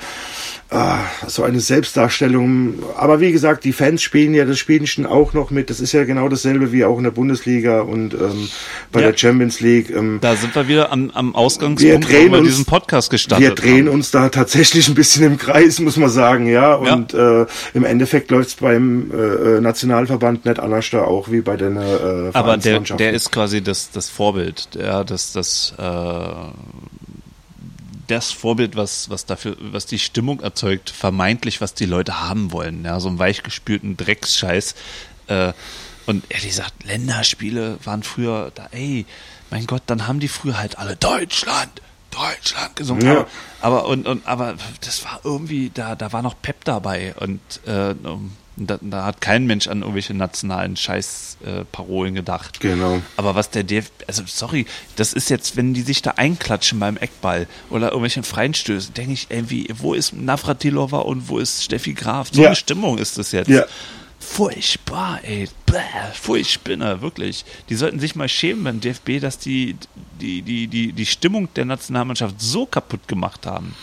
Ah, 0.69 0.99
so 1.27 1.43
eine 1.43 1.61
Selbstdarstellung. 1.61 2.73
Aber 2.97 3.21
wie 3.21 3.31
gesagt, 3.31 3.63
die 3.63 3.71
Fans 3.71 4.01
spielen 4.01 4.33
ja 4.33 4.43
das 4.43 4.59
Spielchen 4.59 5.05
auch 5.05 5.31
noch 5.33 5.49
mit. 5.49 5.69
Das 5.69 5.79
ist 5.79 5.93
ja 5.93 6.03
genau 6.03 6.27
dasselbe 6.27 6.73
wie 6.73 6.83
auch 6.83 6.97
in 6.97 7.05
der 7.05 7.11
Bundesliga 7.11 7.79
und 7.81 8.13
ähm, 8.13 8.49
bei 8.91 8.99
Ja. 8.99 9.11
der 9.11 9.17
Champions 9.17 9.61
League. 9.61 9.89
Ähm, 9.89 10.17
Da 10.19 10.35
sind 10.35 10.53
wir 10.55 10.67
wieder 10.67 10.91
am, 10.91 11.09
am 11.13 11.31
wir 11.31 11.37
Ausgangspunkt, 11.37 12.09
drehen 12.09 12.27
wo 12.29 12.33
wir 12.33 12.39
uns, 12.39 12.49
diesen 12.49 12.65
Podcast 12.65 13.09
gestartet 13.11 13.47
wir 13.47 13.55
drehen 13.55 13.87
haben. 13.87 13.93
uns 13.95 14.11
da 14.11 14.27
tatsächlich 14.27 14.89
ein 14.89 14.95
bisschen 14.95 15.23
im 15.25 15.37
Kreis, 15.37 15.79
muss 15.79 15.95
man 15.95 16.09
sagen, 16.09 16.47
ja. 16.47 16.75
Und 16.75 17.13
Äh, 17.13 17.45
im 17.73 17.85
Endeffekt 17.85 18.29
läuft 18.31 18.49
es 18.49 18.55
beim 18.55 19.09
äh, 19.11 19.15
äh, 19.57 19.61
Nationalverband 19.61 20.43
nicht 20.45 20.59
anders 20.59 20.89
da 20.89 21.03
auch 21.03 21.31
wie 21.31 21.39
bei 21.41 21.55
den 21.55 21.77
äh, 21.77 22.29
Aber 22.33 22.57
der, 22.57 22.81
der 22.81 23.13
ist 23.13 23.31
quasi 23.31 23.61
das, 23.61 23.89
das 23.91 24.09
Vorbild, 24.09 24.67
ja, 24.77 25.05
das, 25.05 25.31
das, 25.31 25.73
äh, 25.79 25.83
das 28.07 28.31
Vorbild, 28.31 28.75
was, 28.75 29.09
was 29.09 29.25
dafür, 29.25 29.57
was 29.59 29.85
die 29.85 29.99
Stimmung 29.99 30.39
erzeugt, 30.41 30.89
vermeintlich, 30.89 31.61
was 31.61 31.73
die 31.73 31.85
Leute 31.85 32.21
haben 32.21 32.51
wollen, 32.51 32.83
ja, 32.85 32.99
so 32.99 33.09
einen 33.09 33.19
weichgespülten 33.19 33.97
Drecksscheiß. 33.97 34.75
Äh, 35.27 35.53
und 36.05 36.23
ehrlich 36.29 36.49
gesagt, 36.49 36.85
Länderspiele 36.85 37.79
waren 37.83 38.03
früher 38.03 38.51
da, 38.55 38.69
ey, 38.71 39.05
mein 39.49 39.65
Gott, 39.67 39.83
dann 39.87 40.07
haben 40.07 40.19
die 40.19 40.27
früher 40.29 40.57
halt 40.57 40.77
alle 40.77 40.95
Deutschland, 40.95 41.81
Deutschland 42.11 42.75
gesungen. 42.75 43.05
Ja. 43.05 43.11
Aber, 43.61 43.79
aber 43.79 43.87
und, 43.87 44.07
und 44.07 44.27
aber 44.27 44.55
das 44.81 45.03
war 45.03 45.21
irgendwie, 45.23 45.69
da, 45.73 45.95
da 45.95 46.13
war 46.13 46.21
noch 46.21 46.35
Pep 46.41 46.63
dabei 46.63 47.13
und 47.19 47.41
äh, 47.65 47.93
um, 48.03 48.35
da, 48.57 48.77
da 48.81 49.05
hat 49.05 49.21
kein 49.21 49.45
Mensch 49.45 49.67
an 49.67 49.81
irgendwelche 49.81 50.13
nationalen 50.13 50.75
Scheiß-Parolen 50.75 52.13
äh, 52.13 52.19
gedacht. 52.19 52.59
Genau. 52.59 53.01
Aber 53.15 53.35
was 53.35 53.49
der 53.51 53.63
DFB, 53.63 53.91
also 54.07 54.23
sorry, 54.25 54.65
das 54.95 55.13
ist 55.13 55.29
jetzt, 55.29 55.55
wenn 55.55 55.73
die 55.73 55.81
sich 55.81 56.01
da 56.01 56.11
einklatschen 56.17 56.79
beim 56.79 56.97
Eckball 56.97 57.47
oder 57.69 57.87
irgendwelchen 57.87 58.23
freien 58.23 58.53
Stößen, 58.53 58.93
denke 58.95 59.13
ich 59.13 59.27
irgendwie, 59.29 59.67
wo 59.77 59.93
ist 59.93 60.13
Navratilova 60.13 60.97
und 60.99 61.29
wo 61.29 61.37
ist 61.39 61.63
Steffi 61.63 61.93
Graf? 61.93 62.29
So 62.31 62.41
Ja. 62.41 62.47
eine 62.47 62.55
Stimmung 62.55 62.97
ist 62.97 63.17
das 63.17 63.31
jetzt. 63.31 63.49
Ja. 63.49 63.63
Furchtbar, 64.19 65.19
ey. 65.23 65.47
Bäh, 65.65 65.77
furchtbar, 66.13 67.01
wirklich. 67.01 67.45
Die 67.69 67.75
sollten 67.75 67.99
sich 67.99 68.15
mal 68.15 68.27
schämen 68.27 68.63
beim 68.63 68.81
DFB, 68.81 69.19
dass 69.21 69.37
die 69.37 69.75
die, 70.19 70.41
die, 70.41 70.67
die, 70.67 70.91
die 70.91 71.05
Stimmung 71.05 71.47
der 71.55 71.65
Nationalmannschaft 71.65 72.41
so 72.41 72.65
kaputt 72.65 73.07
gemacht 73.07 73.45
haben. 73.45 73.75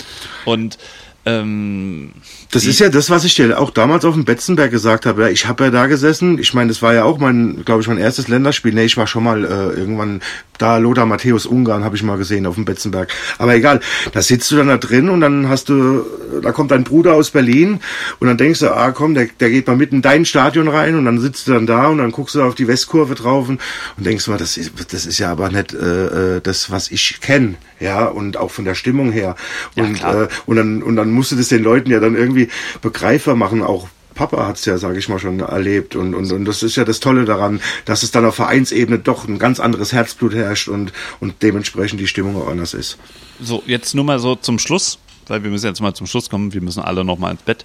Und 0.45 0.79
ähm, 1.27 2.11
Das 2.51 2.65
ist 2.65 2.81
ja 2.81 2.89
das, 2.89 3.11
was 3.11 3.25
ich 3.25 3.35
dir 3.35 3.59
auch 3.59 3.71
damals 3.71 4.05
auf 4.05 4.15
dem 4.15 4.25
Betzenberg 4.25 4.71
gesagt 4.71 5.07
habe. 5.07 5.31
Ich 5.31 5.47
habe 5.47 5.65
ja 5.65 5.71
da 5.71 5.87
gesessen. 5.87 6.39
Ich 6.39 6.55
meine, 6.55 6.69
das 6.69 6.83
war 6.83 6.95
ja 6.95 7.05
auch 7.05 7.19
mein, 7.19 7.65
glaube 7.65 7.81
ich, 7.81 7.89
mein 7.89 7.99
erstes 7.99 8.29
Länderspiel. 8.29 8.75
Nee, 8.75 8.85
ich 8.85 8.97
war 8.97 9.07
schon 9.07 9.25
mal 9.25 9.45
äh, 9.45 9.79
irgendwann 9.79 10.21
da 10.59 10.79
Lothar 10.79 11.07
Matthäus 11.07 11.47
Ungarn 11.47 11.85
habe 11.85 11.97
ich 11.97 12.03
mal 12.03 12.17
gesehen 12.17 12.47
auf 12.47 12.55
dem 12.55 12.65
Betzenberg. 12.65 13.09
Aber 13.39 13.55
egal, 13.55 13.81
da 14.13 14.23
sitzt 14.23 14.51
du 14.51 14.57
dann 14.57 14.69
da 14.69 14.77
drin 14.77 15.09
und 15.09 15.21
dann 15.21 15.49
hast 15.49 15.69
du, 15.69 16.05
da 16.43 16.53
kommt 16.53 16.71
dein 16.71 16.85
Bruder 16.85 17.15
aus 17.15 17.31
Berlin 17.31 17.81
und 18.21 18.29
dann 18.29 18.37
denkst 18.37 18.61
du, 18.61 18.71
ah 18.71 18.93
komm, 18.93 19.15
der, 19.15 19.29
der 19.41 19.51
geht 19.51 19.67
mal 19.67 19.77
mit 19.77 19.93
in 19.93 20.03
dein 20.03 20.25
Stadion 20.25 20.69
rein 20.69 20.95
und 20.97 21.05
dann 21.05 21.19
sitzt 21.21 21.49
du 21.49 21.53
dann 21.53 21.67
da 21.67 21.89
und 21.89 21.99
dann 21.99 22.13
guckst 22.13 22.35
du 22.35 22.43
auf 22.43 22.55
die 22.55 22.69
Westkurve 22.69 23.15
drauf 23.15 23.49
und, 23.49 23.61
und 23.97 24.07
denkst 24.07 24.29
mal, 24.29 24.39
das 24.39 24.57
ist, 24.57 24.73
das 24.93 25.07
ist 25.07 25.19
ja 25.19 25.33
aber 25.33 25.51
nicht 25.51 25.75
äh, 25.75 26.37
äh, 26.37 26.41
das, 26.41 26.71
was 26.71 26.91
ich 26.91 27.21
kenne, 27.21 27.55
ja 27.81 28.07
und 28.07 28.37
auch 28.37 28.51
von 28.51 28.65
der 28.65 28.75
Stimmung 28.75 29.13
her 29.13 29.37
und 29.77 29.95
klar. 29.95 30.25
äh, 30.25 30.29
und 30.47 30.57
dann 30.57 30.83
und 30.83 30.97
dann 30.97 31.11
musst 31.11 31.33
du 31.33 31.37
das 31.37 31.49
den 31.49 31.63
Leuten 31.63 31.91
ja 31.91 32.01
dann 32.01 32.15
irgendwie 32.15 32.49
begreifbar 32.83 33.37
machen, 33.37 33.63
auch 33.63 33.89
Papa 34.15 34.47
hat's 34.47 34.65
ja, 34.65 34.79
sage 34.79 34.99
ich 34.99 35.09
mal, 35.09 35.19
schon 35.19 35.41
erlebt 35.41 35.97
und, 35.97 36.15
und, 36.15 36.31
und 36.31 36.45
das 36.45 36.63
ist 36.63 36.77
ja 36.77 36.85
das 36.85 37.01
Tolle 37.01 37.25
daran, 37.25 37.61
dass 37.85 38.03
es 38.03 38.11
dann 38.11 38.25
auf 38.25 38.37
Vereinsebene 38.37 38.99
doch 38.99 39.27
ein 39.27 39.39
ganz 39.39 39.61
anderes 39.61 39.93
Herzblut 39.93 40.35
herrscht 40.35 40.69
und, 40.69 40.93
und 41.21 41.43
dementsprechend 41.43 42.01
die 42.01 42.07
Stimmung 42.07 42.41
auch 42.41 42.49
anders 42.49 42.75
ist. 42.75 42.97
So, 43.41 43.63
jetzt 43.67 43.95
nur 43.95 44.05
mal 44.05 44.19
so 44.19 44.37
zum 44.37 44.59
Schluss, 44.59 44.99
weil 45.27 45.43
wir 45.43 45.51
müssen 45.51 45.67
jetzt 45.67 45.81
mal 45.81 45.95
zum 45.95 46.07
Schluss 46.07 46.31
kommen, 46.31 46.55
wir 46.55 46.61
müssen 46.61 46.81
alle 46.81 47.05
noch 47.05 47.19
mal 47.19 47.33
ins 47.33 47.43
Bett. 47.43 47.65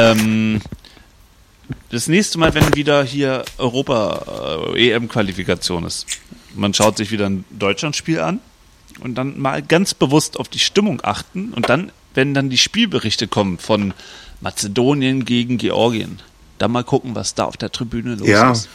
Ähm, 0.00 0.60
das 1.90 2.08
nächste 2.08 2.38
Mal, 2.38 2.54
wenn 2.54 2.74
wieder 2.74 3.04
hier 3.04 3.44
Europa 3.58 4.72
äh, 4.74 4.90
EM-Qualifikation 4.90 5.84
ist, 5.84 6.06
man 6.54 6.72
schaut 6.72 6.96
sich 6.96 7.10
wieder 7.10 7.26
ein 7.26 7.44
Deutschlandspiel 7.50 8.20
an 8.20 8.40
und 9.00 9.14
dann 9.16 9.38
mal 9.40 9.62
ganz 9.62 9.94
bewusst 9.94 10.38
auf 10.38 10.48
die 10.48 10.58
Stimmung 10.58 11.00
achten 11.02 11.52
und 11.52 11.68
dann, 11.68 11.90
wenn 12.14 12.34
dann 12.34 12.50
die 12.50 12.58
Spielberichte 12.58 13.28
kommen 13.28 13.58
von 13.58 13.92
Mazedonien 14.40 15.24
gegen 15.24 15.58
Georgien, 15.58 16.20
dann 16.58 16.70
mal 16.72 16.84
gucken, 16.84 17.14
was 17.14 17.34
da 17.34 17.44
auf 17.44 17.56
der 17.56 17.72
Tribüne 17.72 18.14
los 18.16 18.28
Ja. 18.28 18.52
ist. 18.52 18.68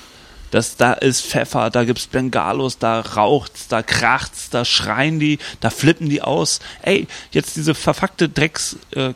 Das, 0.51 0.78
da 0.78 0.93
ist 0.93 1.24
Pfeffer, 1.28 1.70
da 1.70 1.84
gibt's 1.84 2.07
Bengalos, 2.07 2.80
da 2.80 3.01
raucht's, 3.01 3.67
da 3.67 3.84
kracht's, 3.84 4.49
da 4.49 4.65
schreien 4.65 5.20
die, 5.20 5.38
da 5.59 5.70
flippen 5.70 6.09
die 6.09 6.24
aus. 6.24 6.59
Ey, 6.82 7.05
jetzt 7.32 7.55
diese 7.55 7.76
verfuckte 7.76 8.30
Drecks 8.30 8.76
äh, 8.95 9.13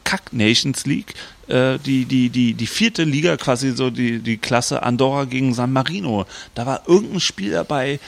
League, 0.86 1.16
äh, 1.48 1.80
die, 1.80 2.06
die, 2.06 2.30
die, 2.30 2.54
die 2.54 2.68
vierte 2.68 3.04
Liga, 3.04 3.36
quasi 3.38 3.72
so 3.72 3.90
die, 3.90 4.20
die 4.20 4.38
Klasse 4.38 4.84
Andorra 4.84 5.26
gegen 5.26 5.56
San 5.56 5.74
Marino. 5.74 6.28
Da 6.54 6.68
war 6.68 6.84
irgendein 6.88 7.20
Spiel 7.20 7.52
dabei, 7.52 8.00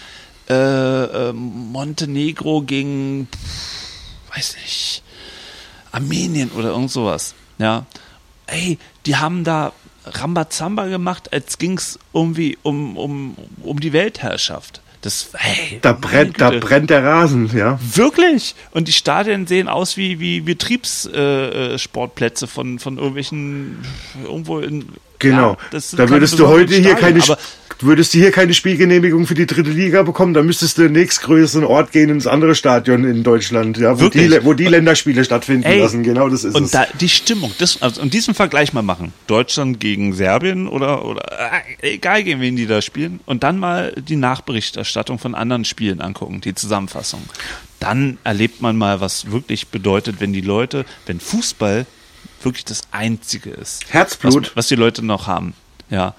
äh, 0.49 1.29
äh, 1.29 1.33
Montenegro 1.33 2.61
gegen, 2.61 3.27
pff, 3.31 4.35
weiß 4.35 4.55
nicht, 4.61 5.03
Armenien 5.91 6.51
oder 6.51 6.69
irgend 6.69 6.91
sowas. 6.91 7.33
Ja. 7.57 7.85
Ey, 8.47 8.77
die 9.05 9.15
haben 9.15 9.43
da 9.43 9.71
Rambazamba 10.05 10.85
gemacht, 10.85 11.33
als 11.33 11.57
ging's 11.57 11.97
irgendwie 12.13 12.57
um, 12.63 12.97
um, 12.97 13.35
um 13.63 13.79
die 13.79 13.93
Weltherrschaft. 13.93 14.81
Das, 15.01 15.29
hey, 15.33 15.77
Da 15.83 15.93
brennt, 15.93 16.41
da 16.41 16.49
brennt 16.49 16.89
der 16.89 17.03
Rasen, 17.03 17.55
ja. 17.55 17.79
Wirklich? 17.79 18.55
Und 18.71 18.87
die 18.87 18.91
Stadien 18.91 19.45
sehen 19.45 19.67
aus 19.67 19.97
wie, 19.97 20.19
wie 20.19 20.41
Betriebssportplätze 20.41 21.73
äh, 21.73 21.77
Sportplätze 21.77 22.47
von, 22.47 22.79
von 22.79 22.97
irgendwelchen, 22.97 23.85
irgendwo 24.23 24.59
in. 24.59 24.89
Genau. 25.19 25.57
Ja, 25.71 25.79
da 25.95 26.09
würdest 26.09 26.39
du 26.39 26.47
heute 26.47 26.73
hier 26.73 26.97
Stadien, 26.97 27.21
keine, 27.21 27.37
würdest 27.79 28.13
du 28.13 28.19
hier 28.19 28.31
keine 28.31 28.53
Spielgenehmigung 28.53 29.25
für 29.25 29.33
die 29.33 29.45
dritte 29.45 29.69
Liga 29.69 30.03
bekommen, 30.03 30.33
dann 30.33 30.45
müsstest 30.45 30.77
du 30.77 30.83
den 30.83 30.93
nächstgrößeren 30.93 31.65
Ort 31.65 31.91
gehen 31.91 32.09
ins 32.09 32.27
andere 32.27 32.55
Stadion 32.55 33.03
in 33.03 33.23
Deutschland, 33.23 33.77
ja, 33.77 33.99
wo 33.99 34.09
die, 34.09 34.43
wo 34.43 34.53
die 34.53 34.65
Länderspiele 34.65 35.23
stattfinden 35.23 35.63
Ey, 35.63 35.79
lassen. 35.79 36.03
Genau 36.03 36.29
das 36.29 36.43
ist 36.43 36.55
und 36.55 36.65
es. 36.65 36.71
da 36.71 36.85
die 36.99 37.09
Stimmung, 37.09 37.51
das, 37.57 37.81
also 37.81 38.01
und 38.01 38.13
diesen 38.13 38.33
Vergleich 38.33 38.73
mal 38.73 38.81
machen. 38.81 39.13
Deutschland 39.27 39.79
gegen 39.79 40.13
Serbien 40.13 40.67
oder, 40.67 41.05
oder 41.05 41.23
äh, 41.81 41.93
egal 41.93 42.23
gegen 42.23 42.41
wen 42.41 42.55
die 42.55 42.67
da 42.67 42.81
spielen. 42.81 43.19
Und 43.25 43.43
dann 43.43 43.57
mal 43.57 43.93
die 43.95 44.15
Nachberichterstattung 44.15 45.19
von 45.19 45.35
anderen 45.35 45.65
Spielen 45.65 46.01
angucken, 46.01 46.41
die 46.41 46.55
Zusammenfassung. 46.55 47.21
Dann 47.79 48.17
erlebt 48.23 48.61
man 48.61 48.77
mal, 48.77 49.01
was 49.01 49.31
wirklich 49.31 49.67
bedeutet, 49.67 50.17
wenn 50.19 50.33
die 50.33 50.41
Leute, 50.41 50.85
wenn 51.05 51.19
Fußball 51.19 51.85
wirklich 52.41 52.65
das 52.65 52.81
Einzige 52.91 53.49
ist. 53.49 53.91
Herzblut. 53.91 54.47
Was, 54.47 54.55
was 54.55 54.67
die 54.67 54.75
Leute 54.75 55.03
noch 55.03 55.27
haben. 55.27 55.53
Ja. 55.89 56.15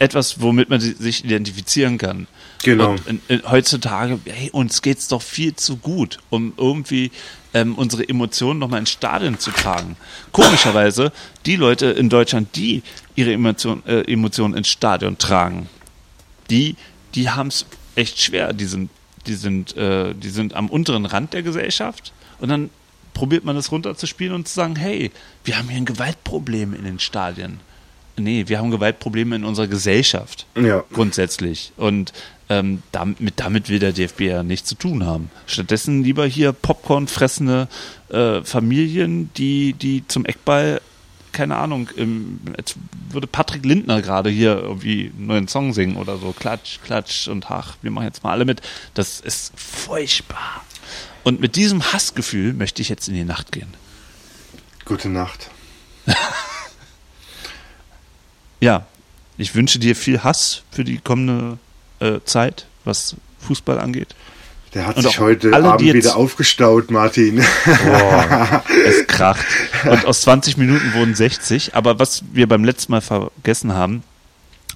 Etwas, 0.00 0.40
womit 0.40 0.70
man 0.70 0.80
si- 0.80 0.94
sich 0.94 1.24
identifizieren 1.24 1.98
kann. 1.98 2.26
Genau. 2.64 2.92
Und 2.92 3.06
in, 3.06 3.20
in, 3.28 3.42
heutzutage, 3.50 4.18
hey, 4.24 4.50
uns 4.50 4.80
geht's 4.82 5.08
doch 5.08 5.20
viel 5.22 5.54
zu 5.54 5.76
gut, 5.76 6.18
um 6.30 6.54
irgendwie 6.56 7.12
ähm, 7.52 7.74
unsere 7.74 8.08
Emotionen 8.08 8.58
nochmal 8.58 8.80
ins 8.80 8.90
Stadion 8.90 9.38
zu 9.38 9.50
tragen. 9.50 9.96
Komischerweise, 10.32 11.12
die 11.44 11.56
Leute 11.56 11.86
in 11.86 12.08
Deutschland, 12.08 12.56
die 12.56 12.82
ihre 13.14 13.32
Emotion, 13.32 13.82
äh, 13.86 14.10
Emotionen 14.10 14.54
ins 14.54 14.68
Stadion 14.68 15.18
tragen, 15.18 15.68
die, 16.48 16.76
die 17.14 17.28
haben 17.28 17.48
es 17.48 17.66
echt 17.94 18.22
schwer. 18.22 18.54
Die 18.54 18.64
sind, 18.64 18.90
die, 19.26 19.34
sind, 19.34 19.76
äh, 19.76 20.14
die 20.14 20.30
sind 20.30 20.54
am 20.54 20.68
unteren 20.68 21.04
Rand 21.04 21.34
der 21.34 21.42
Gesellschaft 21.42 22.12
und 22.38 22.48
dann 22.48 22.70
probiert 23.12 23.44
man 23.44 23.54
das 23.54 23.70
runterzuspielen 23.70 24.34
und 24.34 24.48
zu 24.48 24.54
sagen, 24.54 24.76
hey, 24.76 25.10
wir 25.44 25.58
haben 25.58 25.68
hier 25.68 25.76
ein 25.76 25.84
Gewaltproblem 25.84 26.72
in 26.72 26.84
den 26.84 26.98
Stadien. 26.98 27.60
Nee, 28.16 28.44
wir 28.48 28.58
haben 28.58 28.70
Gewaltprobleme 28.70 29.36
in 29.36 29.44
unserer 29.44 29.66
Gesellschaft. 29.66 30.46
Ja. 30.56 30.84
Grundsätzlich. 30.92 31.72
Und 31.76 32.12
ähm, 32.50 32.82
damit, 32.90 33.34
damit 33.36 33.68
will 33.68 33.78
der 33.78 33.92
DFB 33.92 34.22
ja 34.22 34.42
nichts 34.42 34.68
zu 34.68 34.74
tun 34.74 35.06
haben. 35.06 35.30
Stattdessen 35.46 36.02
lieber 36.02 36.26
hier 36.26 36.52
Popcorn 36.52 37.06
fressende 37.06 37.68
äh, 38.08 38.42
Familien, 38.42 39.30
die, 39.36 39.72
die 39.72 40.06
zum 40.08 40.26
Eckball, 40.26 40.80
keine 41.30 41.56
Ahnung, 41.56 41.88
im, 41.94 42.40
als 42.58 42.74
würde 43.08 43.28
Patrick 43.28 43.64
Lindner 43.64 44.02
gerade 44.02 44.30
hier 44.30 44.58
irgendwie 44.58 45.12
einen 45.16 45.26
neuen 45.28 45.48
Song 45.48 45.72
singen 45.72 45.96
oder 45.96 46.18
so. 46.18 46.32
Klatsch, 46.32 46.80
klatsch 46.84 47.28
und 47.28 47.48
ach, 47.50 47.76
wir 47.82 47.92
machen 47.92 48.06
jetzt 48.06 48.24
mal 48.24 48.32
alle 48.32 48.44
mit. 48.44 48.62
Das 48.94 49.20
ist 49.20 49.52
furchtbar. 49.54 50.64
Und 51.22 51.40
mit 51.40 51.54
diesem 51.54 51.92
Hassgefühl 51.92 52.52
möchte 52.52 52.82
ich 52.82 52.88
jetzt 52.88 53.06
in 53.06 53.14
die 53.14 53.24
Nacht 53.24 53.52
gehen. 53.52 53.72
Gute 54.84 55.08
Nacht. 55.08 55.50
Ja, 58.60 58.86
Ich 59.38 59.54
wünsche 59.54 59.78
dir 59.78 59.96
viel 59.96 60.22
Hass 60.22 60.62
für 60.70 60.84
die 60.84 60.98
kommende 60.98 61.58
äh, 62.00 62.20
Zeit, 62.24 62.66
was 62.84 63.16
Fußball 63.40 63.78
angeht. 63.78 64.14
Der 64.74 64.86
hat 64.86 64.96
Und 64.96 65.02
sich 65.02 65.18
heute 65.18 65.52
Abend 65.52 65.80
wieder 65.94 66.14
aufgestaut, 66.16 66.90
Martin. 66.90 67.42
Boah, 67.64 68.62
es 68.86 69.06
kracht. 69.08 69.44
Und 69.84 70.04
aus 70.04 70.20
20 70.20 70.58
Minuten 70.58 70.92
wurden 70.94 71.14
60. 71.14 71.74
Aber 71.74 71.98
was 71.98 72.22
wir 72.32 72.46
beim 72.46 72.64
letzten 72.64 72.92
Mal 72.92 73.00
vergessen 73.00 73.72
haben, 73.72 74.04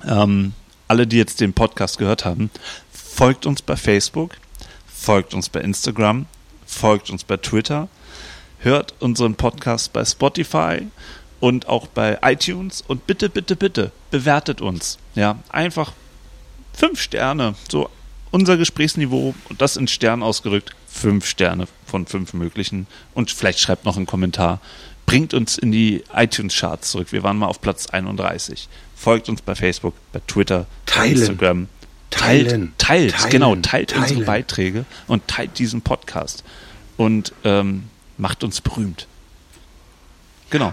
ähm, 0.07 0.53
alle, 0.89 1.07
die 1.07 1.17
jetzt 1.19 1.41
den 1.41 1.53
Podcast 1.53 1.99
gehört 1.99 2.25
haben, 2.25 2.51
folgt 2.93 3.47
uns 3.47 3.63
bei 3.63 3.77
Facebook, 3.77 4.33
folgt 4.93 5.33
uns 5.35 5.49
bei 5.49 5.61
Instagram, 5.61 6.27
folgt 6.67 7.11
uns 7.11 7.23
bei 7.23 7.37
Twitter, 7.37 7.89
hört 8.59 8.95
unseren 8.99 9.37
Podcast 9.37 9.93
bei 9.93 10.05
Spotify 10.05 10.83
und 11.45 11.69
auch 11.69 11.89
bei 11.89 12.19
iTunes 12.23 12.83
und 12.89 13.07
bitte, 13.07 13.29
bitte, 13.29 13.55
bitte 13.55 13.93
bewertet 14.11 14.63
uns. 14.63 14.97
Ja, 15.15 15.41
einfach 15.51 15.93
fünf 16.73 16.99
Sterne, 17.03 17.55
so 17.71 17.91
unser 18.31 18.57
Gesprächsniveau 18.57 19.35
und 19.51 19.61
das 19.61 19.77
in 19.77 19.87
Stern 19.87 20.23
ausgerückt, 20.23 20.71
fünf 20.89 21.27
Sterne 21.27 21.69
von 21.85 22.07
fünf 22.07 22.33
möglichen 22.33 22.87
und 23.13 23.31
vielleicht 23.31 23.59
schreibt 23.59 23.85
noch 23.85 23.99
einen 23.99 24.07
Kommentar. 24.07 24.59
Bringt 25.05 25.35
uns 25.35 25.59
in 25.59 25.71
die 25.71 26.03
iTunes-Charts 26.15 26.93
zurück. 26.93 27.13
Wir 27.13 27.23
waren 27.23 27.37
mal 27.37 27.49
auf 27.49 27.61
Platz 27.61 27.89
31. 27.89 28.71
Folgt 28.97 29.29
uns 29.29 29.43
bei 29.43 29.55
Facebook, 29.55 29.93
bei 30.15 30.21
Twitter, 30.27 30.61
bei 30.87 30.93
Teilen. 30.93 31.13
Instagram. 31.13 31.69
Teilt, 32.09 32.49
Teilen. 32.49 32.73
teilt, 32.79 33.13
Teilen. 33.13 33.31
genau, 33.31 33.57
teilt 33.57 33.93
unsere 33.93 34.15
Teilen. 34.15 34.25
Beiträge 34.25 34.85
und 35.09 35.29
teilt 35.29 35.59
diesen 35.59 35.83
Podcast 35.83 36.43
und 36.97 37.35
ähm, 37.45 37.91
macht 38.17 38.43
uns 38.45 38.63
berühmt. 38.63 39.07
Genau. 40.49 40.73